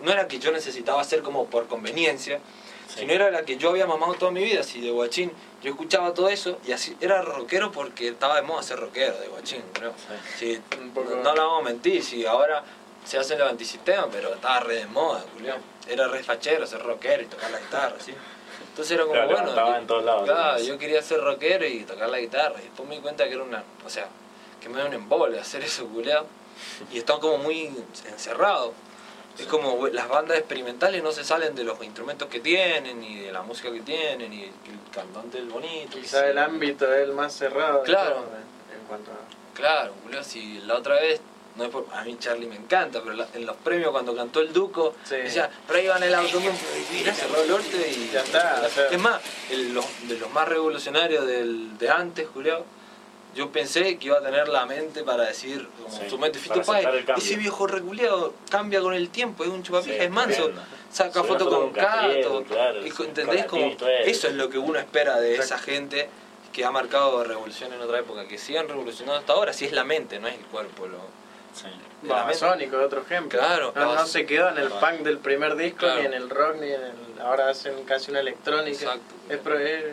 No 0.04 0.12
era 0.12 0.28
que 0.28 0.38
yo 0.40 0.52
necesitaba 0.52 1.02
hacer 1.02 1.22
como 1.24 1.48
por 1.48 1.68
conveniencia, 1.68 2.40
Sí. 2.88 3.00
sino 3.00 3.14
era 3.14 3.30
la 3.32 3.44
que 3.44 3.58
yo 3.58 3.70
había 3.72 3.86
mamado 3.88 4.14
toda 4.14 4.32
mi 4.32 4.44
vida. 4.44 4.62
Así 4.62 4.80
de 4.80 4.92
guachín, 4.92 5.32
yo 5.62 5.72
escuchaba 5.72 6.14
todo 6.14 6.30
eso 6.30 6.58
y 6.66 6.72
así. 6.72 6.96
Era 7.02 7.22
rockero 7.22 7.72
porque 7.72 8.10
estaba 8.10 8.36
de 8.36 8.42
moda 8.44 8.64
ser 8.64 8.80
rockero, 8.80 9.18
de 9.20 9.28
guachín, 9.28 9.64
creo. 9.74 9.94
Sí, 10.38 10.62
no, 11.24 11.36
la 11.36 11.44
vamos 11.44 11.62
a 11.62 11.66
mentir, 11.66 12.04
si 12.04 12.26
ahora 12.26 12.64
se 13.06 13.18
hace 13.18 13.36
el 13.36 13.42
antisistema, 13.42 14.08
pero 14.12 14.34
estaba 14.34 14.60
re 14.62 14.76
de 14.76 14.86
moda, 14.88 15.24
Julián. 15.34 15.58
Era 15.88 16.08
re 16.08 16.24
fachero 16.24 16.66
ser 16.68 16.82
rockero 16.84 17.24
y 17.24 17.26
tocar 17.26 17.50
la 17.52 17.60
guitarra, 17.60 17.96
¿sí? 18.00 18.14
Entonces 18.70 18.92
era 18.96 19.06
como, 19.06 19.16
bueno, 19.26 19.56
yo- 19.56 19.76
en 19.76 19.88
todos 19.88 20.04
lados, 20.04 20.24
Claro, 20.26 20.60
yo 20.60 20.78
quería 20.78 21.02
ser 21.02 21.20
rockero 21.22 21.66
y 21.66 21.84
tocar 21.84 22.10
la 22.10 22.20
guitarra. 22.20 22.56
Y 22.60 22.64
después 22.64 22.88
me 22.88 22.96
di 22.96 23.02
cuenta 23.02 23.28
que 23.28 23.34
era 23.34 23.44
una, 23.44 23.64
o 23.86 23.90
sea, 23.90 24.08
que 24.62 24.70
me 24.70 24.78
da 24.80 24.86
un 24.86 24.94
embole 24.94 25.40
hacer 25.40 25.64
eso, 25.64 25.88
Julián. 25.92 26.24
Y 26.92 27.00
están 27.00 27.20
como 27.20 27.38
muy 27.38 27.72
encerrados. 28.06 28.72
Es 29.40 29.46
como 29.48 29.88
las 29.88 30.08
bandas 30.10 30.38
experimentales 30.38 31.02
no 31.02 31.12
se 31.12 31.24
salen 31.24 31.56
de 31.56 31.64
los 31.64 31.82
instrumentos 31.84 32.28
que 32.28 32.40
tienen, 32.40 33.00
ni 33.00 33.20
de 33.20 33.32
la 33.32 33.42
música 33.42 33.72
que 33.72 33.82
tienen, 33.82 34.30
ni 34.30 34.44
el 34.44 34.52
cantante 34.94 35.40
es 35.40 35.48
bonito. 35.50 35.98
Quizá 36.00 36.28
el 36.28 36.38
ámbito 36.38 36.92
es 36.94 37.04
el 37.04 37.14
más 37.14 37.34
cerrado. 37.34 37.84
Claro. 37.84 38.16
todo, 38.16 38.24
eh, 38.26 38.76
En 38.80 38.88
cuanto 38.88 39.12
a. 39.12 39.56
Claro, 39.56 39.94
boludo, 40.04 40.24
si 40.24 40.60
la 40.66 40.76
otra 40.76 40.96
vez, 40.96 41.20
no 41.56 41.64
es 41.66 41.70
por, 41.70 41.86
a 41.94 42.04
mí 42.04 42.18
Charlie 42.20 42.48
me 42.48 42.56
encanta, 42.56 43.02
pero 43.02 43.14
la- 43.16 43.28
en 43.34 43.46
los 43.46 43.56
premios 43.58 43.92
cuando 43.92 44.16
cantó 44.16 44.40
el 44.42 44.54
Duco, 44.54 44.96
Sí. 45.04 45.16
decía, 45.16 45.50
pero 45.68 45.80
ahí 45.80 45.88
van 45.88 46.04
el 46.04 46.12
y 46.12 47.04
ya 47.04 47.14
cerró 47.14 47.42
el 47.42 47.52
orto 47.52 47.78
y 47.78 48.10
Ya 48.14 48.22
está, 48.22 48.62
o 48.66 48.70
sea. 48.70 48.88
Es 48.88 49.00
más, 49.00 49.22
el- 49.50 49.74
los, 49.74 49.86
de 50.08 50.18
los 50.18 50.30
más 50.32 50.48
revolucionarios 50.48 51.26
del, 51.26 51.78
de 51.78 51.90
antes, 51.90 52.28
Julio, 52.34 52.64
yo 53.36 53.50
pensé 53.52 53.98
que 53.98 54.08
iba 54.08 54.18
a 54.18 54.22
tener 54.22 54.48
la 54.50 54.66
mente 54.66 55.04
para 55.04 55.26
decir, 55.26 55.68
como 55.82 55.90
Sí, 55.96 56.10
su 56.10 56.18
mente, 56.18 56.40
para 56.40 56.56
Fito 56.56 56.66
Páez, 56.66 56.86
aceptar 56.86 56.96
el 56.96 57.06
cambio". 57.06 57.24
ese 57.24 57.36
viejo 57.38 57.68
reculeado 57.68 58.34
cambia 58.50 58.82
con 58.82 58.94
el 58.94 59.10
tiempo, 59.10 59.44
es 59.44 59.50
un 59.50 59.64
chupapija, 59.64 59.96
Sí, 59.98 60.02
es 60.04 60.10
manso, 60.10 60.52
saca 60.92 61.22
una 61.22 61.28
foto 61.30 61.50
con 61.50 61.72
Cato, 61.72 62.44
claro, 62.48 62.82
eso 62.82 64.28
es 64.28 64.34
lo 64.34 64.50
que 64.50 64.58
uno 64.58 64.80
espera 64.80 65.20
de 65.20 65.36
esa 65.36 65.58
gente 65.60 66.10
que 66.52 66.66
ha 66.66 66.72
marcado 66.72 67.24
revolución 67.24 67.72
en 67.74 67.82
otra 67.82 68.00
época, 68.00 68.28
que 68.28 68.38
sigan 68.40 68.68
revolucionando 68.68 69.20
hasta 69.20 69.34
ahora, 69.34 69.54
si 69.54 69.66
es 69.66 69.72
la 69.72 69.84
mente, 69.84 70.20
no 70.20 70.28
es 70.28 70.36
el 70.36 70.46
cuerpo. 70.46 70.88
Lo. 70.88 70.98
Babasónico, 72.02 72.78
otro 72.78 73.02
ejemplo. 73.02 73.38
Claro, 73.40 73.74
No, 73.76 73.96
no 73.96 74.06
se 74.06 74.26
quedó 74.26 74.50
en 74.50 74.58
el 74.60 74.68
Claro. 74.70 74.80
punk 74.88 75.00
del 75.06 75.18
primer 75.18 75.56
disco, 75.56 75.80
Claro. 75.80 76.00
ni 76.00 76.06
en 76.06 76.14
el 76.14 76.30
rock, 76.30 76.56
ni 76.56 76.68
en 76.72 76.82
el. 76.82 76.94
Ahora 77.22 77.50
hacen 77.50 77.84
casi 77.84 78.12
una 78.12 78.22
electrónica. 78.22 78.72
Exacto. 78.86 79.16
Es, 79.28 79.38
pro- 79.40 79.60
es- 79.60 79.84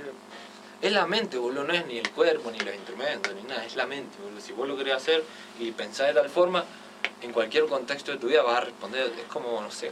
Es 0.83 0.93
la 0.93 1.07
mente, 1.07 1.39
boludo, 1.39 1.65
no 1.65 1.73
es 1.73 1.87
ni 1.87 1.99
el 1.99 2.11
cuerpo, 2.11 2.51
ni 2.51 2.59
los 2.61 2.75
instrumentos, 2.75 3.35
ni 3.35 3.43
nada, 3.45 3.65
es 3.65 3.77
la 3.77 3.87
mente, 3.87 4.17
boludo. 4.23 4.41
Si 4.41 4.53
vos 4.53 4.69
lo 4.69 4.77
querés 4.77 4.95
hacer 4.95 5.25
y 5.59 5.71
pensar 5.73 6.09
de 6.09 6.15
tal 6.21 6.29
forma, 6.29 6.65
en 7.23 7.33
cualquier 7.33 7.67
contexto 7.67 8.12
de 8.12 8.19
tu 8.19 8.27
vida 8.29 8.43
vas 8.43 8.59
a 8.59 8.61
responder, 8.61 9.11
es 9.19 9.25
como, 9.33 9.61
no 9.61 9.71
sé, 9.71 9.91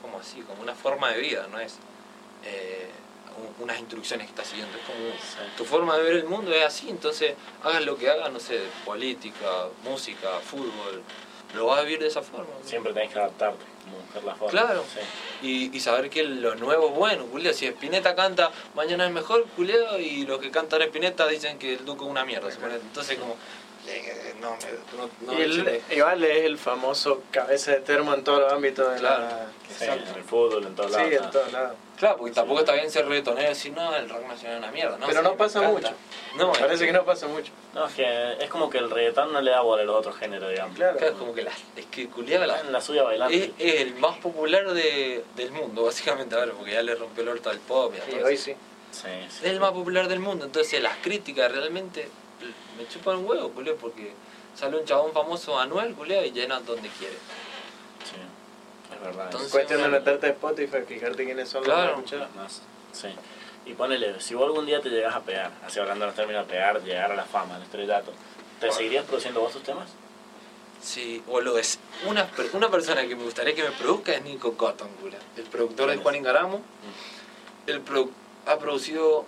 como 0.00 0.18
así, 0.18 0.40
como 0.42 0.62
una 0.62 0.74
forma 0.74 1.10
de 1.12 1.20
vida, 1.20 1.46
no 1.50 1.58
es 1.58 1.76
eh, 2.44 2.88
un- 3.36 3.64
unas 3.64 3.78
instrucciones 3.78 4.26
que 4.26 4.30
estás 4.32 4.46
siguiendo, 4.46 4.76
es 4.76 4.84
como 4.84 4.98
Sí. 5.10 5.56
tu 5.56 5.64
forma 5.66 5.96
de 5.96 6.02
ver 6.02 6.12
el 6.14 6.24
mundo 6.24 6.52
es 6.54 6.64
así, 6.64 6.88
entonces 6.90 7.34
hagas 7.62 7.84
lo 7.84 7.96
que 7.98 8.08
hagas, 8.10 8.30
no 8.32 8.40
sé, 8.40 8.60
política, 8.84 9.68
música, 9.84 10.28
fútbol, 10.40 11.02
lo 11.54 11.66
vas 11.66 11.80
a 11.80 11.82
vivir 11.82 11.98
de 12.00 12.06
esa 12.08 12.22
forma. 12.22 12.48
Siempre 12.64 12.92
tenés 12.94 13.12
que 13.12 13.18
adaptarte, 13.18 13.62
buscar 13.96 14.24
la 14.24 14.34
forma. 14.34 14.50
Claro. 14.50 14.84
Sí. 14.92 15.00
Y, 15.46 15.76
y 15.76 15.80
saber 15.80 16.10
que 16.10 16.22
lo 16.22 16.54
nuevo 16.56 16.88
es 16.88 16.94
bueno, 16.94 17.26
culeo. 17.26 17.52
Si 17.52 17.66
Spinetta 17.66 18.14
canta 18.14 18.50
mañana 18.74 19.06
es 19.06 19.12
mejor, 19.12 19.46
culeo, 19.56 19.98
y 19.98 20.26
los 20.26 20.38
que 20.38 20.50
cantan 20.50 20.82
Spinetta 20.82 21.26
dicen 21.26 21.58
que 21.58 21.74
el 21.74 21.84
Duco 21.84 22.04
es 22.04 22.10
una 22.10 22.24
mierda. 22.24 22.48
Entonces, 22.50 23.18
como. 23.18 23.36
No, 24.40 24.52
me- 24.52 24.96
no, 25.26 25.32
no, 25.32 25.38
y 25.38 25.42
el- 25.42 25.82
igual 25.90 26.24
es 26.24 26.44
el 26.44 26.56
famoso 26.58 27.22
cabeza 27.30 27.72
de 27.72 27.80
termo 27.80 28.14
en 28.14 28.24
todos 28.24 28.40
los 28.40 28.52
ámbitos 28.52 28.90
de 28.94 28.98
Claro. 29.00 29.24
la. 29.24 29.46
Sí, 29.78 29.84
en 29.84 30.16
el 30.16 30.24
fútbol, 30.24 30.64
en 30.66 30.74
todos 30.74 30.90
Sí, 30.92 30.96
lados. 30.96 31.12
en 31.12 31.22
¿no? 31.22 31.30
todos 31.30 31.52
lados. 31.52 31.76
Claro, 31.98 32.16
porque 32.16 32.32
tampoco 32.34 32.60
está 32.60 32.72
bien 32.72 32.90
ser 32.90 33.06
reggaetonero 33.06 33.46
y 33.46 33.48
decir, 33.50 33.72
no, 33.72 33.94
el 33.94 34.08
rock 34.08 34.26
nacional 34.26 34.56
es 34.56 34.62
una 34.62 34.72
mierda. 34.72 34.96
No, 34.98 35.06
Pero 35.06 35.20
sí, 35.20 35.24
no 35.28 35.36
pasa 35.36 35.62
mucho. 35.62 35.90
No, 36.36 36.52
es 36.52 36.58
Parece 36.58 36.86
que 36.86 36.92
no 36.92 37.04
pasa 37.04 37.26
mucho. 37.28 37.52
No, 37.74 37.86
es 37.86 37.94
que 37.94 38.32
es 38.42 38.48
como 38.50 38.70
que 38.70 38.78
el 38.78 38.90
reggaetón 38.90 39.32
no 39.32 39.40
le 39.42 39.50
da 39.50 39.60
bola 39.60 39.82
a 39.82 39.84
los 39.84 39.96
otros 39.96 40.16
géneros, 40.16 40.50
digamos. 40.50 40.76
Claro. 40.76 40.96
Claro, 40.96 41.18
como 41.18 41.34
que 41.34 41.42
la, 41.42 41.52
es 41.76 41.86
que 41.86 42.08
culiado 42.08 42.46
la, 42.46 42.60
En 42.60 42.72
la 42.72 42.80
suya 42.80 43.02
bailando. 43.02 43.34
es, 43.36 43.50
es 43.58 43.80
el 43.82 43.94
más 43.96 44.16
popular 44.18 44.72
de, 44.72 45.22
del 45.36 45.52
mundo, 45.52 45.84
básicamente, 45.84 46.34
ahora, 46.34 46.52
porque 46.56 46.72
ya 46.72 46.82
le 46.82 46.94
rompió 46.94 47.22
el 47.22 47.28
orto 47.28 47.50
al 47.50 47.58
pop 47.58 47.92
y 47.96 48.00
a 48.00 48.04
Sí, 48.04 48.22
hoy 48.24 48.36
sí. 48.36 48.54
Sí, 48.92 49.02
sí. 49.28 49.38
Es 49.44 49.50
el 49.50 49.60
más 49.60 49.70
popular 49.72 50.08
del 50.08 50.18
mundo, 50.20 50.44
entonces 50.46 50.82
las 50.82 50.96
críticas 50.96 51.52
realmente 51.52 52.08
me 52.78 52.86
chupan 52.88 53.16
un 53.18 53.26
huevo, 53.26 53.50
culeo, 53.50 53.76
porque 53.76 54.12
sale 54.54 54.78
un 54.78 54.84
chabón 54.84 55.12
famoso 55.12 55.58
Anuel, 55.58 55.94
culeo, 55.94 56.24
y 56.24 56.30
llena 56.32 56.60
donde 56.60 56.88
quiere. 56.90 57.14
Sí, 58.04 58.16
es 58.94 59.00
verdad. 59.00 59.24
Entonces, 59.26 59.48
Es 59.48 59.52
cuestión 59.52 59.82
de 59.82 59.88
meterte 59.88 60.26
a 60.26 60.30
Spotify, 60.30 60.78
fijarte 60.86 61.24
quiénes 61.24 61.48
son 61.48 61.62
Claro. 61.64 61.96
los 62.00 62.10
que. 62.10 62.16
Más, 62.36 62.62
sí. 62.92 63.08
Y 63.66 63.74
ponele, 63.74 64.20
si 64.20 64.34
vos 64.34 64.44
algún 64.46 64.64
día 64.66 64.80
te 64.80 64.88
llegas 64.88 65.14
a 65.14 65.20
pegar, 65.20 65.50
así 65.66 65.78
hablando 65.78 66.04
de 66.04 66.08
los 66.10 66.16
términos 66.16 66.46
de 66.46 66.52
pegar, 66.54 66.82
llegar 66.82 67.12
a 67.12 67.14
la 67.16 67.24
fama, 67.24 67.56
al 67.56 67.62
estrellato, 67.62 68.12
¿te 68.58 68.72
seguirías 68.72 69.04
produciendo 69.04 69.40
vos 69.40 69.52
tus 69.52 69.62
temas? 69.62 69.88
Sí, 70.82 71.22
boludo, 71.26 71.58
es 71.58 71.78
una, 72.06 72.26
per- 72.26 72.48
una 72.54 72.70
persona 72.70 73.06
que 73.06 73.14
me 73.14 73.22
gustaría 73.24 73.54
que 73.54 73.62
me 73.62 73.70
produzca 73.72 74.12
es 74.14 74.22
Nico 74.22 74.54
Cotton, 74.56 74.88
culeo, 75.00 75.20
el 75.36 75.42
productor 75.44 75.90
de 75.90 75.98
Juan 75.98 76.14
Ingaramo. 76.14 76.62
Él 77.66 77.84
produ- 77.84 78.10
ha 78.46 78.56
producido, 78.58 79.26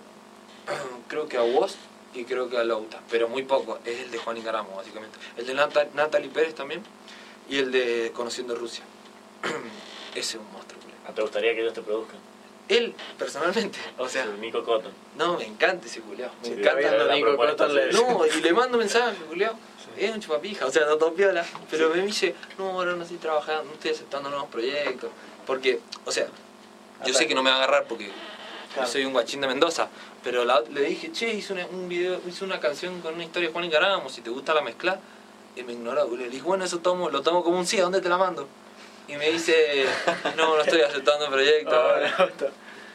creo 1.07 1.27
que 1.27 1.37
a 1.37 1.43
Woz 1.43 1.75
y 2.13 2.25
creo 2.25 2.49
que 2.49 2.57
a 2.57 2.63
Louta, 2.63 2.99
pero 3.09 3.27
muy 3.27 3.43
poco, 3.43 3.79
es 3.85 3.99
el 4.01 4.11
de 4.11 4.17
Juan 4.17 4.37
Ingaramo, 4.37 4.75
básicamente. 4.75 5.17
El 5.37 5.45
de 5.47 5.53
Nata- 5.53 5.87
Natalie 5.93 6.29
Pérez 6.29 6.53
también, 6.55 6.83
y 7.49 7.57
el 7.57 7.71
de 7.71 8.11
Conociendo 8.15 8.55
Rusia. 8.55 8.83
Ese 10.15 10.19
es 10.19 10.35
un 10.35 10.51
monstruo. 10.51 10.81
¿No 11.07 11.13
te 11.13 11.21
gustaría 11.21 11.53
que 11.53 11.61
ellos 11.61 11.73
te 11.73 11.81
produzcan? 11.81 12.17
Él, 12.69 12.93
personalmente, 13.19 13.77
o 13.97 14.07
sea, 14.07 14.23
El 14.23 14.39
Nico 14.39 14.63
Cotton. 14.63 14.91
no, 15.17 15.37
me 15.37 15.45
encanta 15.45 15.85
ese 15.87 15.99
culiao. 16.01 16.31
Me 16.41 16.47
Sí, 16.47 16.53
encanta. 16.53 16.91
la 17.05 17.13
Nico 17.15 17.35
Cotton 17.35 17.75
le- 17.75 17.91
sí. 17.91 17.99
No, 18.01 18.25
y 18.25 18.41
le 18.41 18.53
mando 18.53 18.77
mensaje, 18.77 19.17
culiao. 19.27 19.55
Es 19.97 20.11
un 20.11 20.21
chupapija, 20.21 20.65
o 20.65 20.71
sea, 20.71 20.85
no 20.85 20.97
todo 20.97 21.13
piola. 21.13 21.45
Pero 21.69 21.89
me 21.89 22.01
dice, 22.03 22.33
no, 22.57 22.69
ahora 22.71 22.93
no 22.95 23.03
estoy 23.03 23.17
trabajando, 23.17 23.65
no 23.65 23.73
estoy 23.73 23.91
aceptando 23.91 24.29
nuevos 24.29 24.47
proyectos. 24.49 25.11
Porque, 25.45 25.81
o 26.05 26.11
sea, 26.11 26.27
yo 27.05 27.13
sé 27.13 27.27
que 27.27 27.35
no 27.35 27.43
me 27.43 27.49
va 27.51 27.57
a 27.57 27.63
agarrar 27.63 27.83
porque 27.85 28.05
Claro. 28.73 28.87
yo 28.87 28.91
soy 28.91 29.05
un 29.05 29.13
guachín 29.13 29.41
de 29.41 29.47
Mendoza. 29.47 29.89
Pero 30.23 30.45
la- 30.45 30.61
le 30.71 30.81
dije, 30.81 31.11
che, 31.11 31.33
hice 31.33 31.53
una, 31.53 31.65
un 31.67 31.89
video, 31.89 32.19
hice 32.27 32.43
una 32.45 32.59
canción 32.59 33.01
con 33.01 33.15
una 33.15 33.23
historia 33.23 33.49
de 33.49 33.53
Juan 33.53 33.65
Ingaramo, 33.65 34.09
si 34.09 34.21
te 34.21 34.29
gusta 34.29 34.53
la 34.53 34.61
mezcla. 34.61 34.99
Y 35.55 35.63
me 35.63 35.73
ignoró. 35.73 36.09
Le 36.15 36.29
dije, 36.29 36.41
bueno, 36.43 36.63
eso 36.65 36.79
tomo, 36.79 37.09
lo 37.09 37.21
tomo 37.21 37.43
como 37.43 37.59
un 37.59 37.67
sí, 37.67 37.77
¿a 37.79 37.83
dónde 37.83 38.01
te 38.01 38.09
la 38.09 38.17
mando? 38.17 38.47
y 39.05 39.17
me 39.17 39.29
dice, 39.31 39.85
no, 40.37 40.55
no 40.55 40.61
estoy 40.61 40.79
aceptando 40.79 41.29
proyectos. 41.29 41.73
Ah, 41.77 42.25
no, 42.39 42.47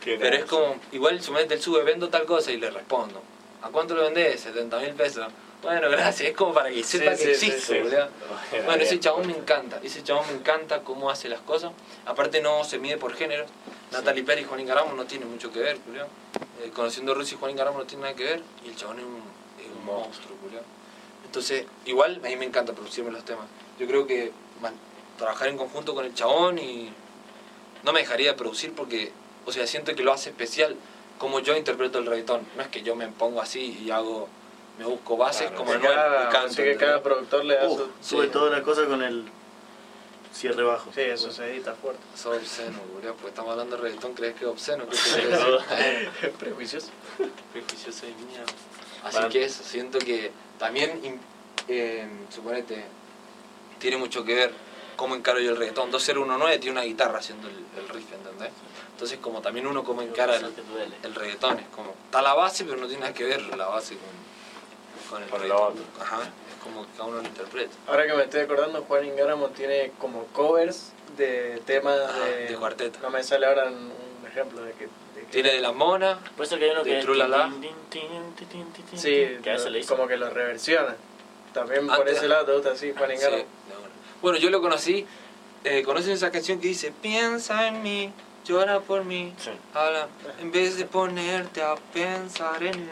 Pero 0.03 0.37
es 0.37 0.45
como, 0.47 0.77
igual 0.93 1.21
su 1.23 1.33
mente 1.33 1.53
él 1.55 1.61
sube, 1.61 1.83
vendo 1.85 2.09
tal 2.09 2.25
cosa 2.25 2.51
y 2.51 2.57
le 2.57 2.71
respondo. 2.71 3.23
¿A 3.61 3.69
cuánto 3.69 3.95
lo 3.95 4.03
vendés? 4.05 4.41
70 4.41 4.79
mil 4.81 4.95
pesos. 4.95 5.27
Bueno, 5.62 5.91
gracias, 5.91 6.31
es 6.31 6.35
como 6.37 6.55
para 6.55 6.71
que 6.71 6.83
sepa 6.83 7.14
Sí, 7.14 7.27
que 7.27 7.35
sí, 7.35 7.47
existe, 7.51 7.75
sí. 7.75 7.81
boludo. 7.83 8.09
Bueno, 8.64 8.83
ese 8.83 8.99
chabón 8.99 9.27
me 9.27 9.35
encanta, 9.37 9.81
ese 9.83 10.03
chabón 10.03 10.27
me 10.29 10.33
encanta 10.33 10.81
cómo 10.81 11.11
hace 11.11 11.29
las 11.29 11.41
cosas. 11.41 11.73
Aparte 12.07 12.41
no 12.41 12.64
se 12.64 12.79
mide 12.79 12.97
por 12.97 13.12
género. 13.14 13.45
Natalie 13.92 14.22
Perry 14.24 14.42
y 14.42 14.44
Juan 14.44 14.61
Ingaramo 14.61 14.92
no 14.94 15.05
tienen 15.05 15.31
mucho 15.31 15.51
que 15.53 15.61
ver, 15.61 15.79
Julio. 15.85 16.07
Eh, 16.62 16.70
conociendo 16.74 17.12
a 17.12 17.14
Rusi 17.14 17.35
y 17.35 17.38
Juan 17.38 17.51
Ingaramo 17.53 17.79
no 17.79 17.85
tiene 17.85 18.03
nada 18.03 18.14
que 18.14 18.24
ver. 18.24 18.42
Y 18.64 18.68
el 18.68 18.77
chabón 18.77 18.98
es 18.98 19.05
un, 19.05 19.22
es 19.61 19.66
un 19.77 19.85
monstruo, 19.85 20.37
Julio. 20.42 20.61
Entonces, 21.24 21.64
igual 21.87 22.20
a 22.24 22.29
mí 22.29 22.37
me 22.37 22.44
encanta 22.46 22.72
producirme 22.72 23.11
los 23.11 23.24
temas. 23.24 23.46
Yo 23.79 23.87
creo 23.87 24.07
que 24.07 24.33
man, 24.61 24.74
trabajar 25.16 25.48
en 25.48 25.57
conjunto 25.57 25.94
con 25.94 26.05
el 26.05 26.14
chabón 26.14 26.59
y 26.59 26.90
no 27.85 27.92
me 27.92 28.01
dejaría 28.01 28.33
de 28.33 28.37
producir 28.37 28.72
porque, 28.74 29.12
o 29.46 29.53
sea, 29.53 29.66
siento 29.66 29.94
que 29.94 30.03
lo 30.03 30.12
hace 30.12 30.31
especial 30.31 30.77
como 31.18 31.40
yo 31.40 31.57
interpreto 31.57 31.98
el 31.98 32.07
reggaetón. 32.07 32.42
No 32.57 32.62
es 32.62 32.68
que 32.68 32.83
yo 32.83 32.94
me 32.94 33.09
pongo 33.09 33.40
así 33.40 33.79
y 33.85 33.90
hago, 33.90 34.29
me 34.79 34.85
busco 34.85 35.16
bases 35.16 35.48
Claro, 35.48 35.57
como 35.57 35.72
Anuel 35.72 35.92
cada, 35.92 36.22
y 36.29 36.33
canto. 36.33 36.46
así 36.46 36.57
que 36.62 36.77
cada 36.77 37.03
productor 37.03 37.44
le 37.44 37.57
da 37.57 37.66
Uf, 37.68 37.81
su... 38.03 38.16
sube 38.16 38.27
Sí. 38.27 38.33
toda 38.33 38.51
la 38.51 38.62
cosa 38.62 38.85
con 38.87 39.03
el 39.03 39.24
cierre 40.38 40.62
bajo. 40.62 40.90
Sí, 40.94 41.01
eso 41.01 41.31
se 41.33 41.53
edita 41.53 41.74
fuerte. 41.74 42.01
Sos 42.14 42.37
obsceno, 42.38 42.79
boludo, 42.92 43.12
porque 43.14 43.29
estamos 43.29 43.51
hablando 43.53 43.77
de 43.77 43.83
reggaetón, 43.83 44.14
¿crees 44.14 44.35
que 44.37 44.44
es 44.44 44.51
obsceno? 44.51 44.88
¿Qué 44.88 44.96
Sí, 44.96 45.20
todo. 45.31 45.61
Prejuicioso. 46.38 46.88
Prejuicioso 47.53 48.07
de 48.07 48.12
mierda. 48.14 48.53
Así 49.05 49.16
Bueno. 49.16 49.29
que 49.31 49.44
eso, 49.44 49.62
siento 49.64 49.98
que 49.98 50.31
también, 50.59 51.20
eh, 51.68 52.09
suponete, 52.35 52.85
tiene 53.79 53.96
mucho 53.96 54.24
que 54.24 54.35
ver 54.35 54.53
cómo 54.96 55.14
encaro 55.14 55.40
yo 55.40 55.51
el 55.51 55.57
reggaetón. 55.57 55.90
2019 55.90 56.59
tiene 56.59 56.72
una 56.72 56.83
guitarra 56.87 57.18
haciendo 57.18 57.48
el, 57.48 57.57
el 57.77 57.88
riff, 57.88 58.12
¿entendés? 58.12 58.51
Entonces, 58.92 59.18
como 59.20 59.40
también 59.40 59.66
uno 59.66 59.85
cómo 59.85 60.03
encara 60.03 60.37
el, 60.37 60.44
Eso 60.46 60.53
el 61.05 61.14
reggaetón, 61.14 61.59
es 61.61 61.68
como, 61.68 61.94
está 62.07 62.20
la 62.22 62.35
base, 62.35 62.64
pero 62.64 62.77
no 62.77 62.87
tiene 62.87 63.03
nada 63.03 63.14
que 63.14 63.24
ver 63.24 63.40
la 63.57 63.66
base 63.66 63.96
con, 63.96 65.09
con 65.11 65.22
el 65.22 65.29
Con 65.31 65.38
lo 65.48 65.55
reggaetón. 65.57 65.85
otro. 65.85 66.03
Ajá, 66.05 66.22
es 66.48 66.48
como 66.62 66.83
que 66.87 66.92
cada 66.92 67.05
uno 67.09 67.23
lo 67.23 67.29
interpreta. 67.29 67.73
Ahora 67.87 68.07
que 68.07 68.14
me 68.14 68.23
estoy 68.25 68.40
acordando, 68.40 68.83
Juan 68.83 69.05
Ingaramo 69.05 69.49
tiene 69.49 69.92
como 69.99 70.25
covers 70.27 70.92
de 71.16 71.61
temas 71.66 71.99
de... 72.25 72.47
de 72.49 72.55
cuarteto. 72.57 72.99
No 73.03 73.11
me 73.11 73.23
sale 73.23 73.47
ahora 73.47 73.66
un, 73.68 73.92
ejemplo 74.29 74.62
de 74.62 74.73
que... 74.73 74.85
de 74.85 75.21
que- 75.21 75.27
Tiene 75.33 75.53
de 75.53 75.61
la 75.61 75.73
mona, 75.73 76.18
Puede 76.37 76.49
ser 76.51 76.59
que 76.59 76.66
hay 76.66 76.71
uno 76.73 76.85
De 76.85 76.90
que 76.90 77.01
Trulala. 77.01 77.51
Sí, 78.94 79.38
que 79.42 79.57
lo- 79.57 79.87
como 79.87 80.07
que 80.07 80.16
lo 80.16 80.31
reversiona. 80.31 80.97
También 81.53 81.87
por 81.87 81.97
Antes- 82.01 82.18
ese 82.18 82.29
lado 82.29 82.44
te 82.47 82.53
gusta 82.53 82.71
así, 82.73 82.92
Juan 82.97 83.11
Sí, 83.11 83.16
Ingaramo. 83.16 83.37
de 83.37 83.42
una. 83.77 83.88
Bueno, 84.23 84.38
yo 84.38 84.51
lo 84.51 84.61
conocí. 84.61 85.07
Eh, 85.64 85.83
¿Conocen 85.83 86.12
esa 86.12 86.31
canción 86.31 86.61
que 86.61 86.68
dice 86.68 86.92
Piensa 87.03 87.66
en 87.66 87.83
mí, 87.83 88.12
llora 88.44 88.81
por 88.81 89.05
mí? 89.05 89.35
Sí. 89.38 89.51
Habla, 89.75 90.07
en 90.40 90.53
vez 90.53 90.77
de 90.77 90.85
ponerte 90.85 91.62
a 91.62 91.75
pensar 91.92 92.62
en 92.62 92.75
él. 92.75 92.90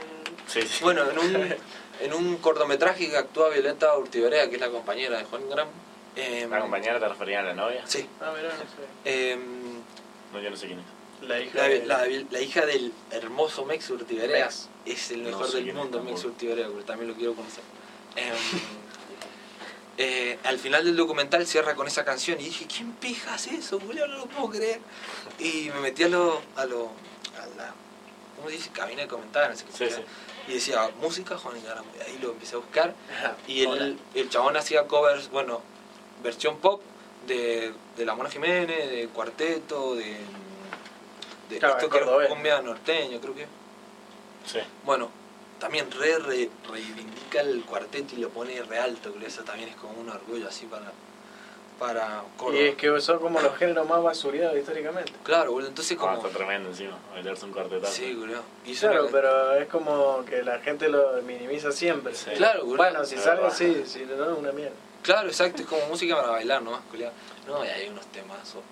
Sí, 0.49 0.63
sí. 0.63 0.83
Bueno, 0.83 1.03
en 1.11 1.19
un, 1.19 1.55
en 2.01 2.13
un 2.13 2.37
cortometraje 2.39 3.09
que 3.11 3.17
actúa 3.17 3.49
Violeta 3.51 3.97
Urtiberea, 3.97 4.49
que 4.49 4.57
es 4.57 4.61
la 4.61 4.71
compañera 4.71 5.19
de 5.19 5.25
Juan 5.25 5.43
Ingram. 5.43 5.69
em, 6.17 6.51
¿La 6.51 6.61
compañera 6.61 6.99
te 6.99 7.09
refería 7.09 7.41
a 7.41 7.43
la 7.43 7.55
novia? 7.55 7.83
Sí. 7.87 8.09
Ah, 8.21 8.33
mira, 8.37 8.49
no 8.55 8.65
em, 9.05 9.41
No, 10.33 10.41
yo 10.41 10.51
no 10.51 10.57
sé 10.57 10.67
quién 10.67 10.79
es. 10.81 10.85
sé. 10.85 11.27
La 11.27 11.41
hija 11.41 11.57
la, 11.59 11.69
de- 11.69 11.87
la- 11.87 12.07
la 12.31 12.41
hija 12.41 12.67
del 12.67 12.93
hermoso 13.11 13.65
Mex 13.65 13.89
Urtiberea 13.91 14.45
Mex. 14.47 14.69
es 14.85 15.11
el 15.11 15.23
No 15.25 15.31
mejor 15.31 15.49
sé 15.51 15.57
del 15.63 15.73
mundo, 15.75 16.03
Mex. 16.03 16.25
Urtiberea, 16.25 16.67
porque 16.69 16.85
también 16.85 17.09
lo 17.11 17.17
quiero 17.17 17.35
conocer. 17.35 17.63
Em, 18.17 18.35
eh, 19.99 20.39
al 20.45 20.59
final 20.59 20.85
del 20.85 20.97
documental 20.97 21.47
cierra 21.47 21.75
con 21.75 21.87
esa 21.87 22.05
canción 22.05 22.39
y 22.41 22.45
dije, 22.45 22.67
¿quién 22.67 22.93
pija 22.93 23.35
hace 23.35 23.55
eso, 23.57 23.81
Julio? 23.81 24.07
No 24.07 24.19
lo 24.19 24.27
puedo 24.27 24.51
creer. 24.51 24.81
Y 25.39 25.71
me 25.75 25.81
metí 25.81 26.03
a 26.05 26.09
lo... 26.09 26.43
A 26.57 26.67
lo 26.67 26.91
a 27.41 27.47
la, 27.57 27.75
¿Cómo 28.37 28.49
se 28.49 28.57
dice? 28.57 28.71
Cabina 28.71 29.03
de 29.03 29.09
comentarios. 29.09 29.51
no 29.65 29.73
sé 29.73 29.85
qué 29.85 29.91
Sí, 29.91 29.97
sí. 29.97 30.03
Y 30.49 30.55
decía, 30.55 30.91
música 31.01 31.37
Juan 31.37 31.57
Ingaramo. 31.57 31.89
Y 31.99 32.03
ahí 32.03 32.19
lo 32.23 32.31
empecé 32.33 32.55
a 32.55 32.59
buscar. 32.59 32.95
Ajá. 33.19 33.37
Y 33.49 33.63
el, 33.65 33.99
el 34.15 34.29
chabón 34.31 34.57
hacía 34.57 34.87
covers, 34.87 35.29
bueno, 35.31 35.61
versión 36.23 36.59
pop 36.59 36.81
de, 37.27 37.73
de 37.97 38.05
La 38.07 38.15
Mona 38.15 38.31
Jiménez, 38.31 38.91
de 38.91 39.09
Cuarteto, 39.09 39.97
de, 39.97 40.17
de 41.51 41.59
Claro, 41.59 41.75
esto 41.79 41.91
que 41.91 41.99
era 41.99 42.29
cumbia 42.29 42.61
norteño, 42.63 43.21
creo 43.21 43.35
que. 43.35 43.47
Sí. 44.47 44.61
Bueno, 44.85 45.11
también 45.59 45.91
re, 45.91 46.19
re- 46.19 46.51
reivindica 46.71 47.41
el 47.41 47.65
cuarteto 47.65 48.15
y 48.15 48.19
lo 48.19 48.29
pone 48.29 48.63
re 48.63 48.79
alto, 48.79 49.13
que 49.19 49.27
eso 49.27 49.43
también 49.43 49.71
es 49.71 49.77
como 49.77 49.95
un 50.01 50.09
orgullo 50.09 50.47
así 50.49 50.67
para, 50.67 50.93
para 51.79 52.23
Córdoba. 52.37 52.59
Y 52.63 52.67
es 52.69 52.75
que 52.77 53.01
son 53.01 53.19
como 53.19 53.41
los 53.41 53.57
géneros 53.57 53.89
más 53.89 54.03
basureados 54.03 54.57
históricamente. 54.57 55.13
Claro, 55.23 55.53
boludo, 55.53 55.69
entonces 55.69 55.97
Ah, 55.99 56.01
como... 56.01 56.17
está 56.17 56.29
tremendo 56.31 56.71
encima. 56.71 56.97
Meterse 57.15 57.45
un 57.45 57.53
cuartetazo. 57.53 57.93
sí, 57.93 58.15
boludo. 58.15 58.43
Y 58.65 58.75
Claro, 58.75 59.09
pero 59.13 59.55
es 59.57 59.69
como 59.69 60.25
que 60.25 60.43
la 60.43 60.59
gente 60.61 60.89
lo 60.89 61.21
minimiza 61.23 61.71
siempre. 61.73 62.15
Sí. 62.15 62.31
Claro, 62.37 62.61
boludo. 62.65 62.77
Bueno, 62.79 63.05
si 63.05 63.17
verdad. 63.17 63.53
sí, 63.53 63.83
si 63.87 64.05
no, 64.05 64.15
es 64.33 64.39
una 64.39 64.53
mierda. 64.53 64.75
Claro, 65.03 65.29
exacto, 65.29 65.63
es 65.63 65.69
como 65.69 65.87
música 65.87 66.17
para 66.17 66.31
bailar 66.31 66.63
nomás, 66.63 66.81
culiao. 66.91 67.13
No, 67.47 67.65
y 67.65 67.69
hay 67.69 67.89
unos 67.89 68.07
temazos. 68.07 68.63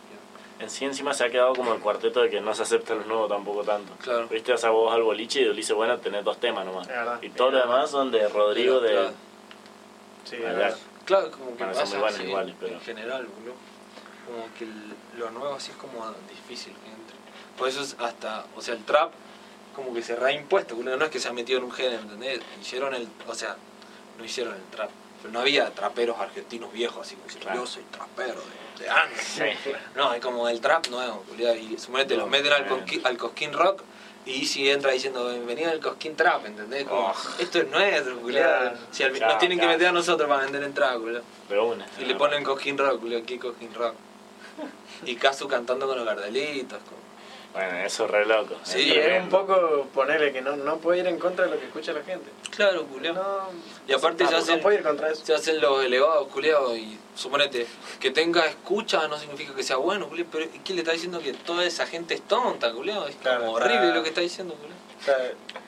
En 0.60 0.70
sí 0.70 0.84
encima 0.84 1.12
se 1.12 1.24
ha 1.24 1.30
quedado 1.30 1.52
como 1.52 1.74
el 1.74 1.80
cuarteto 1.80 2.22
de 2.22 2.30
que 2.30 2.40
no 2.40 2.54
se 2.54 2.62
acepta 2.62 2.94
los 2.94 3.06
nuevos 3.06 3.28
tampoco 3.28 3.64
tanto. 3.64 3.92
Claro. 4.02 4.28
Viste, 4.28 4.52
o 4.52 4.56
sea, 4.56 4.70
vos 4.70 4.94
al 4.94 5.02
boliche 5.02 5.40
y 5.42 5.52
dice, 5.52 5.72
bueno, 5.72 5.98
tenés 5.98 6.24
dos 6.24 6.38
temas 6.38 6.64
nomás. 6.64 6.86
Verdad. 6.86 7.18
Y 7.22 7.28
todos 7.30 7.52
los 7.52 7.62
demás 7.62 7.90
son 7.90 8.10
de 8.12 8.28
Rodrigo 8.28 8.80
de... 8.80 9.08
Sí. 10.24 10.36
Claro, 11.04 11.30
como 11.30 11.56
que 11.56 11.64
Bueno, 11.64 11.72
pasa 11.72 11.84
muy 11.86 11.98
buenos 11.98 12.14
así 12.18 12.28
iguales, 12.28 12.54
pero- 12.58 12.74
en 12.74 12.80
general, 12.80 13.26
boludo. 13.26 13.54
Como 14.26 14.54
que 14.58 14.64
el- 14.64 14.94
lo 15.18 15.30
nuevo 15.30 15.54
así 15.54 15.70
es 15.70 15.76
como 15.76 16.10
difícil 16.30 16.72
que 16.72 16.90
entre. 16.90 17.16
Por 17.58 17.68
eso 17.68 17.82
es 17.82 17.96
hasta, 17.98 18.46
o 18.56 18.60
sea, 18.62 18.74
el 18.74 18.84
trap 18.84 19.12
como 19.74 19.92
que 19.92 20.02
se 20.02 20.16
reimpuesto, 20.16 20.76
boludo. 20.76 20.96
No 20.96 21.04
es 21.04 21.10
que 21.10 21.20
se 21.20 21.28
ha 21.28 21.32
metido 21.32 21.58
en 21.58 21.64
un 21.64 21.72
género, 21.72 22.02
¿entendés? 22.02 22.40
Hicieron 22.60 22.94
el, 22.94 23.08
o 23.26 23.34
sea, 23.34 23.56
no 24.18 24.24
hicieron 24.24 24.54
el 24.54 24.62
trap. 24.70 24.90
Pero 25.20 25.32
no 25.32 25.40
había 25.40 25.70
traperos 25.70 26.18
argentinos 26.20 26.72
viejos 26.72 27.06
así 27.06 27.16
como 27.16 27.28
Claro. 27.40 27.60
yo 27.60 27.66
soy 27.66 27.82
trapero 27.84 28.42
de, 28.78 28.84
de 28.84 28.90
antes. 28.90 29.22
Sí. 29.26 29.42
No, 29.94 30.12
es 30.12 30.20
como 30.20 30.48
el 30.48 30.60
trap 30.60 30.86
nuevo, 30.88 31.24
boludo. 31.28 31.54
Y 31.54 31.78
suponete, 31.78 32.16
los 32.16 32.28
meten 32.28 32.52
al. 32.52 32.66
Cosquín, 32.66 33.00
al 33.06 33.16
Cosquín 33.16 33.52
Rock 33.52 33.82
y 34.26 34.46
si 34.46 34.70
entra 34.70 34.92
diciendo 34.92 35.28
bienvenido 35.30 35.70
al 35.70 35.80
Cosquín 35.80 36.16
Trap, 36.16 36.46
¿entendés? 36.46 36.84
Como, 36.84 37.08
Oh. 37.08 37.14
esto 37.38 37.58
es 37.58 37.70
nuestro. 37.70 38.20
Claro. 38.22 38.76
Si 38.90 39.02
al- 39.02 39.18
nos 39.18 39.38
tienen 39.38 39.60
que 39.60 39.66
meter 39.66 39.88
a 39.88 39.92
nosotros 39.92 40.28
para 40.28 40.42
vender 40.44 40.62
entrada, 40.62 40.96
boludo. 40.96 41.22
De 41.48 41.58
una. 41.58 41.86
Y 42.00 42.04
le 42.06 42.14
ponen 42.14 42.42
Cosquín 42.44 42.78
Rock, 42.78 43.00
boludo, 43.00 43.18
aquí 43.18 43.38
Cosquín 43.38 43.72
Rock. 43.74 43.94
Y 45.04 45.16
Casu 45.16 45.46
cantando 45.48 45.86
con 45.86 45.96
los 45.96 46.06
gardelitos. 46.06 46.78
Como... 46.88 47.03
Bueno, 47.54 47.78
eso 47.86 48.04
es 48.06 48.10
re 48.10 48.26
loco. 48.26 48.56
Sí, 48.64 48.80
Y 48.80 48.98
es 48.98 49.22
un 49.22 49.28
poco 49.28 49.86
ponerle 49.94 50.32
que 50.32 50.42
no, 50.42 50.56
no 50.56 50.78
puede 50.78 50.98
ir 51.00 51.06
en 51.06 51.18
contra 51.20 51.44
de 51.44 51.52
lo 51.52 51.58
que 51.60 51.66
escucha 51.66 51.92
la 51.92 52.02
gente. 52.02 52.28
Claro, 52.50 52.84
boludo. 52.84 53.12
No, 53.12 53.48
Y 53.86 53.92
aparte 53.92 54.26
se 54.26 54.32
no, 54.32 54.38
hacen, 54.38 54.56
no 54.56 54.62
puede 54.62 54.78
ir 54.78 54.82
contra 54.82 55.08
eso. 55.10 55.24
se 55.24 55.34
hacen 55.34 55.60
los 55.60 55.84
elevados, 55.84 56.26
culiados, 56.28 56.76
y 56.76 56.98
suponete, 57.14 57.66
que 58.00 58.10
tenga 58.10 58.44
escucha 58.46 59.06
no 59.06 59.16
significa 59.18 59.54
que 59.54 59.62
sea 59.62 59.76
bueno, 59.76 60.08
culiao, 60.08 60.26
pero 60.32 60.44
¿y 60.46 60.48
¿quién 60.64 60.74
le 60.76 60.82
está 60.82 60.92
diciendo 60.92 61.20
que 61.20 61.32
toda 61.32 61.64
esa 61.64 61.86
gente 61.86 62.14
es 62.14 62.22
tonta, 62.22 62.72
culiao? 62.72 63.06
Es 63.06 63.14
Claro, 63.16 63.44
como 63.46 63.58
está- 63.58 63.70
horrible 63.70 63.94
lo 63.94 64.02
que 64.02 64.08
está 64.08 64.20
diciendo, 64.20 64.54
culiao. 64.54 64.78
O 65.00 65.04
sea, 65.04 65.16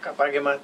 capaz 0.00 0.30
que 0.30 0.40
más 0.40 0.58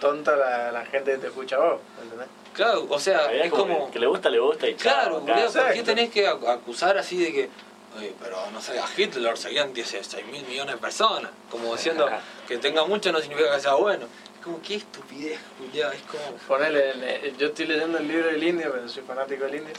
tonta 0.00 0.34
la, 0.36 0.72
la 0.72 0.86
gente 0.86 1.12
que 1.12 1.18
te 1.18 1.26
escucha 1.26 1.56
a 1.56 1.58
vos, 1.58 1.80
¿entendés? 2.02 2.28
Claro, 2.54 2.86
o 2.88 2.98
sea, 3.00 3.32
es 3.34 3.50
como... 3.50 3.90
Que 3.90 3.98
le 3.98 4.06
gusta, 4.06 4.30
le 4.30 4.38
gusta 4.38 4.66
y 4.68 4.74
Claro, 4.76 5.16
acá. 5.18 5.34
boludo, 5.34 5.52
¿por 5.52 5.72
qué 5.72 5.82
tenés 5.82 6.10
que 6.10 6.26
ac- 6.26 6.48
acusar 6.48 6.96
así 6.96 7.18
de 7.18 7.32
que, 7.32 7.50
oye, 7.96 8.14
pero 8.22 8.36
no 8.52 8.60
sé, 8.60 8.78
a 8.78 8.86
Hitler 8.96 9.36
seguían 9.38 9.72
16 9.72 10.26
mil 10.26 10.44
millones 10.46 10.74
de 10.74 10.80
personas? 10.80 11.30
Como 11.50 11.74
diciendo 11.74 12.08
que 12.48 12.58
tenga 12.58 12.84
mucho 12.84 13.12
no 13.12 13.20
significa 13.20 13.54
que 13.54 13.60
sea 13.60 13.74
bueno. 13.74 14.06
Es 14.06 14.44
como, 14.44 14.60
qué 14.60 14.74
estupidez, 14.76 15.38
Julián, 15.58 15.92
es 15.92 16.02
como... 16.02 16.36
Ponele, 16.46 16.92
eh, 16.96 17.34
yo 17.38 17.46
estoy 17.48 17.66
leyendo 17.66 17.96
el 17.98 18.06
libro 18.08 18.26
del 18.26 18.42
indio, 18.42 18.70
pero 18.72 18.88
soy 18.88 19.02
fanático 19.04 19.44
del 19.44 19.54
indio. 19.56 19.74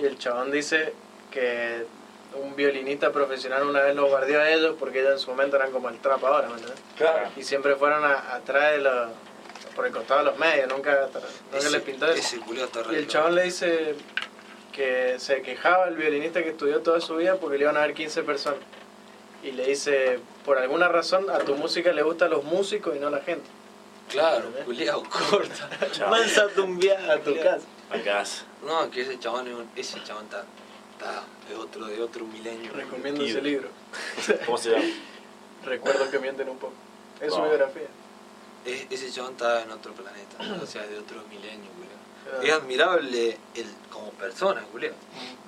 Y 0.00 0.04
el 0.06 0.18
chabón 0.18 0.50
dice 0.50 0.92
que 1.30 1.86
un 2.34 2.54
violinista 2.54 3.10
profesional 3.12 3.64
una 3.64 3.80
vez 3.80 3.96
los 3.96 4.08
guardió 4.08 4.40
a 4.40 4.48
ellos 4.50 4.76
porque 4.78 5.00
ellos 5.00 5.12
en 5.14 5.18
su 5.18 5.30
momento 5.30 5.56
eran 5.56 5.72
como 5.72 5.88
el 5.88 5.98
trap 5.98 6.22
ahora, 6.24 6.48
¿me 6.48 6.54
entendés? 6.54 6.78
Claro. 6.96 7.28
Y 7.36 7.42
siempre 7.42 7.74
fueron 7.76 8.04
atrás 8.04 8.72
de 8.72 8.78
los, 8.78 9.08
por 9.74 9.86
el 9.86 9.92
costado 9.92 10.20
de 10.20 10.26
los 10.26 10.38
medios, 10.38 10.68
nunca, 10.68 11.08
nunca 11.08 11.58
Ese- 11.58 11.70
les 11.70 11.82
pintó 11.82 12.06
eso. 12.06 12.18
Ese 12.20 12.40
Y 12.92 12.94
el 12.96 13.08
chabón 13.08 13.34
le 13.34 13.42
dice 13.44 13.94
que 14.80 15.18
se 15.18 15.42
quejaba 15.42 15.88
el 15.88 15.96
violinista 15.96 16.42
que 16.42 16.50
estudió 16.50 16.80
toda 16.80 17.00
su 17.02 17.16
vida 17.16 17.36
porque 17.36 17.58
le 17.58 17.64
iban 17.64 17.76
a 17.76 17.80
ver 17.80 17.92
15 17.92 18.22
personas. 18.22 18.60
Y 19.42 19.50
le 19.52 19.66
dice, 19.66 20.18
por 20.44 20.56
alguna 20.58 20.88
razón 20.88 21.28
a 21.28 21.38
tu 21.40 21.54
música 21.54 21.92
le 21.92 22.02
gustan 22.02 22.30
los 22.30 22.44
músicos 22.44 22.96
y 22.96 22.98
no 22.98 23.10
la 23.10 23.20
gente. 23.20 23.44
Claro, 24.08 24.50
culiao, 24.64 25.02
corta. 25.30 25.68
Un 26.62 26.78
viaje 26.78 27.10
a 27.10 27.22
tu 27.22 27.34
casa. 27.36 27.66
Acá. 27.90 28.24
No, 28.66 28.90
que 28.90 29.02
ese 29.02 29.18
chabón, 29.18 29.48
es 29.48 29.54
un- 29.54 29.70
ese 29.76 30.02
chabón 30.02 30.24
está, 30.24 30.44
está 30.92 31.24
de 31.48 31.56
otro, 31.56 31.86
de 31.86 32.02
otro 32.02 32.24
milenio. 32.26 32.72
Recomiendo 32.72 33.24
Y- 33.24 33.30
ese 33.30 33.42
libro. 33.42 33.68
¿Cómo 34.46 34.56
se 34.58 34.70
llama? 34.70 34.84
Recuerdo 35.64 36.10
que 36.10 36.18
mienten 36.18 36.48
un 36.48 36.58
poco. 36.58 36.72
Es 37.20 37.32
su 37.34 37.42
biografía. 37.42 37.88
Es- 38.64 38.86
ese 38.90 39.10
chabón 39.12 39.32
está 39.32 39.62
en 39.62 39.70
otro 39.72 39.92
planeta, 39.92 40.62
o 40.62 40.66
sea, 40.66 40.86
de 40.86 40.98
otro 40.98 41.22
milenio, 41.30 41.70
Es 42.42 42.52
admirable 42.52 43.38
el, 43.54 43.66
como 43.90 44.10
persona, 44.12 44.62
culiao. 44.72 44.94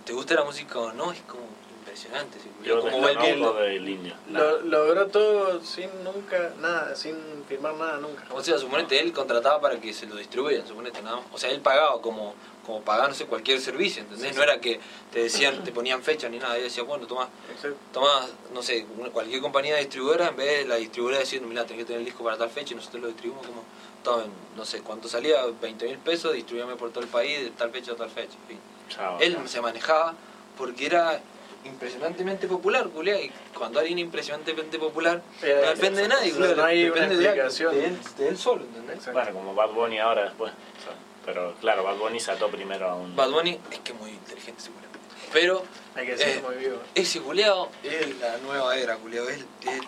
¿Te 0.04 0.12
gusta 0.12 0.34
la 0.34 0.44
música 0.44 0.78
o 0.78 0.92
no? 0.92 1.12
Es 1.12 1.20
como 1.22 1.44
impresionante. 1.78 2.38
culiao, 2.58 2.82
de 2.82 2.90
cómo 2.90 3.02
va 3.02 3.10
el 3.10 3.18
que 3.18 3.34
Clown 3.34 3.42
o 3.42 3.46
mundo. 3.46 3.60
del 3.60 3.88
indio. 3.88 4.14
Lo, 4.30 4.60
logró 4.62 5.06
todo 5.06 5.62
sin 5.62 5.88
nunca, 6.04 6.52
nada, 6.60 6.94
sin 6.94 7.16
firmar 7.48 7.74
nada 7.74 7.98
nunca. 7.98 8.24
O 8.30 8.42
sea, 8.42 8.58
suponete, 8.58 9.00
él 9.00 9.12
contrataba 9.12 9.60
para 9.60 9.80
que 9.80 9.92
se 9.92 10.06
lo 10.06 10.16
distribuyan, 10.16 10.66
suponete, 10.66 11.02
nada 11.02 11.16
más. 11.16 11.26
O 11.32 11.38
sea, 11.38 11.50
él 11.50 11.60
pagaba 11.60 12.00
como, 12.00 12.34
como 12.66 12.82
sé, 13.12 13.26
cualquier 13.26 13.60
servicio, 13.60 14.02
¿entendés? 14.02 14.34
No 14.36 14.42
era 14.42 14.60
que 14.60 14.80
te 15.12 15.24
decían, 15.24 15.62
te 15.64 15.72
ponían 15.72 16.02
fecha 16.02 16.28
ni 16.28 16.38
nada, 16.38 16.56
él 16.56 16.64
decía, 16.64 16.82
bueno, 16.82 17.06
toma, 17.06 17.28
Exacto. 17.54 17.76
toma, 17.92 18.26
no 18.54 18.62
sé, 18.62 18.86
cualquier 19.12 19.40
compañía 19.40 19.76
distribuidora, 19.76 20.28
en 20.28 20.36
vez 20.36 20.58
de 20.58 20.64
la 20.66 20.76
distribuidora 20.76 21.20
diciendo, 21.20 21.48
mira, 21.48 21.64
tenés 21.64 21.82
que 21.82 21.86
tener 21.86 22.00
el 22.00 22.06
disco 22.06 22.24
para 22.24 22.36
tal 22.36 22.50
fecha 22.50 22.72
y 22.72 22.76
nosotros 22.76 23.02
lo 23.02 23.08
distribuimos 23.08 23.46
como, 23.46 23.64
tomen, 24.02 24.30
no 24.56 24.64
sé, 24.64 24.80
cuánto 24.82 25.08
salía, 25.08 25.42
20 25.60 25.84
mil 25.86 25.98
pesos, 25.98 26.32
distribúyame 26.34 26.76
por 26.76 26.90
todo 26.90 27.02
el 27.04 27.08
país 27.10 27.40
de 27.44 27.50
tal 27.50 27.70
fecha 27.70 27.92
a 27.92 27.96
tal 27.96 28.10
fecha, 28.10 28.34
en 28.42 28.48
fin. 28.48 28.58
Chao. 28.88 29.18
Él 29.20 29.36
se 29.46 29.60
manejaba 29.60 30.14
porque 30.58 30.86
era 30.86 31.20
impresionantemente 31.64 32.46
popular, 32.48 32.88
culiá, 32.88 33.20
y 33.20 33.30
cuando 33.56 33.78
alguien 33.80 33.98
es 33.98 34.04
impresionantemente 34.04 34.78
popular, 34.78 35.22
Eh, 35.42 35.60
no 35.64 35.70
depende 35.70 36.02
de 36.02 36.08
nadie, 36.08 36.32
culiá, 36.32 36.54
no 36.54 36.64
hay 36.64 36.84
una 36.84 36.94
depende 36.94 37.16
de, 37.16 37.24
explicación. 37.24 37.74
de 37.74 37.86
él, 37.86 37.98
de 38.18 38.28
él 38.28 38.38
solo, 38.38 38.64
¿entendés? 38.64 38.96
Exacto. 38.96 39.12
Bueno, 39.20 39.32
como 39.38 39.54
Bad 39.54 39.70
Bunny 39.70 39.98
ahora 39.98 40.24
después. 40.24 40.52
o 40.52 40.82
sea, 40.84 40.94
pero 41.24 41.54
claro, 41.60 41.84
Bad 41.84 41.96
Bunny 41.98 42.18
saltó 42.18 42.48
primero 42.48 42.88
a 42.88 42.94
un. 42.96 43.14
Bad 43.14 43.30
Bunny 43.30 43.58
es 43.70 43.78
que 43.80 43.92
es 43.92 43.98
muy 43.98 44.10
inteligente 44.10 44.60
ese 44.60 44.70
culiao. 44.70 44.92
Pero 45.32 45.62
Hay 45.94 46.06
que 46.06 46.14
Eh, 46.14 46.42
muy 46.44 46.56
vivo. 46.56 46.78
ese 46.94 47.20
culiao 47.20 47.68
es 47.82 48.18
la 48.18 48.38
nueva 48.38 48.76
era, 48.76 48.96
culiao. 48.96 49.28
Es, 49.28 49.38
es- 49.38 49.80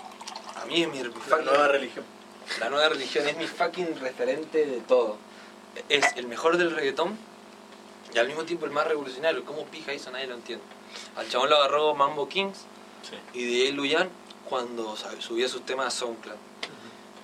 a 0.55 0.65
mí 0.67 0.83
es 0.83 0.89
mi 0.89 1.03
La 1.03 1.39
nueva 1.39 1.69
religión. 1.69 2.05
La 2.61 2.71
nueva 2.71 2.89
religión, 2.89 3.27
es 3.29 3.37
mi 3.37 3.47
fucking 3.47 3.99
referente 4.01 4.67
de 4.67 4.81
todo. 4.81 5.17
Es 5.89 6.05
el 6.17 6.27
mejor 6.27 6.57
del 6.57 6.71
reggaetón 6.71 7.17
y 8.15 8.19
al 8.19 8.29
mismo 8.29 8.45
tiempo 8.45 8.67
el 8.67 8.73
más 8.73 8.87
revolucionario. 8.87 9.45
¿Cómo 9.45 9.65
pija 9.67 9.93
hizo? 9.93 10.11
Nadie 10.11 10.27
lo 10.27 10.35
entiende. 10.35 10.65
Al 11.17 11.29
chabón 11.29 11.51
lo 11.51 11.57
agarró 11.57 11.95
Mambo 11.95 12.29
Kings 12.29 12.59
Sí. 13.03 13.17
y 13.39 13.45
de 13.45 13.69
él 13.69 13.75
Luyan 13.75 14.09
cuando 14.49 14.97
sabe, 14.97 15.21
subía 15.21 15.49
sus 15.49 15.67
temas 15.67 15.89
a 15.89 15.91
SoundCloud. 15.91 16.37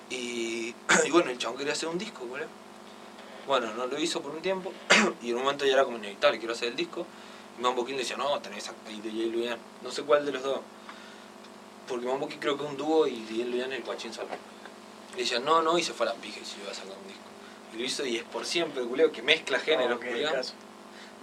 Y, 0.09 0.75
y 1.05 1.11
bueno, 1.11 1.31
el 1.31 1.37
chabón 1.37 1.57
quería 1.57 1.73
hacer 1.73 1.89
un 1.89 1.97
disco, 1.97 2.25
boludo. 2.25 2.47
Bueno, 3.47 3.73
no 3.73 3.87
lo 3.87 3.99
hizo 3.99 4.21
por 4.21 4.31
un 4.31 4.41
tiempo 4.41 4.71
y 5.21 5.29
en 5.31 5.37
un 5.37 5.43
momento 5.43 5.65
ya 5.65 5.73
era 5.73 5.83
como 5.85 5.97
inevitable, 5.97 6.37
quiero 6.39 6.53
hacer 6.53 6.67
el 6.69 6.75
disco. 6.75 7.05
Y 7.57 7.61
Mambo 7.61 7.85
King 7.85 7.93
le 7.93 7.99
decía, 7.99 8.17
no, 8.17 8.39
tenés 8.41 8.69
a 8.69 8.73
DJ 8.87 9.27
Luyan. 9.27 9.57
No 9.81 9.91
sé 9.91 10.03
cuál 10.03 10.25
de 10.25 10.31
los 10.33 10.43
dos. 10.43 10.59
Porque 11.87 12.05
Mambo 12.05 12.27
King 12.27 12.37
creo 12.39 12.57
que 12.57 12.63
es 12.63 12.69
un 12.69 12.77
dúo 12.77 13.07
y 13.07 13.21
DJ 13.21 13.45
Luyan 13.45 13.71
es 13.71 13.79
el 13.79 13.85
guachín 13.85 14.11
solo. 15.11 15.17
Le 15.17 15.23
decían, 15.23 15.45
no, 15.45 15.61
no, 15.61 15.77
y 15.77 15.83
se 15.83 15.93
fue 15.93 16.07
a 16.07 16.13
la 16.13 16.15
pija 16.15 16.39
y 16.41 16.45
se 16.45 16.59
iba 16.61 16.71
a 16.71 16.73
sacar 16.73 16.93
un 16.99 17.07
disco. 17.07 17.21
Y 17.73 17.77
lo 17.77 17.83
hizo 17.85 18.05
y 18.05 18.17
es 18.17 18.23
por 18.23 18.45
siempre, 18.45 18.83
culeo, 18.83 19.11
que 19.11 19.21
mezcla 19.21 19.59
géneros, 19.59 19.99
Oh, 20.01 20.31
caso. 20.33 20.53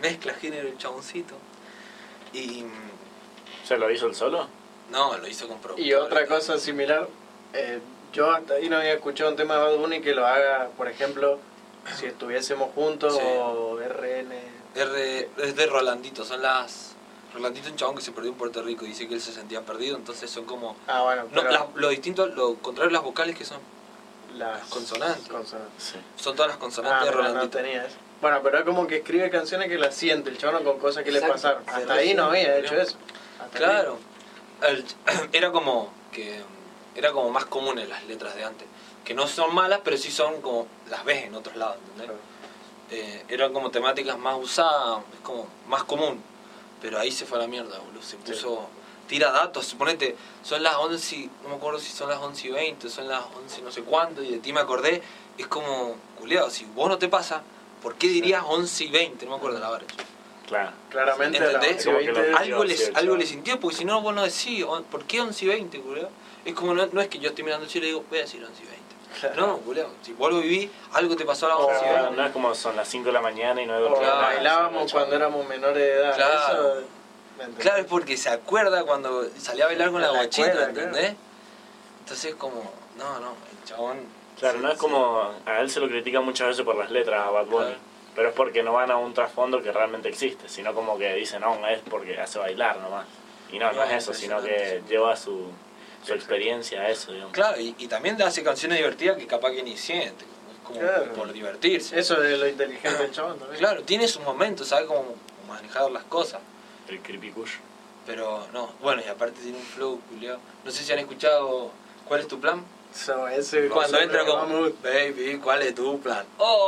Mezcla 0.01 0.34
género 0.34 0.68
el 0.68 0.78
chaboncito. 0.78 1.34
Y 2.32 2.64
¿Se 3.66 3.76
lo 3.76 3.91
hizo 3.91 4.07
el 4.07 4.14
solo? 4.14 4.49
no, 4.91 5.16
lo 5.18 5.26
hizo 5.28 5.47
con 5.49 5.59
productor. 5.59 5.84
Y 5.86 5.93
otra 5.95 6.26
cosa 6.26 6.59
similar, 6.59 7.09
eh, 7.53 7.80
yo 8.12 8.30
hasta 8.30 8.55
ahí 8.55 8.68
no 8.70 8.76
había 8.78 8.95
escuchado 8.95 9.28
un 9.30 9.36
tema 9.36 9.57
de 9.57 9.61
Bad 9.61 9.76
Bunny 9.76 10.01
que 10.01 10.14
lo 10.14 10.26
haga, 10.26 10.70
por 10.78 10.89
ejemplo, 10.89 11.39
si 11.99 12.07
estuviésemos 12.07 12.70
juntos 12.74 13.14
Sí. 13.14 13.20
o 13.22 13.78
RN. 13.78 14.32
R, 14.74 15.28
es 15.39 15.57
de 15.57 15.66
Rolandito, 15.66 16.24
son 16.24 16.41
las... 16.43 16.95
Rolandito 17.34 17.66
es 17.66 17.72
un 17.72 17.76
chabón 17.78 17.97
que 17.97 18.01
se 18.03 18.12
perdió 18.12 18.30
en 18.30 18.39
Puerto 18.39 18.62
Rico 18.62 18.86
y 18.86 18.89
dice 18.89 19.07
que 19.09 19.14
él 19.14 19.20
se 19.20 19.32
sentía 19.32 19.61
perdido, 19.62 19.97
entonces 19.97 20.30
son 20.30 20.45
como... 20.47 20.76
Ah, 20.86 21.03
bueno, 21.03 21.24
No, 21.24 21.28
pero 21.43 21.51
las- 21.51 21.64
lo 21.74 21.89
distinto, 21.91 22.26
lo 22.26 22.55
contrario 22.57 22.91
las 22.91 23.03
vocales 23.03 23.36
que 23.36 23.45
son. 23.45 23.59
Las 24.37 24.62
consonantes. 24.68 25.29
consonantes. 25.29 25.83
Sí. 25.85 25.97
Son 26.16 26.35
todas 26.37 26.49
las 26.51 26.57
Ah, 26.57 26.61
consonantes 26.61 27.01
de 27.07 27.11
mira, 27.11 27.22
no 27.22 27.29
Rolandito. 27.35 27.59
tenía 27.59 27.85
eso. 27.87 27.97
Bueno, 28.20 28.41
pero 28.43 28.59
es 28.59 28.64
como 28.64 28.87
que 28.87 28.97
escribe 28.97 29.31
canciones 29.31 29.68
que 29.68 29.79
las 29.79 29.95
siente 29.95 30.31
el 30.31 30.39
chabón 30.39 30.64
con 30.64 30.79
cosas 30.79 31.05
que 31.05 31.12
le 31.12 31.20
pasaron. 31.20 31.62
Hasta 31.66 31.93
ahí 31.95 32.14
no 32.14 32.24
había 32.24 32.59
hecho 32.59 32.74
eso. 32.81 32.97
Hasta 33.41 33.59
Claro. 33.59 33.99
El- 34.62 34.85
era 35.33 35.53
como 35.53 35.93
que 36.12 36.43
era 36.95 37.12
como 37.12 37.31
más 37.31 37.45
común 37.47 37.79
en 37.79 37.89
las 37.89 38.05
letras 38.07 38.35
de 38.35 38.45
antes. 38.45 38.66
Que 39.05 39.14
no 39.14 39.26
son 39.29 39.55
malas, 39.55 39.81
pero 39.85 39.97
sí 39.97 40.11
son 40.11 40.41
como 40.43 40.66
las 40.91 41.05
ves 41.05 41.24
en 41.24 41.35
otros 41.35 41.55
lados, 41.57 41.76
¿entendés? 41.95 42.16
Eh, 42.91 43.24
eran 43.29 43.53
como 43.53 43.70
temáticas 43.70 44.18
más 44.18 44.37
usadas, 44.39 45.01
es 45.14 45.20
como 45.20 45.47
más 45.68 45.85
común. 45.85 46.20
Pero 46.83 46.99
ahí 46.99 47.11
se 47.12 47.24
fue 47.24 47.39
a 47.39 47.43
la 47.43 47.47
mierda, 47.47 47.79
boludo. 47.79 48.03
Se 48.03 48.16
puso. 48.16 48.68
Tira 49.09 49.30
datos, 49.32 49.66
suponete, 49.66 50.16
son 50.42 50.62
las 50.62 50.76
11, 50.76 51.16
y- 51.16 51.30
no 51.42 51.48
me 51.48 51.54
acuerdo 51.56 51.78
si 51.78 51.90
son 51.90 52.11
las 52.11 52.18
11 52.18 52.48
y 52.48 52.50
20, 52.50 52.88
son 52.90 53.09
las 53.09 53.22
11 53.36 53.62
no 53.62 53.70
sé 53.72 53.82
cuánto, 53.82 54.22
y 54.22 54.30
de 54.32 54.38
ti 54.38 54.52
me 54.52 54.61
acordé. 54.61 55.02
Es 55.38 55.46
como, 55.46 55.96
culiado, 56.18 56.50
si 56.50 56.66
vos 56.74 56.88
no 56.88 56.98
te 56.98 57.09
pasa, 57.09 57.42
¿por 57.82 57.94
qué 57.94 58.06
dirías 58.09 58.42
11 58.46 58.84
y 58.84 58.90
20? 58.90 59.24
No 59.24 59.32
me 59.32 59.36
acuerdo 59.38 59.59
la 59.61 59.70
hora. 59.70 59.84
Claro. 60.46 60.72
Claramente 60.90 61.38
¿Entendés? 61.38 61.86
11 61.86 61.88
y 61.88 61.92
Como 61.92 61.98
que 61.98 62.11
20 62.12 62.30
lo- 62.32 62.38
Algo 62.38 62.64
les, 62.64 62.96
algo 62.96 63.16
le 63.16 63.26
sintió, 63.26 63.59
porque 63.61 63.76
si 63.78 63.84
no, 63.84 64.00
vos 64.02 64.14
no 64.14 64.22
decís, 64.24 64.64
"Oh, 64.68 64.82
¿por 64.82 65.04
qué 65.04 65.20
11 65.20 65.44
y 65.44 65.48
20, 65.48 65.80
culiao? 65.80 66.11
Es 66.44 66.54
como, 66.54 66.74
no, 66.74 66.86
no 66.92 67.00
es 67.00 67.09
que 67.09 67.18
yo 67.18 67.30
estoy 67.30 67.44
mirando 67.44 67.64
el 67.64 67.70
cielo 67.70 67.86
y 67.86 67.90
digo, 67.90 68.04
voy 68.09 68.18
a 68.18 68.22
decir 68.22 68.44
11 68.44 68.62
y 68.62 68.66
20. 68.66 68.78
No, 69.40 69.56
culiao, 69.59 69.88
si 70.02 70.12
vos 70.12 70.30
lo 70.32 70.40
viví, 70.40 70.70
algo 70.92 71.16
te 71.16 71.24
pasó 71.24 71.46
a 71.46 71.48
las 71.50 71.59
Oh, 71.59 71.66
11 71.66 71.76
y 71.76 71.88
Claro, 71.88 72.02
20. 72.04 72.16
no 72.20 72.26
es 72.26 72.32
como 72.32 72.54
son 72.54 72.76
las 72.76 72.88
5 72.88 73.06
de 73.06 73.12
la 73.12 73.20
mañana 73.22 73.62
y 73.62 73.66
no 73.66 73.74
he 73.74 73.78
O 73.78 73.80
dormido 73.88 74.00
Claro, 74.02 74.20
bailábamos 74.26 74.92
cuando 74.92 75.16
éramos 75.16 75.46
menores 75.48 75.76
de 75.78 75.92
edad. 75.94 76.14
Claro. 76.14 76.78
Eso. 76.78 76.86
Claro, 77.59 77.78
es 77.78 77.86
porque 77.86 78.16
se 78.16 78.28
acuerda 78.30 78.84
cuando 78.84 79.28
salía 79.39 79.64
a 79.64 79.66
bailar 79.68 79.91
con 79.91 80.01
la 80.01 80.09
la 80.09 80.18
guachita, 80.18 80.64
¿entendés? 80.64 81.14
Entonces, 82.01 82.34
como, 82.36 82.62
no, 82.97 83.20
no, 83.20 83.30
el 83.53 83.64
chabón. 83.68 83.99
Claro, 84.39 84.61
no 84.61 84.70
es 84.70 84.78
como. 84.78 85.30
A 85.47 85.61
él 85.61 85.70
se 85.70 85.80
lo 85.80 85.89
critica 85.89 86.20
muchas 86.20 86.49
veces 86.49 86.64
por 86.64 86.76
las 86.76 86.91
letras 86.91 87.26
a 87.26 87.30
Bad 87.30 87.47
Bunny. 87.47 87.66
Claro. 87.66 87.80
Pero 88.14 88.28
es 88.30 88.34
porque 88.34 88.62
no 88.62 88.72
van 88.72 88.91
a 88.91 88.97
un 88.97 89.14
trasfondo 89.14 89.62
que 89.62 89.70
realmente 89.70 90.09
existe, 90.09 90.49
sino 90.49 90.74
como 90.74 90.99
que 90.99 91.14
dicen, 91.14 91.41
no, 91.41 91.66
es 91.68 91.80
porque 91.89 92.18
hace 92.20 92.39
bailar 92.39 92.78
nomás. 92.78 93.07
Y 93.53 93.59
no, 93.59 93.66
no, 93.72 93.78
No, 93.78 93.84
es 93.84 93.93
eso, 94.03 94.12
sino 94.12 94.43
que 94.43 94.82
lleva 94.89 95.14
su, 95.16 95.47
su 96.05 96.14
experiencia 96.14 96.80
a 96.82 96.89
eso, 96.89 97.12
digamos. 97.12 97.32
Claro, 97.32 97.61
y, 97.61 97.74
y 97.78 97.86
también 97.86 98.20
hace 98.22 98.43
canciones 98.43 98.78
divertidas 98.78 99.16
que 99.18 99.26
capaz 99.26 99.53
que 99.53 99.62
ni 99.62 99.76
siente, 99.76 100.24
es 100.24 100.59
como 100.66 100.80
Claro. 100.80 101.12
por 101.12 101.32
divertirse. 101.32 101.99
Eso 101.99 102.22
es 102.22 102.39
lo 102.39 102.49
inteligente 102.49 102.99
del 102.99 103.12
chabón 103.12 103.39
también. 103.39 103.59
Claro, 103.61 103.82
tiene 103.84 104.09
sus 104.09 104.22
momentos, 104.22 104.66
sabe 104.66 104.86
cómo 104.86 105.14
manejar 105.47 105.89
las 105.91 106.05
cosas. 106.05 106.41
El 106.89 107.01
creepy 107.01 107.30
kush. 107.30 107.53
Pero 108.07 108.47
no, 108.53 108.72
bueno, 108.80 109.03
y 109.05 109.09
aparte 109.09 109.41
tiene 109.43 109.59
un 109.59 109.64
flow, 109.64 110.01
culiao. 110.09 110.39
No 110.64 110.70
sé 110.70 110.82
si 110.84 110.93
han 110.93 110.99
escuchado 110.99 111.70
¿Cuál 112.07 112.20
es 112.20 112.28
tu 112.28 112.41
plan? 112.41 112.64
So, 112.95 113.28
ese 113.28 113.68
Cuando 113.68 113.99
entra 114.01 114.22
gusta. 114.22 114.89
baby, 114.89 115.39
¿cuál 115.45 115.61
es 115.61 115.74
tu 115.74 116.01
plan? 116.01 116.24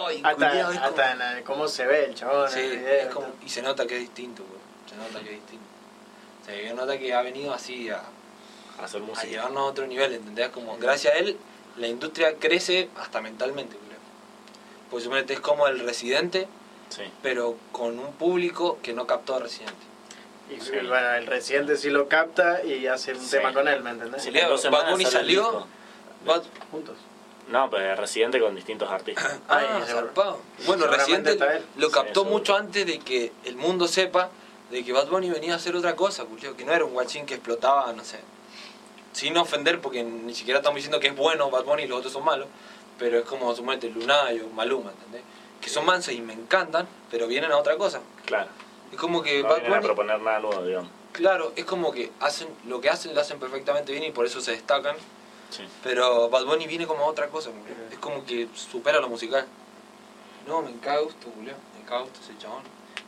¡Ay, 0.07 0.21
hasta, 0.23 0.49
culiao! 0.51 0.71
Es 0.73 0.77
como- 0.79 0.89
hasta 0.91 1.13
en 1.13 1.19
la- 1.19 1.43
cómo 1.45 1.67
se 1.67 1.87
ve 1.87 2.05
el 2.05 2.15
chabón 2.15 2.51
Sí, 2.51 2.59
en 2.61 2.65
el 2.73 2.79
video. 2.79 2.93
es 2.93 3.07
como, 3.15 3.27
y 3.43 3.49
se 3.49 3.63
nota 3.63 3.87
que 3.87 3.95
es 3.95 4.01
distinto, 4.03 4.45
güey. 4.45 4.61
Se 4.91 4.97
nota 4.97 5.25
que 5.25 5.35
es 5.35 5.41
distinto. 5.41 5.65
Se 6.45 6.75
nota 6.75 6.99
que 6.99 7.15
ha 7.15 7.23
venido 7.23 7.55
así 7.55 7.89
a, 7.89 8.03
A 8.79 8.85
hacer 8.85 9.01
a 9.01 9.05
música. 9.07 9.27
llevarnos 9.29 9.61
a 9.63 9.65
otro 9.65 9.87
nivel, 9.87 10.13
¿entendés? 10.13 10.51
Como 10.51 10.77
gracias 10.77 11.15
a 11.15 11.17
él, 11.17 11.39
la 11.79 11.87
industria 11.87 12.35
crece 12.37 12.91
hasta 12.99 13.23
mentalmente, 13.23 13.77
güey. 13.77 13.91
Pues 14.91 15.05
suponete, 15.05 15.33
es 15.33 15.41
como 15.41 15.69
el 15.69 15.79
residente, 15.81 16.49
Sí. 16.91 17.05
pero 17.23 17.57
con 17.73 17.99
un 17.99 18.13
público 18.13 18.79
que 18.83 18.93
no 18.93 19.07
captó 19.07 19.37
a 19.37 19.39
residente. 19.39 19.87
Y, 20.55 20.61
Sí. 20.61 20.73
y 20.83 20.87
bueno, 20.87 21.15
el 21.15 21.27
residente 21.27 21.77
sí 21.77 21.91
lo 21.91 22.09
capta 22.09 22.63
y 22.65 22.87
hace 22.87 23.13
un 23.15 23.21
Sí. 23.21 23.31
tema 23.33 23.53
con 23.53 23.69
él, 23.69 23.83
¿me 23.83 23.91
entendés? 23.91 24.23
Sí, 24.23 24.31
Bad 24.71 24.91
Bunny 24.91 25.05
salió. 25.07 25.67
Bad- 26.25 26.43
Juntos. 26.71 26.97
No, 27.49 27.69
pues 27.69 27.99
Residente 27.99 28.39
con 28.41 28.55
distintos 28.55 28.89
artistas. 28.91 29.39
Ay, 29.49 29.67
Ah, 29.69 29.81
zarpado. 29.87 30.41
Bueno, 30.67 30.87
Residente 30.87 31.39
lo 31.77 31.91
captó 31.91 32.25
mucho 32.25 32.55
antes 32.57 32.87
de 32.87 32.99
que 33.01 33.33
el 33.45 33.57
mundo 33.57 33.89
sepa 33.89 34.31
de 34.71 34.85
que 34.85 34.93
Bad 34.93 35.09
Bunny 35.09 35.31
venía 35.31 35.55
a 35.55 35.57
hacer 35.57 35.75
otra 35.75 35.97
cosa, 35.97 36.25
culiao, 36.25 36.57
que 36.57 36.65
no 36.65 36.73
era 36.73 36.85
un 36.85 36.93
guachín 36.93 37.27
que 37.27 37.35
explotaba, 37.35 37.93
no 37.93 38.05
sé. 38.05 38.21
Sin 39.13 39.37
ofender, 39.37 39.81
porque 39.81 40.05
ni 40.05 40.33
siquiera 40.35 40.59
estamos 40.61 40.77
diciendo 40.77 41.01
que 41.01 41.09
es 41.09 41.17
bueno 41.17 41.51
Bad 41.51 41.65
Bunny 41.65 41.83
y 41.83 41.87
los 41.89 41.99
otros 41.99 42.13
son 42.13 42.25
malos, 42.25 42.47
pero 42.99 43.19
es 43.19 43.25
como 43.25 43.53
suponete 43.57 43.89
Lunayo, 43.91 44.47
Maluma, 44.55 44.93
¿entendés? 44.93 45.23
Que 45.61 45.69
son 45.69 45.85
mansos 45.85 46.15
y 46.15 46.21
me 46.21 46.33
encantan, 46.35 46.87
pero 47.11 47.27
vienen 47.27 47.51
a 47.51 47.57
otra 47.59 47.77
cosa. 47.77 48.01
Claro. 48.27 48.49
Es 48.93 48.99
como 48.99 49.23
que 49.23 49.43
No 49.43 49.49
Bad 49.49 49.61
vienen 49.61 49.79
a 49.79 49.81
proponer 49.83 50.21
nada 50.21 50.41
nuevo, 50.41 50.63
digamos. 50.65 50.91
claro, 51.13 51.53
es 51.57 51.65
como 51.65 51.93
que 51.93 52.11
hacen 52.21 52.49
lo 52.67 52.81
que 52.81 52.91
hacen 52.91 53.15
lo 53.15 53.21
hacen 53.21 53.39
perfectamente 53.39 53.93
bien 53.93 54.05
y 54.05 54.11
por 54.11 54.27
eso 54.27 54.41
se 54.41 54.53
destacan, 54.53 54.97
Sí. 55.51 55.65
pero 55.83 56.29
Bad 56.29 56.45
Bunny 56.45 56.67
viene 56.67 56.87
como 56.87 57.05
a 57.05 57.07
otra 57.07 57.29
cosa, 57.29 57.51
es 57.91 57.99
como 57.99 58.25
que 58.25 58.49
supera 58.55 59.01
lo 59.01 59.09
musical. 59.09 59.47
No, 60.47 60.63
me 60.63 60.73
caga 60.79 61.01
gusto, 61.01 61.29
Julio. 61.35 61.55
Me 61.79 61.85
caga 61.85 62.03
gusto 62.03 62.19
ese 62.23 62.37
chabón. 62.39 62.63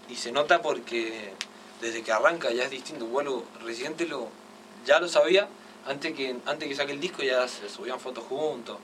Y 0.08 0.16
se 0.16 0.32
nota 0.32 0.60
porque 0.60 1.32
desde 1.80 2.02
que 2.02 2.12
arranca 2.12 2.50
ya 2.52 2.64
es 2.64 2.70
distinto. 2.70 3.06
Vuelvo, 3.06 3.44
Residente 3.64 4.06
lo, 4.06 4.28
ya 4.84 5.00
lo 5.00 5.08
sabía. 5.08 5.48
Antes 5.86 6.14
que, 6.14 6.36
antes 6.46 6.68
que 6.68 6.74
saque 6.76 6.92
el 6.92 7.00
disco 7.00 7.22
ya 7.22 7.48
se 7.48 7.68
subían 7.68 7.98
fotos 7.98 8.24
juntos. 8.28 8.76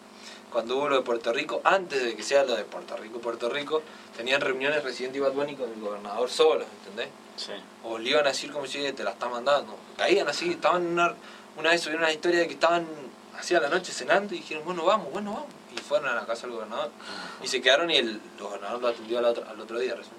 Cuando 0.52 0.76
hubo 0.76 0.88
lo 0.88 0.96
de 0.96 1.02
Puerto 1.02 1.32
Rico, 1.32 1.60
antes 1.64 2.02
de 2.02 2.16
que 2.16 2.22
sea 2.22 2.44
lo 2.44 2.54
de 2.56 2.64
Puerto 2.64 2.96
Rico, 2.96 3.18
Puerto 3.18 3.48
Rico, 3.50 3.82
tenían 4.16 4.40
reuniones 4.40 4.82
Residente 4.82 5.18
y 5.18 5.20
Bad 5.20 5.32
Bunny 5.32 5.54
con 5.56 5.70
el 5.70 5.80
gobernador 5.80 6.30
solos, 6.30 6.66
¿entendés? 6.80 7.08
Sí. 7.36 7.52
O 7.84 7.98
le 7.98 8.10
iban 8.10 8.24
a 8.26 8.30
decir 8.30 8.50
como 8.50 8.66
si 8.66 8.92
te 8.92 9.04
la 9.04 9.10
está 9.10 9.28
mandando. 9.28 9.76
Caían 9.96 10.26
así, 10.28 10.50
estaban 10.52 10.82
en 10.86 10.92
una, 10.94 11.14
una 11.58 11.70
vez 11.70 11.80
subieron 11.82 12.02
una 12.04 12.12
historia 12.12 12.40
de 12.40 12.46
que 12.48 12.54
estaban 12.54 12.86
así 13.38 13.54
a 13.54 13.60
la 13.60 13.68
noche 13.68 13.92
cenando 13.92 14.34
y 14.34 14.38
dijeron, 14.38 14.64
bueno, 14.64 14.84
vamos, 14.84 15.12
bueno, 15.12 15.32
vamos. 15.32 15.48
Y 15.76 15.80
fueron 15.80 16.08
a 16.08 16.14
la 16.14 16.24
casa 16.26 16.46
del 16.46 16.56
gobernador. 16.56 16.90
Y 17.42 17.46
se 17.46 17.60
quedaron 17.60 17.90
y 17.90 17.96
el, 17.96 18.08
el 18.08 18.20
gobernador 18.42 18.80
lo 18.80 18.88
atendió 18.88 19.18
al 19.18 19.26
otro, 19.26 19.44
al 19.48 19.60
otro 19.60 19.78
día 19.78 19.94
recién. 19.94 20.16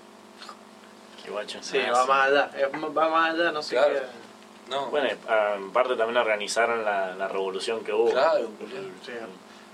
Qué 1.23 1.31
guacho. 1.31 1.57
Sí, 1.61 1.79
Ah, 1.79 1.91
va 1.91 2.05
más 2.05 2.27
allá. 2.27 2.51
Va 2.95 3.09
más 3.09 3.33
allá, 3.33 3.51
no 3.51 3.61
sé 3.63 3.75
Claro. 3.75 3.93
qué. 3.95 4.01
No, 4.69 4.85
Bueno, 4.91 5.09
ah, 5.27 5.55
en 5.57 5.71
parte 5.71 5.95
también 5.95 6.17
organizaron 6.17 6.85
la, 6.85 7.15
la 7.15 7.27
revolución 7.27 7.83
que 7.83 7.91
hubo. 7.91 8.11
claro. 8.11 8.47
Sí. 9.03 9.11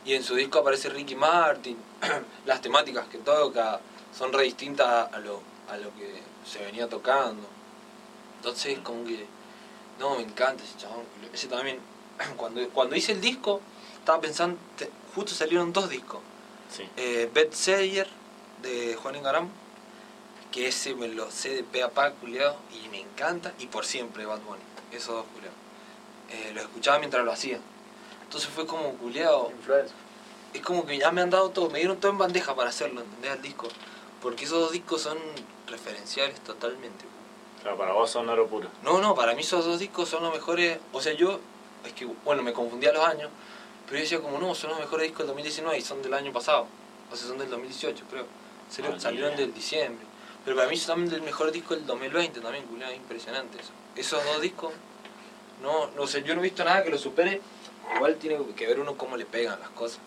Y 0.06 0.14
en 0.14 0.24
su 0.24 0.36
disco 0.36 0.60
aparece 0.60 0.90
Ricky 0.90 1.16
Martin. 1.16 1.78
Las 2.46 2.62
temáticas 2.62 3.08
que 3.08 3.18
toca 3.18 3.80
son 4.16 4.32
re 4.32 4.44
distintas 4.44 5.12
a 5.12 5.18
lo, 5.20 5.42
a 5.70 5.78
lo 5.78 5.94
que 5.96 6.22
se 6.48 6.60
venía 6.64 6.88
tocando. 6.88 7.48
Entonces, 8.38 8.78
como 8.80 9.04
que. 9.06 9.26
No, 10.00 10.16
me 10.18 10.24
encanta 10.24 10.64
ese 10.64 10.78
chabón. 10.78 11.04
Ese 11.34 11.48
también. 11.48 11.80
Cuando, 12.38 12.68
cuando 12.70 12.96
hice 12.96 13.12
el 13.14 13.22
disco, 13.22 13.62
estaba 14.00 14.22
pensando. 14.22 14.58
te- 14.78 14.90
justo 15.16 15.34
salieron 15.34 15.74
dos 15.74 15.90
discos. 15.90 16.22
Sí. 16.72 16.84
Eh, 16.98 17.30
Beth 17.34 17.54
Sayer 17.54 18.08
de 18.62 18.96
Juan 18.96 19.16
Engaram. 19.16 19.50
Que 20.52 20.68
ese 20.70 20.96
me 20.96 21.08
lo 21.10 21.30
sé 21.32 21.50
de 21.50 21.64
pe 21.64 21.84
a 21.84 21.90
pa, 21.90 22.12
culiao, 22.12 22.56
y 22.72 22.88
me 22.90 23.02
encanta. 23.02 23.54
Y 23.60 23.68
por 23.68 23.86
siempre 23.86 24.26
Bad 24.26 24.40
Bunny. 24.42 24.62
Esos 24.94 25.16
dos, 25.16 25.26
culiao. 25.34 25.52
Eh, 26.30 26.52
los 26.54 26.64
escuchaba 26.64 27.00
mientras 27.00 27.26
lo 27.26 27.32
hacía. 27.32 27.60
Entonces 28.26 28.50
fue 28.50 28.66
como, 28.68 28.92
culiao, 28.96 29.52
Influencer. 29.52 29.96
es 30.54 30.62
como 30.62 30.86
que 30.86 30.98
ya 30.98 31.12
me 31.12 31.22
han 31.22 31.30
dado 31.30 31.50
todo, 31.50 31.70
me 31.70 31.80
dieron 31.80 31.98
todo 31.98 32.12
en 32.12 32.18
bandeja 32.18 32.56
para 32.56 32.70
hacerlo, 32.70 33.02
¿entendés? 33.02 33.32
Al 33.32 33.42
disco. 33.42 33.68
Porque 34.22 34.46
esos 34.46 34.60
dos 34.60 34.72
discos 34.72 35.02
son 35.02 35.18
referenciales 35.68 36.40
totalmente. 36.42 37.06
Claro, 37.62 37.78
para 37.78 37.94
vos 37.94 38.10
son 38.10 38.28
oro 38.30 38.48
puro. 38.48 38.70
No, 38.84 39.00
no, 39.00 39.16
para 39.16 39.34
mí 39.34 39.42
esos 39.42 39.66
dos 39.66 39.80
discos 39.80 40.10
son 40.10 40.24
los 40.24 40.34
mejores. 40.34 40.80
O 40.94 41.02
sea, 41.02 41.14
yo, 41.14 41.40
es 41.86 41.94
que, 41.94 42.06
bueno, 42.24 42.44
me 42.44 42.54
confundía 42.54 42.92
los 42.92 43.06
años, 43.06 43.30
pero 43.86 43.98
yo 43.98 44.02
decía 44.02 44.20
como, 44.22 44.40
no, 44.40 44.54
son 44.56 44.72
los 44.72 44.80
mejores 44.80 45.04
discos 45.08 45.20
del 45.20 45.28
2019 45.28 45.78
y 45.78 45.82
son 45.82 46.02
del 46.02 46.14
año 46.14 46.32
pasado. 46.34 46.68
O 47.12 47.16
sea, 47.16 47.28
son 47.28 47.38
del 47.38 47.50
2018, 47.50 48.04
creo. 48.10 48.26
Salieron, 48.70 48.98
Ah, 48.98 49.02
salieron 49.02 49.36
del 49.36 49.54
diciembre. 49.54 50.06
Pero 50.44 50.58
para 50.58 50.68
mí 50.70 50.78
son 50.78 51.08
del 51.10 51.22
mejor 51.22 51.52
disco 51.52 51.76
del 51.76 51.86
2020 51.86 52.40
también, 52.40 52.66
culiao, 52.66 52.90
es 52.92 52.98
impresionante 52.98 53.60
eso. 53.60 53.72
Esos 53.96 54.24
dos 54.26 54.42
discos, 54.42 54.74
no, 55.62 55.88
no 55.96 56.06
sé, 56.08 56.24
yo 56.24 56.34
no 56.36 56.42
he 56.42 56.44
visto 56.44 56.64
nada 56.64 56.84
que 56.84 56.90
lo 56.90 56.98
supere. 56.98 57.42
Igual 57.96 58.16
tiene 58.16 58.38
que 58.56 58.68
ver 58.68 58.80
uno 58.80 58.96
cómo 58.98 59.18
le 59.18 59.26
pegan 59.26 59.60
las 59.60 59.70
cosas. 59.70 60.00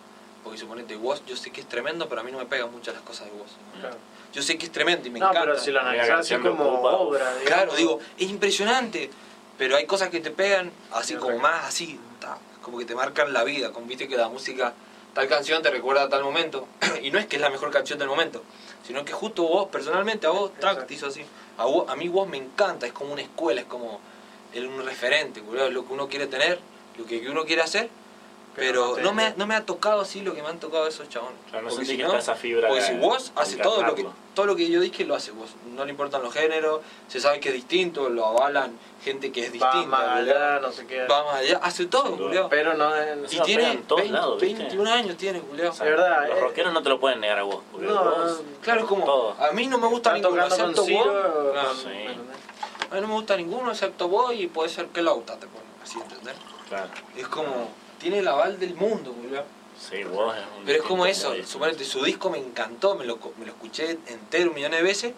Porque 0.44 0.58
suponete, 0.58 0.96
Woz, 0.96 1.24
yo 1.26 1.36
sé 1.36 1.50
que 1.50 1.60
es 1.60 1.68
tremendo, 1.68 2.08
pero 2.08 2.20
a 2.20 2.24
mí 2.24 2.32
no 2.32 2.38
me 2.38 2.46
pegan 2.46 2.70
muchas 2.72 2.94
las 2.94 3.02
cosas 3.02 3.26
de 3.26 3.32
Woz. 3.32 3.50
Claro. 3.80 3.96
Yo 4.32 4.42
sé 4.42 4.56
que 4.58 4.66
es 4.66 4.72
tremendo 4.72 5.08
y 5.08 5.10
me 5.10 5.18
No, 5.18 5.26
encanta. 5.30 5.46
pero 5.52 5.58
si 5.58 5.70
lo 5.70 5.80
Una 5.80 5.90
analizas 5.90 6.20
así 6.20 6.36
como 6.36 6.64
Ocupa. 6.64 6.90
obra, 6.92 7.24
digamos. 7.30 7.44
Claro, 7.44 7.74
digo, 7.74 7.98
es 8.18 8.28
impresionante, 8.30 9.10
pero 9.56 9.76
hay 9.76 9.86
cosas 9.86 10.10
que 10.10 10.20
te 10.20 10.30
pegan 10.30 10.70
así 10.92 11.14
Sí, 11.14 11.18
como 11.18 11.38
más 11.38 11.64
así, 11.66 11.98
ta, 12.20 12.38
como 12.62 12.78
que 12.78 12.84
te 12.84 12.94
marcan 12.94 13.32
la 13.32 13.42
vida, 13.44 13.72
como 13.72 13.86
viste 13.86 14.06
que 14.06 14.16
la 14.16 14.28
música, 14.28 14.74
tal 15.14 15.28
canción 15.28 15.62
te 15.62 15.70
recuerda 15.70 16.04
a 16.04 16.08
tal 16.08 16.22
momento, 16.22 16.68
y 17.02 17.10
no 17.10 17.18
es 17.18 17.26
que 17.26 17.36
es 17.36 17.42
la 17.42 17.50
mejor 17.50 17.70
canción 17.70 17.98
del 17.98 18.08
momento, 18.08 18.42
sino 18.86 19.04
que 19.04 19.12
justo 19.12 19.42
vos, 19.44 19.68
personalmente 19.70 20.26
a 20.26 20.30
vos, 20.30 20.52
track, 20.60 20.86
te 20.86 20.94
hizo 20.94 21.06
así. 21.06 21.24
A, 21.56 21.64
vos, 21.64 21.88
a 21.88 21.96
mí 21.96 22.08
vos 22.08 22.28
me 22.28 22.36
encanta, 22.36 22.86
es 22.86 22.92
como 22.92 23.12
una 23.12 23.22
escuela, 23.22 23.60
es 23.62 23.66
como 23.66 23.98
el, 24.52 24.66
un 24.66 24.84
referente, 24.84 25.42
lo 25.70 25.86
que 25.86 25.92
uno 25.92 26.08
quiere 26.08 26.26
tener, 26.26 26.60
lo 26.98 27.06
que, 27.06 27.28
uno 27.28 27.44
quiere 27.44 27.62
hacer, 27.62 27.88
Pero 28.56 28.94
pero 28.94 28.96
no 28.96 29.10
no 29.10 29.12
me, 29.14 29.34
no 29.36 29.46
me 29.46 29.54
ha 29.54 29.64
tocado 29.64 30.00
así 30.00 30.20
lo 30.22 30.34
que 30.34 30.42
me 30.42 30.48
han 30.48 30.58
tocado 30.58 30.86
esos 30.88 31.08
chabones. 31.08 31.38
Claro, 31.50 31.68
no 31.68 31.70
Porque 31.70 31.86
si 31.86 31.96
no- 31.96 32.16
esa 32.16 32.34
fibra 32.34 32.66
Porque 32.68 32.82
si 32.82 32.94
vos 32.94 33.32
hace 33.36 33.56
todo 33.56 33.82
lo 33.82 33.94
que 33.94 34.06
todo 34.34 34.46
lo 34.46 34.54
que 34.56 34.70
yo 34.70 34.80
dije 34.80 35.04
lo 35.04 35.16
hace 35.16 35.32
vos. 35.32 35.50
No 35.74 35.84
le 35.84 35.90
importan 35.90 36.22
los 36.22 36.32
géneros, 36.32 36.80
se 37.08 37.18
sabe 37.20 37.40
que 37.40 37.48
es 37.48 37.54
distinto, 37.56 38.08
lo 38.08 38.24
avalan 38.26 38.72
gente 39.02 39.32
que 39.32 39.40
es 39.44 39.48
Va 39.48 39.52
distinta. 39.52 39.86
más 39.88 40.08
allá, 40.16 40.60
no 40.60 40.70
sé 40.72 40.86
qué. 40.86 41.06
Va 41.06 41.24
más 41.24 41.36
allá, 41.36 41.58
hace 41.62 41.86
todo, 41.86 42.16
culiao. 42.16 42.48
Pero 42.48 42.74
no 42.74 42.96
en... 42.96 43.24
Y 43.24 43.28
tiene 43.40 43.62
pega 43.62 43.72
en 43.72 43.82
todos 43.82 44.00
20, 44.02 44.12
lados, 44.16 44.40
¿viste? 44.40 44.58
21 44.60 44.90
años, 44.92 45.16
tiene, 45.16 45.40
culiao. 45.40 45.70
O 45.70 45.74
sea, 45.74 45.84
De 45.86 45.90
verdad, 45.92 46.28
Los 46.28 46.38
eh. 46.38 46.40
rockeros 46.40 46.72
no 46.72 46.82
te 46.82 46.88
lo 46.88 47.00
pueden 47.00 47.20
negar 47.20 47.38
a 47.40 47.42
vos. 47.44 47.62
No, 47.80 48.04
vos, 48.04 48.40
Claro, 48.62 48.80
es 48.80 48.86
como, 48.86 49.04
Todo. 49.04 49.34
a 49.40 49.50
mí 49.52 49.66
no 49.66 49.78
me 49.78 49.86
gusta 49.88 50.12
ninguno, 50.12 50.44
excepto 50.46 50.82
vos. 50.86 51.06
Claro, 51.52 51.74
Sí. 51.74 51.88
A 52.90 52.94
mí 52.94 53.00
no 53.00 53.08
me 53.08 53.14
gusta 53.14 53.36
ninguno 53.36 53.70
excepto 53.72 54.08
vos 54.08 54.32
y 54.34 54.46
puede 54.46 54.68
ser 54.68 54.86
que 54.86 55.02
Lauta 55.02 55.36
te 55.36 55.46
pone, 55.48 55.64
así, 55.82 55.98
¿entendés? 56.00 56.34
Claro. 56.68 56.88
Es 57.16 57.26
como, 57.28 57.70
tiene 57.98 58.18
el 58.18 58.28
aval 58.28 58.58
del 58.58 58.74
mundo, 58.74 59.12
culiao. 59.12 59.44
Sí, 59.78 60.02
vos 60.04 60.36
es 60.36 60.42
un 60.58 60.64
Pero 60.66 60.78
es 60.78 60.84
como 60.84 61.06
eso, 61.06 61.34
suponete, 61.44 61.84
su 61.84 62.02
disco 62.04 62.30
me 62.30 62.38
encantó, 62.38 62.96
me 62.96 63.04
lo, 63.04 63.18
me 63.38 63.46
lo 63.46 63.52
escuché 63.52 63.98
entero 64.08 64.50
un 64.50 64.56
millón 64.56 64.72
de 64.72 64.82
veces, 64.82 65.12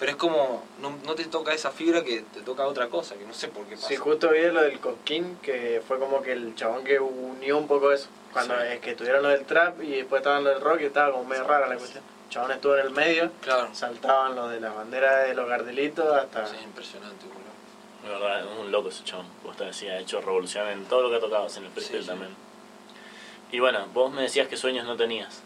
pero 0.00 0.10
es 0.10 0.16
como, 0.16 0.64
no, 0.80 0.98
no 1.04 1.14
te 1.14 1.24
toca 1.26 1.54
esa 1.54 1.70
fibra 1.70 2.02
que 2.02 2.22
te 2.34 2.40
toca 2.40 2.66
otra 2.66 2.88
cosa, 2.88 3.14
que 3.14 3.24
no 3.24 3.32
sé 3.32 3.46
por 3.46 3.64
qué 3.66 3.76
pasa. 3.76 3.86
Sí, 3.86 3.94
justo 3.96 4.30
vi 4.30 4.40
lo 4.50 4.60
del 4.62 4.80
Cosquín, 4.80 5.38
que 5.40 5.80
fue 5.86 6.00
como 6.00 6.20
que 6.22 6.32
el 6.32 6.56
chabón 6.56 6.82
que 6.82 6.98
unió 6.98 7.58
un 7.58 7.68
poco 7.68 7.92
eso. 7.92 8.08
Cuando 8.32 8.54
Sí. 8.56 8.62
es 8.72 8.80
que 8.80 8.94
tuvieron 8.96 9.22
lo 9.22 9.28
del 9.28 9.44
trap 9.44 9.80
y 9.82 9.90
después 9.98 10.18
estaban 10.20 10.42
lo 10.42 10.50
del 10.50 10.60
rock 10.60 10.80
y 10.80 10.84
estaba 10.86 11.12
como 11.12 11.24
medio 11.24 11.44
rara 11.44 11.68
la 11.68 11.76
cuestión. 11.76 12.02
El 12.24 12.30
chabón 12.30 12.50
estuvo 12.50 12.74
en 12.76 12.86
el 12.86 12.90
medio, 12.90 13.30
Claro, 13.42 13.68
saltaban 13.72 14.34
los 14.34 14.50
de 14.50 14.58
las 14.58 14.74
banderas 14.74 15.28
de 15.28 15.34
los 15.34 15.46
cartelitos 15.48 16.12
hasta... 16.16 16.46
sí, 16.46 16.56
impresionante, 16.64 17.26
boludo. 17.26 17.51
Verdad, 18.04 18.40
es 18.40 18.46
un 18.58 18.72
loco 18.72 18.88
ese 18.88 19.04
chabón. 19.04 19.26
Vos 19.44 19.56
te 19.56 19.64
decías, 19.64 19.94
ha 19.94 19.98
hecho 20.00 20.20
revolución 20.20 20.68
en 20.68 20.84
todo 20.86 21.02
lo 21.02 21.10
que 21.10 21.16
ha 21.16 21.20
tocado, 21.20 21.46
en 21.56 21.64
el 21.64 21.70
freestyle 21.70 21.98
Sí, 22.00 22.02
sí. 22.04 22.08
también. 22.08 22.34
Y 23.52 23.60
bueno, 23.60 23.86
vos 23.92 24.10
me 24.12 24.22
decías 24.22 24.48
que 24.48 24.56
sueños 24.56 24.86
no 24.86 24.96
tenías. 24.96 25.42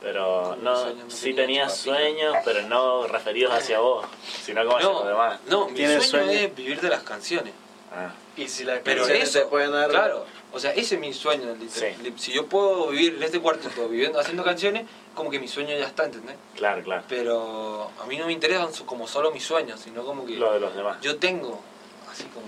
Pero 0.00 0.50
¿Cómo 0.50 0.56
no, 0.62 0.76
sueños 0.82 1.04
no 1.04 1.10
sí 1.10 1.34
tenías, 1.34 1.76
sueños, 1.76 2.34
pero 2.44 2.62
no 2.68 3.06
referidos 3.08 3.52
hacia 3.52 3.80
vos, 3.80 4.06
sino 4.42 4.64
como 4.64 4.76
hacia 4.76 4.88
los 4.90 5.02
No, 5.02 5.08
demás. 5.08 5.40
no, 5.48 5.68
mi 5.68 5.76
sueño, 5.78 6.00
sueño. 6.02 6.30
es 6.30 6.54
vivir 6.54 6.80
de 6.80 6.88
las 6.90 7.02
canciones. 7.02 7.52
Ah, 7.92 8.10
Y 8.36 8.46
si 8.48 8.64
las 8.64 8.80
Pero 8.80 8.98
canciones 9.02 9.28
eso, 9.30 9.40
te 9.40 9.46
pueden 9.46 9.72
dar... 9.72 9.88
claro, 9.90 10.26
o 10.52 10.58
sea, 10.58 10.70
ese 10.72 10.94
es 10.94 11.00
mi 11.00 11.12
sueño. 11.12 11.54
literal. 11.54 11.94
Sí. 12.02 12.12
Si 12.16 12.32
yo 12.32 12.46
puedo 12.46 12.88
vivir 12.88 13.14
en 13.16 13.22
este 13.22 13.40
cuartito 13.40 13.88
viviendo, 13.88 14.18
haciendo 14.18 14.42
canciones, 14.44 14.86
como 15.14 15.30
que 15.30 15.38
mi 15.38 15.48
sueño 15.48 15.76
ya 15.76 15.86
está, 15.86 16.04
¿entendés? 16.04 16.36
claro, 16.54 16.82
claro. 16.82 17.04
Pero 17.08 17.90
a 18.00 18.06
mí 18.06 18.16
no 18.16 18.26
me 18.26 18.32
interesan 18.32 18.68
como 18.86 19.06
solo 19.06 19.30
mis 19.32 19.44
sueños, 19.44 19.80
sino 19.80 20.04
como 20.04 20.24
que 20.26 20.36
Lo 20.36 20.52
de 20.52 20.60
los 20.60 20.74
demás. 20.74 20.98
yo 21.00 21.16
tengo, 21.18 21.60
así 22.10 22.24
como... 22.24 22.46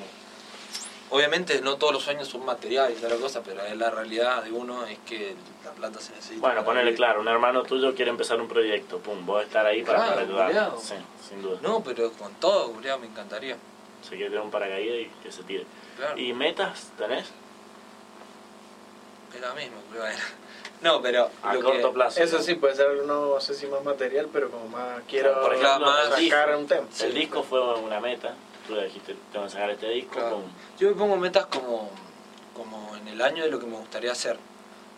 Obviamente 1.10 1.62
no 1.62 1.76
todos 1.76 1.94
los 1.94 2.02
sueños 2.02 2.28
son 2.28 2.44
materiales 2.44 2.98
y 2.98 3.00
toda 3.00 3.14
la 3.14 3.20
cosa, 3.20 3.42
pero 3.42 3.62
la 3.74 3.88
realidad 3.90 4.42
de 4.44 4.52
uno 4.52 4.84
es 4.84 4.98
que 5.06 5.34
la 5.64 5.70
plata 5.70 6.00
se 6.00 6.12
necesita. 6.12 6.40
Bueno, 6.40 6.62
vivir. 6.70 6.94
claro, 6.96 7.22
un 7.22 7.28
hermano 7.28 7.62
tuyo 7.62 7.94
quiere 7.94 8.10
empezar 8.10 8.38
un 8.38 8.46
proyecto, 8.46 8.98
pum, 8.98 9.24
vos 9.24 9.42
estar 9.42 9.64
ahí 9.64 9.82
para, 9.82 10.00
Claro, 10.00 10.14
para 10.34 10.46
ayudar. 10.46 10.72
Sí, 10.78 10.94
sin 11.26 11.40
duda. 11.40 11.58
No, 11.62 11.82
pero 11.82 12.12
con 12.12 12.34
todo, 12.34 12.70
culiao, 12.72 12.98
me 12.98 13.06
encantaría. 13.06 13.56
Se 14.02 14.10
quiere 14.10 14.26
tener 14.26 14.40
un 14.42 14.50
paracaídas 14.50 14.98
y 14.98 15.10
que 15.22 15.32
se 15.32 15.42
tire. 15.44 15.64
Claro. 15.96 16.18
¿Y 16.18 16.34
metas 16.34 16.92
tenés? 16.98 17.28
Es 19.34 19.40
la 19.40 19.54
misma, 19.54 19.76
culiao. 19.88 20.06
No, 20.80 21.02
pero 21.02 21.28
A 21.42 21.54
lo 21.54 21.62
corto 21.62 21.88
que- 21.88 21.94
plazo. 21.94 22.22
Eso 22.22 22.36
¿no? 22.38 22.42
sí 22.42 22.54
puede 22.54 22.76
ser 22.76 22.86
algo, 22.86 23.02
no 23.04 23.40
sé 23.40 23.54
si 23.54 23.66
más 23.66 23.82
material, 23.82 24.28
pero 24.32 24.50
como 24.50 24.68
más 24.68 25.00
quiero 25.08 25.40
Por 25.40 25.54
ejemplo, 25.54 25.80
más 25.86 26.04
sacar 26.04 26.18
disco. 26.20 26.58
un 26.58 26.66
tema. 26.68 26.86
El 27.00 27.14
disco 27.14 27.42
fue 27.42 27.74
una 27.80 28.00
meta. 28.00 28.34
Tú 28.66 28.74
le 28.76 28.84
dijiste, 28.84 29.16
tengo 29.32 29.46
que 29.46 29.50
sacar 29.52 29.70
este 29.70 29.88
disco. 29.90 30.12
Claro. 30.12 30.42
Yo 30.78 30.88
me 30.90 30.94
pongo 30.94 31.16
metas 31.16 31.46
como, 31.46 31.90
como 32.54 32.94
en 32.96 33.08
el 33.08 33.20
año 33.22 33.42
de 33.44 33.50
lo 33.50 33.58
que 33.58 33.66
me 33.66 33.76
gustaría 33.76 34.12
hacer. 34.12 34.38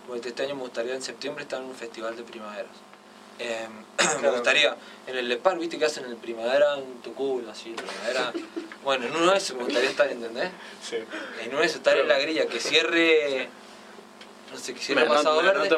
Porque 0.07 0.29
este 0.31 0.43
año 0.43 0.55
me 0.57 0.63
gustaría 0.63 0.95
en 0.95 1.03
septiembre 1.03 1.45
estar 1.45 1.61
en 1.61 1.67
un 1.69 1.75
festival 1.75 2.15
de 2.17 2.25
primaveras. 2.25 2.73
Eh, 3.39 3.67
me 4.23 4.31
gustaría, 4.31 4.77
en 5.07 5.17
el 5.17 5.29
Lepar, 5.31 5.57
viste 5.59 5.79
que 5.79 5.87
hacen 5.87 6.05
el 6.05 6.17
primavera 6.17 6.75
en 6.77 7.01
Tucumán, 7.01 7.49
así, 7.51 7.71
primavera. 7.71 8.33
Bueno, 8.83 9.05
en 9.07 9.15
uno 9.15 9.33
de 9.33 9.37
esos 9.37 9.57
me 9.59 9.65
gustaría 9.65 9.91
estar, 9.91 10.09
¿entendés? 10.09 10.51
Sí. 10.83 10.97
En 11.43 11.51
uno 11.51 11.61
de 11.61 11.67
esos 11.67 11.77
estar 11.77 11.99
en 11.99 12.09
la 12.09 12.19
grilla, 12.19 12.47
que 12.47 12.59
cierre. 12.61 13.51
No 14.53 14.59
sé, 14.59 14.75
que 14.75 14.81
cierre 14.81 15.07
pasado 15.07 15.43
verde. 15.43 15.69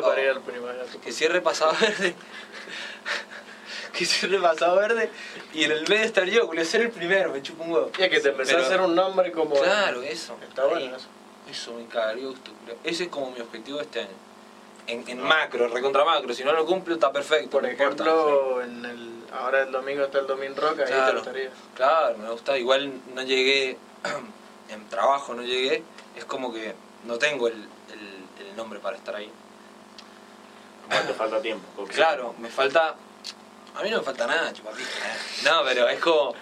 que 1.04 1.12
cierre 1.12 1.40
pasado 1.40 1.72
verde. 1.80 2.14
que 3.92 4.06
cierre 4.06 4.40
pasado 4.40 4.76
verde. 4.76 5.10
Y 5.52 5.64
en 5.64 5.72
el 5.72 5.88
medio 5.88 6.04
estar 6.04 6.24
yo, 6.24 6.46
culiao, 6.46 6.64
ser 6.64 6.80
el 6.82 6.90
primero, 6.90 7.32
me 7.32 7.42
chupo 7.42 7.64
un 7.64 7.72
huevo. 7.72 7.90
Ya 7.98 8.08
que 8.08 8.20
te 8.20 8.30
Pero- 8.32 8.58
a 8.58 8.62
hacer 8.62 8.80
un 8.80 8.94
nombre 8.94 9.32
como... 9.32 9.54
Claro, 9.56 10.02
eso. 10.02 10.36
Está 10.48 10.64
bueno 10.64 10.96
eso. 10.96 11.06
Eso 11.50 11.74
me 11.74 11.84
cagaría 11.86 12.26
gusto. 12.26 12.50
Ese 12.84 13.04
es 13.04 13.08
como 13.10 13.30
mi 13.30 13.40
objetivo 13.40 13.80
este 13.80 14.00
año. 14.00 14.08
En, 14.86 15.08
en 15.08 15.20
macro, 15.22 15.68
recontra 15.68 16.04
macro. 16.04 16.32
Si 16.34 16.42
no 16.44 16.52
lo 16.52 16.64
cumplo, 16.64 16.94
está 16.94 17.12
perfecto. 17.12 17.50
Por 17.50 17.64
importa. 17.68 17.84
ejemplo, 18.04 18.62
en 18.62 18.84
el, 18.84 19.10
ahora 19.32 19.62
el 19.62 19.70
domingo 19.72 20.04
está 20.04 20.18
el 20.20 20.26
Domin 20.26 20.56
Rock, 20.56 20.80
ahí 20.80 20.86
te 20.86 20.92
Claro. 20.92 21.14
gustaría. 21.18 21.50
Claro, 21.74 22.18
me 22.18 22.30
gusta. 22.30 22.58
Igual 22.58 22.92
no 23.14 23.22
llegué, 23.22 23.76
en 24.70 24.88
trabajo 24.88 25.34
no 25.34 25.42
llegué. 25.42 25.82
Es 26.16 26.24
como 26.24 26.52
que 26.52 26.74
no 27.04 27.18
tengo 27.18 27.48
el, 27.48 27.54
el- 27.54 28.11
el 28.38 28.56
nombre 28.56 28.78
para 28.80 28.96
estar 28.96 29.14
ahí. 29.14 29.30
Igual 30.88 31.06
te 31.06 31.14
falta 31.14 31.40
tiempo. 31.40 31.66
porque- 31.76 31.94
Claro, 31.94 32.34
me 32.38 32.48
falta. 32.48 32.94
A 33.74 33.82
mí 33.82 33.88
no 33.88 33.98
me 33.98 34.04
falta 34.04 34.26
nada, 34.26 34.52
chupapija. 34.52 34.90
No, 35.44 35.62
pero 35.64 35.88
es 35.88 35.98
como. 35.98 36.34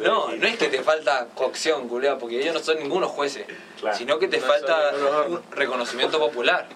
No, 0.00 0.28
no 0.36 0.46
es 0.46 0.56
que 0.58 0.68
te 0.68 0.82
falta 0.82 1.26
cocción, 1.34 1.88
culiao, 1.88 2.18
porque 2.18 2.38
ellos 2.42 2.52
no 2.52 2.60
son 2.60 2.78
ningunos 2.78 3.10
jueces. 3.10 3.46
Claro. 3.80 3.96
Sino 3.96 4.18
que 4.18 4.28
te 4.28 4.38
No 4.38 4.46
falta 4.46 4.92
un 5.28 5.42
reconocimiento 5.52 6.18
popular. 6.18 6.68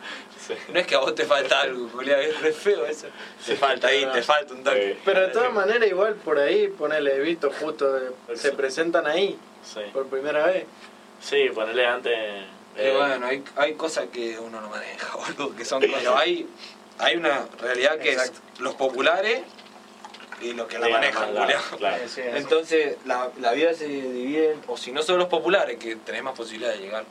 Sí. 0.46 0.54
No 0.72 0.78
es 0.80 0.86
que 0.86 0.94
a 0.94 0.98
vos 0.98 1.14
te 1.14 1.24
falta 1.26 1.60
algo, 1.60 1.88
culiao, 1.88 2.18
es 2.20 2.40
re 2.40 2.52
feo 2.52 2.86
eso. 2.86 3.08
Te 3.44 3.54
falta 3.54 3.88
ahí, 3.88 4.06
te 4.06 4.22
falta 4.22 4.54
un 4.54 4.64
toque. 4.64 4.94
Sí. 4.94 5.00
Pero 5.04 5.20
de 5.20 5.28
todas 5.28 5.52
maneras, 5.52 5.86
igual 5.86 6.14
por 6.14 6.38
ahí, 6.38 6.68
ponele, 6.68 7.20
visto 7.20 7.50
justo, 7.60 7.98
eh, 7.98 8.10
se 8.34 8.52
presentan 8.52 9.06
ahí 9.06 9.38
Sí. 9.62 9.80
por 9.92 10.06
primera 10.06 10.46
vez. 10.46 10.64
Sí, 11.20 11.50
ponele 11.54 11.86
antes. 11.86 12.44
Pero 12.74 12.88
eh, 13.04 13.08
bueno, 13.08 13.26
hay, 13.26 13.44
hay 13.56 13.74
cosas 13.74 14.06
que 14.12 14.38
uno 14.38 14.60
no 14.60 14.68
maneja, 14.68 15.16
boludo, 15.36 15.56
que 15.56 15.64
son. 15.64 15.80
Pero 15.80 16.16
hay, 16.16 16.48
hay 16.98 17.16
una 17.16 17.46
realidad 17.60 17.98
que 17.98 18.12
Exacto. 18.12 18.40
es 18.54 18.60
los 18.60 18.74
populares 18.74 19.42
y 20.40 20.52
los 20.54 20.66
que 20.68 20.78
la 20.78 20.86
Sí, 20.86 20.92
manejan, 20.92 21.34
la-. 21.34 21.46
Claro. 21.78 22.04
Entonces, 22.16 22.96
la, 23.04 23.30
la 23.40 23.52
vida 23.52 23.74
se 23.74 23.86
divide, 23.86 24.56
o 24.66 24.76
si 24.76 24.92
no 24.92 25.02
son 25.02 25.18
los 25.18 25.28
populares, 25.28 25.78
que 25.78 25.96
tenés 25.96 26.22
más 26.22 26.34
posibilidad 26.34 26.72
de 26.72 26.78
llegar 26.78 27.04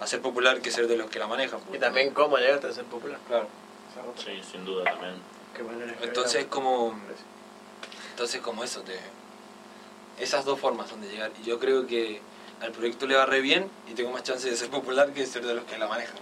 a 0.00 0.06
ser 0.06 0.20
popular 0.20 0.60
que 0.60 0.70
ser 0.70 0.86
de 0.86 0.96
los 0.96 1.10
que 1.10 1.18
la 1.18 1.26
manejan. 1.26 1.60
Y 1.72 1.78
también 1.78 2.10
cómo 2.14 2.36
llegaste 2.38 2.68
a 2.68 2.72
ser 2.72 2.84
popular. 2.84 3.18
Claro. 3.26 3.48
Sí, 4.16 4.40
sin 4.48 4.64
duda 4.64 4.84
también. 4.84 5.14
Qué 5.56 5.62
manera 5.62 5.92
de 5.92 6.06
Entonces, 6.06 6.44
como. 6.46 6.96
Entonces, 8.10 8.40
como 8.40 8.62
eso, 8.62 8.82
te, 8.82 8.96
esas 10.22 10.44
dos 10.44 10.60
formas 10.60 10.88
son 10.88 11.00
de 11.00 11.08
llegar. 11.08 11.30
Y 11.40 11.44
yo 11.44 11.58
creo 11.58 11.86
que 11.86 12.20
al 12.60 12.72
proyecto 12.72 13.06
le 13.06 13.14
va 13.16 13.26
re 13.26 13.40
bien 13.40 13.70
y 13.90 13.94
tengo 13.94 14.10
más 14.10 14.22
chance 14.22 14.48
de 14.50 14.56
ser 14.56 14.68
popular 14.70 15.12
que 15.12 15.20
de 15.20 15.26
ser 15.26 15.44
de 15.46 15.54
los 15.54 15.64
que 15.64 15.78
la 15.78 15.86
manejan. 15.88 16.16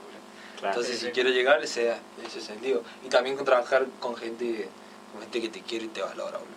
Claro. 0.58 0.68
Entonces, 0.74 0.94
sí, 0.94 1.00
si 1.00 1.06
sí. 1.06 1.12
quiero 1.12 1.30
llegar, 1.30 1.62
ese 1.62 1.96
ese 2.26 2.40
sentido. 2.40 2.82
Y 3.04 3.08
también 3.08 3.36
con 3.36 3.44
trabajar 3.44 3.86
con 4.00 4.16
gente, 4.16 4.68
con 5.12 5.20
gente 5.22 5.40
que 5.42 5.48
te 5.48 5.60
quiere 5.62 5.84
y 5.86 5.88
te 5.88 6.00
valora. 6.02 6.38
boludo. 6.38 6.56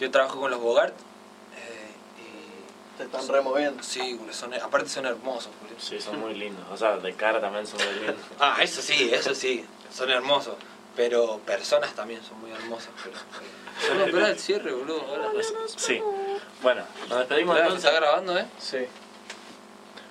Yo 0.00 0.10
trabajo 0.10 0.40
con 0.40 0.50
los 0.50 0.60
Bogart. 0.60 0.92
eh, 1.56 2.98
Te 2.98 3.04
están 3.04 3.26
removiendo. 3.28 3.80
y 3.80 3.84
sí, 3.84 4.20
son, 4.32 4.52
aparte 4.54 4.88
son 4.88 5.06
hermosos. 5.06 5.52
Sí, 5.78 6.00
son 6.00 6.18
muy 6.20 6.34
lindos. 6.34 6.64
O 6.70 6.76
sea, 6.76 6.96
de 6.96 7.12
cara 7.14 7.40
también 7.40 7.66
son 7.66 7.78
muy 7.84 7.94
lindos. 8.06 8.16
Ah, 8.40 8.56
eso 8.60 8.82
sí, 8.82 9.10
eso 9.12 9.34
sí, 9.34 9.64
son 9.92 10.10
hermosos. 10.10 10.54
Pero 10.96 11.38
personas 11.44 11.92
también 11.94 12.22
son 12.24 12.40
muy 12.40 12.50
hermosas. 12.50 12.88
Pero, 13.04 13.16
Bueno, 13.94 14.04
espera 14.06 14.28
el 14.30 14.38
cierre, 14.38 14.72
boludo. 14.72 15.02
ahora. 15.06 15.28
Sí. 15.76 16.00
Bueno, 16.62 16.82
nos 17.10 17.18
despedimos 17.18 17.56
entonces. 17.58 17.84
está 17.84 17.96
grabando, 17.96 18.38
¿eh? 18.38 18.46
Sí. 18.58 18.78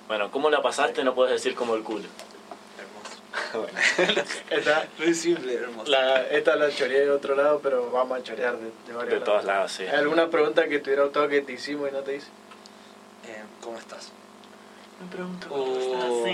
Bueno, 0.08 0.30
¿cómo 0.30 0.50
la 0.50 0.62
pasaste? 0.62 1.02
No 1.04 1.14
puedes 1.14 1.32
decir 1.32 1.54
como 1.54 1.74
el 1.74 1.82
culo. 1.82 2.04
Hermoso. 2.78 3.66
Esta, 4.50 4.86
Muy 4.98 5.14
simple, 5.14 5.54
hermoso. 5.54 5.90
la, 5.90 6.22
esta 6.28 6.56
la 6.56 6.70
choreé 6.70 7.00
de 7.06 7.10
otro 7.10 7.34
lado, 7.34 7.60
pero 7.62 7.90
vamos 7.90 8.18
a 8.18 8.22
chorear 8.22 8.56
de, 8.56 8.70
de 8.86 8.92
varios 8.94 9.20
De 9.20 9.24
todos 9.24 9.44
lados, 9.44 9.72
sí. 9.72 9.82
¿Hay 9.84 9.96
alguna 9.96 10.28
pregunta 10.30 10.68
que 10.68 10.78
tuviera 10.78 11.08
todo 11.10 11.28
que 11.28 11.40
te 11.42 11.52
hicimos 11.52 11.88
y 11.90 11.92
no 11.92 12.00
te 12.00 12.16
hice? 12.16 12.26
Eh, 13.26 13.42
¿Cómo 13.60 13.78
estás? 13.78 14.12
Me 15.00 15.08
pregunto 15.10 15.46
Oh, 15.50 16.24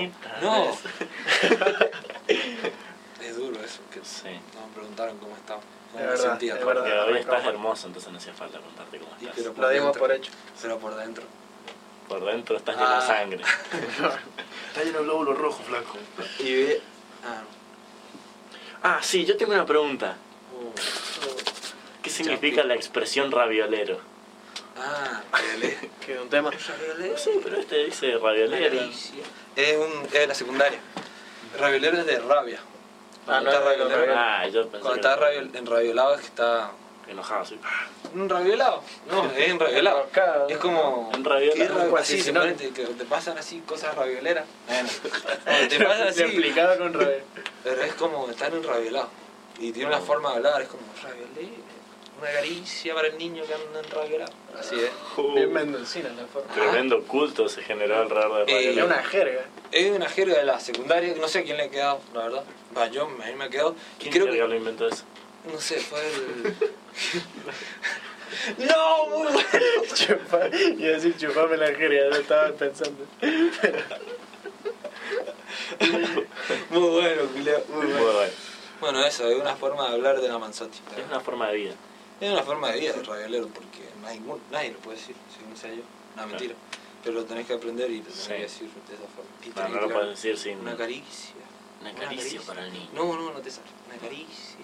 no. 0.42 0.68
es 2.28 3.36
duro 3.36 3.60
eso. 3.64 3.80
Que 3.92 4.00
Sí. 4.04 4.28
no 4.54 4.66
me 4.68 4.74
preguntaron 4.74 5.18
cómo 5.18 5.34
estaba. 5.36 5.60
Cómo 5.92 5.98
Es 5.98 6.04
me 6.04 6.10
verdad, 6.12 6.30
sentía. 6.30 6.56
es 6.56 6.64
verdad. 6.64 7.06
Hoy 7.08 7.18
estás 7.18 7.44
hermoso, 7.46 7.86
entonces 7.88 8.12
no 8.12 8.18
hacía 8.18 8.34
falta 8.34 8.58
preguntarte 8.58 8.98
cómo 8.98 9.10
estás. 9.16 9.34
pero 9.36 9.54
Lo 9.56 9.68
dimos 9.70 9.96
por 9.98 10.12
hecho. 10.12 10.30
Pero 10.60 10.78
por 10.78 10.94
dentro. 10.94 11.24
Por 12.12 12.26
dentro 12.26 12.58
estás 12.58 12.76
lleno 12.76 12.88
Ah. 12.90 13.00
de 13.00 13.06
sangre. 13.06 13.38
Está 14.68 14.84
lleno 14.84 14.98
de 14.98 15.04
glóbulos 15.04 15.38
rojos, 15.38 15.64
flaco. 15.66 15.96
Y 16.40 16.54
ve. 16.64 16.82
Ah, 17.24 17.42
Ah, 18.82 18.98
sí, 19.00 19.24
yo 19.24 19.34
tengo 19.38 19.52
una 19.52 19.64
pregunta. 19.64 20.16
¿Qué 22.02 22.10
significa 22.10 22.64
la 22.64 22.74
expresión 22.74 23.30
raviolero? 23.32 23.98
ah, 24.76 25.22
raviolé. 25.32 25.78
Que 26.04 26.18
un 26.20 26.28
tema. 26.28 26.50
Sí, 27.16 27.30
pero 27.42 27.56
este 27.58 27.84
dice 27.86 28.18
raviolero. 28.18 28.78
Es, 29.56 29.76
un, 29.78 30.04
es 30.04 30.12
de 30.12 30.26
la 30.26 30.34
secundaria. 30.34 30.80
Raviolero 31.58 31.98
es 32.00 32.06
de 32.06 32.18
rabia. 32.18 32.60
Ah, 33.26 33.40
no 33.40 33.50
está 33.50 33.58
es 33.72 33.78
de 33.78 33.84
los 33.84 33.90
raviolero. 33.90 34.14
Ah, 34.18 34.46
yo 34.48 34.68
pensé 34.68 34.80
Cuando 34.82 35.00
que 35.00 35.08
está 35.08 35.16
raviol- 35.18 35.56
enraviolado 35.56 36.14
es 36.16 36.20
que 36.20 36.26
está. 36.26 36.72
Enojado, 37.12 37.44
sí. 37.44 37.58
¿Un 38.14 38.28
raviolado? 38.28 38.82
No, 39.10 39.30
es 39.30 39.48
enraviolado. 39.48 40.06
Es 40.48 40.56
como. 40.58 41.10
Enraviolado. 41.14 41.56
¿Qué 41.56 41.68
ra- 41.68 41.82
Algo 41.82 41.96
así, 41.96 42.14
así, 42.14 42.22
se 42.24 42.32
¿no? 42.32 42.42
te, 42.54 42.70
que 42.70 42.84
te 42.84 43.04
pasan 43.04 43.38
así 43.38 43.60
cosas 43.60 43.94
ravioleras. 43.94 44.44
Bueno, 44.66 44.88
te 45.68 45.84
pasan 45.84 46.08
así. 46.08 46.22
Explicado 46.22 46.76
con 46.78 46.92
Ravel. 46.92 47.22
Pero 47.64 47.82
es 47.82 47.94
como 47.94 48.28
estar 48.28 48.52
enraviolado. 48.52 49.08
Y 49.58 49.72
tiene 49.72 49.88
una 49.88 50.00
forma 50.00 50.30
de 50.30 50.36
hablar, 50.36 50.62
es 50.62 50.68
como 50.68 50.82
raviolé. 51.02 51.52
Una 52.20 52.30
caricia 52.30 52.94
para 52.94 53.08
el 53.08 53.18
niño 53.18 53.42
que 53.44 53.54
anda 53.54 53.80
enraviolado. 53.80 54.32
Así 54.58 54.76
es. 54.78 54.90
Bien 55.34 55.52
mendocina 55.52 56.08
la 56.10 56.26
forma. 56.26 56.52
Tremendo 56.54 57.02
culto 57.04 57.48
se 57.48 57.62
generó 57.62 58.00
alrededor 58.00 58.46
de 58.46 58.52
Eh, 58.52 58.70
Es 58.78 58.84
una 58.84 59.02
jerga. 59.02 59.42
Es 59.72 59.90
una 59.90 60.08
jerga 60.08 60.36
de 60.38 60.44
la 60.44 60.60
secundaria, 60.60 61.14
no 61.18 61.26
sé 61.26 61.40
a 61.40 61.42
quién 61.42 61.56
le 61.56 61.64
ha 61.64 61.70
quedado, 61.70 62.00
la 62.14 62.20
verdad. 62.24 62.44
Va, 62.76 62.86
yo, 62.88 63.04
a 63.04 63.08
mí 63.08 63.34
me 63.36 63.44
ha 63.44 63.48
quedado. 63.48 63.74
Y 63.98 64.02
¿Quién 64.02 64.12
creo 64.12 64.26
verga 64.26 64.42
que. 64.44 64.48
lo 64.50 64.54
inventó 64.56 64.86
eso? 64.86 65.04
No 65.50 65.60
sé, 65.60 65.80
fue 65.80 66.00
el. 66.00 66.56
¡No! 68.66 69.06
Muy 69.06 69.32
bueno. 69.32 69.46
Chupa, 69.94 70.48
iba 70.48 70.88
a 70.88 70.92
decir 70.92 71.16
chupame 71.16 71.56
la 71.56 71.66
jerga, 71.74 72.04
lo 72.08 72.16
estaba 72.16 72.52
pensando. 72.52 73.04
Muy 76.70 76.80
bueno, 76.90 77.22
Julio. 77.32 77.64
Muy 77.68 77.86
Muy 77.86 77.92
bueno. 77.92 78.12
bueno. 78.12 78.32
Bueno, 78.80 79.04
eso, 79.04 79.28
es 79.28 79.38
una 79.38 79.54
forma 79.56 79.88
de 79.88 79.94
hablar 79.94 80.20
de 80.20 80.28
la 80.28 80.38
Manzotti. 80.38 80.78
Es 80.96 81.04
una 81.06 81.20
forma 81.20 81.48
de 81.48 81.56
vida. 81.56 81.74
Es 82.20 82.30
una 82.30 82.42
forma 82.42 82.70
de 82.72 82.80
vida 82.80 82.92
de 82.92 83.02
raviolero, 83.02 83.48
porque 83.48 83.80
no 84.00 84.08
hay 84.08 84.18
ningún- 84.18 84.40
nadie 84.50 84.72
lo 84.72 84.78
puede 84.78 84.96
decir, 84.98 85.14
según 85.36 85.56
sea 85.56 85.72
yo. 85.74 85.82
No, 86.16 86.26
mentira. 86.26 86.54
Pero 87.04 87.14
lo 87.16 87.24
tenés 87.24 87.46
que 87.46 87.54
aprender 87.54 87.90
y 87.90 87.98
lo 87.98 88.04
tenés 88.04 88.20
Sí. 88.22 88.28
que 88.28 88.40
decir 88.42 88.68
de 88.88 88.94
esa 88.94 89.04
forma. 89.14 89.30
Y 89.44 89.48
No, 89.50 89.68
no 89.80 89.86
lo 89.86 89.92
puedes 89.92 90.10
decir 90.10 90.38
sin 90.38 90.58
Una 90.60 90.76
caricia. 90.76 91.34
una 91.80 91.92
caricia 91.94 92.40
para 92.42 92.64
el 92.66 92.72
niño. 92.72 92.88
No, 92.94 93.04
no, 93.16 93.32
no 93.32 93.40
te 93.40 93.50
sale. 93.50 93.66
Una 93.88 93.98
caricia. 93.98 94.56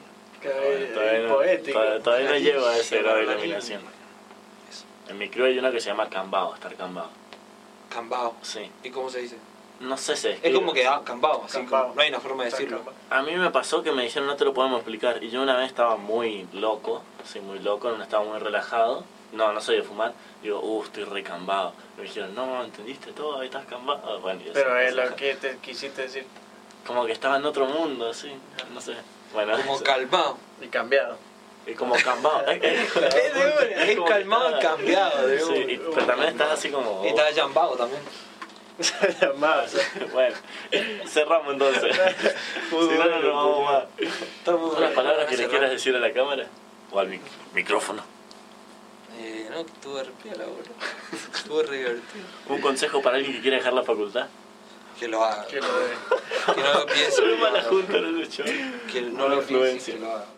Todavía 0.43 1.13
es 1.19 1.23
no, 1.29 1.35
poético. 1.35 1.79
todavía- 1.79 2.03
todavía 2.03 2.25
no 2.27 2.33
Caricia 2.33 2.53
lleva 2.53 2.71
a 2.71 2.77
ese 2.79 3.03
grado 3.03 3.17
de 3.19 3.25
iluminación. 3.25 3.83
En 5.09 5.19
mi 5.19 5.29
crew 5.31 5.47
hay 5.47 5.59
una 5.59 5.71
que 5.71 5.81
se 5.81 5.89
llama 5.89 6.09
cambao, 6.09 6.55
estar 6.55 6.75
cambao. 6.75 7.09
Cambao. 7.89 8.35
Sí. 8.43 8.71
¿Y 8.83 8.91
cómo 8.91 9.09
se 9.09 9.21
dice? 9.21 9.37
No 9.81 9.97
sé 9.97 10.17
si 10.17 10.29
Es 10.43 10.55
como 10.55 10.73
que 10.73 10.87
ah, 10.87 11.01
cambao, 11.05 11.45
así 11.45 11.59
Cambao. 11.59 11.83
como- 11.85 11.95
no 11.95 12.03
hay 12.03 12.09
una 12.11 12.21
forma 12.21 12.45
de 12.45 12.51
decirlo. 12.51 12.81
A 13.11 13.23
mí 13.23 13.35
me 13.37 13.51
pasó 13.51 13.83
que 13.83 13.93
me 13.93 14.03
dijeron 14.03 14.27
no 14.29 14.37
te 14.37 14.45
lo 14.45 14.53
podemos 14.53 14.79
explicar. 14.81 15.23
Y 15.23 15.31
yo 15.31 15.41
una 15.43 15.57
vez 15.57 15.69
estaba 15.69 15.97
muy 15.97 16.47
loco, 16.53 17.03
así 17.25 17.41
muy 17.41 17.59
loco, 17.61 17.91
no 17.93 18.03
estaba 18.03 18.25
muy 18.25 18.39
relajado. 18.39 19.05
No, 19.33 19.53
no 19.53 19.61
soy 19.61 19.77
de 19.77 19.83
fumar. 19.83 20.15
Digo, 20.43 20.59
uh, 20.61 20.83
estoy 20.85 21.05
recambado. 21.05 21.73
Me 21.97 22.03
dijeron, 22.05 22.35
no, 22.35 22.65
¿entendiste 22.65 23.13
todo? 23.13 23.39
Ahí 23.41 23.47
estás 23.47 23.67
cambado. 23.67 24.21
Bueno, 24.21 24.41
Pero 24.53 24.79
es 24.79 24.95
lo 24.95 25.15
que 25.17 25.35
te 25.37 25.57
quisiste 25.59 26.03
decir. 26.03 26.27
Como 26.87 27.05
que 27.07 27.13
estaba 27.13 27.37
en 27.37 27.45
otro 27.45 27.67
mundo, 27.67 28.09
así. 28.11 28.33
No 28.73 28.81
sé. 28.81 28.95
Bueno, 29.33 29.57
Como 29.59 29.75
eso. 29.77 29.85
calmado. 29.85 30.39
Y 30.61 30.67
cambiado. 30.69 31.17
Y 31.67 31.75
como 31.75 31.95
cambado. 31.97 32.47
Es, 32.51 32.61
de 32.63 33.41
una, 33.41 33.85
es 33.85 33.99
calmado 34.09 34.57
y 34.59 34.63
cambiado. 34.63 35.27
De 35.27 35.39
Sí, 35.41 35.53
y- 35.69 35.77
pero 35.95 36.07
también 36.07 36.31
estás 36.31 36.53
así 36.53 36.71
como... 36.71 37.05
Y 37.05 37.09
está 37.09 37.31
llambado 37.31 37.77
también. 37.77 38.01
Más. 39.39 39.75
Bueno, 40.13 40.37
cerramos 41.07 41.53
entonces. 41.53 41.95
si 42.71 42.75
no, 42.77 43.05
no 43.05 43.21
nos 43.21 43.35
vamos 43.35 43.65
más. 43.73 43.85
Muy 44.47 44.55
¿Unas 44.55 44.79
bueno. 44.79 44.95
palabras 44.95 45.27
que 45.27 45.37
le 45.37 45.49
quieras 45.49 45.71
decir 45.71 45.95
a 45.95 45.99
la 45.99 46.13
cámara? 46.13 46.47
O 46.91 46.99
al 46.99 47.09
mic- 47.09 47.21
micrófono. 47.55 48.03
Eh, 49.19 49.49
no, 49.51 49.61
estuve 49.61 50.05
re 50.05 50.11
piola, 50.23 50.45
boludo. 50.45 51.35
Estuve 51.35 51.63
re 51.65 51.77
divertido. 51.79 52.25
Un 52.49 52.61
consejo 52.61 53.03
para 53.03 53.17
alguien 53.17 53.35
que 53.35 53.43
quiera 53.43 53.57
dejar 53.59 53.73
la 53.73 53.83
facultad. 53.83 54.27
Que 54.99 55.07
lo 55.07 55.25
haga. 55.25 55.47
Que 55.47 55.61
lo 55.61 55.79
de. 55.79 55.91
Que 56.55 56.61
no 56.61 56.75
lo 56.75 56.87
piense. 56.87 57.13
Solo 57.17 57.37
mala 57.37 57.63
junta, 57.63 58.01
no 58.01 58.11
lo 58.11 58.21
he 58.21 58.25
hecho. 58.25 58.45
Que 58.91 59.03
no 59.03 59.29
lo 59.29 59.37
piense. 59.37 59.53
Influencia. 59.53 59.95
Que 59.95 60.01
lo 60.01 60.13
haga. 60.13 60.38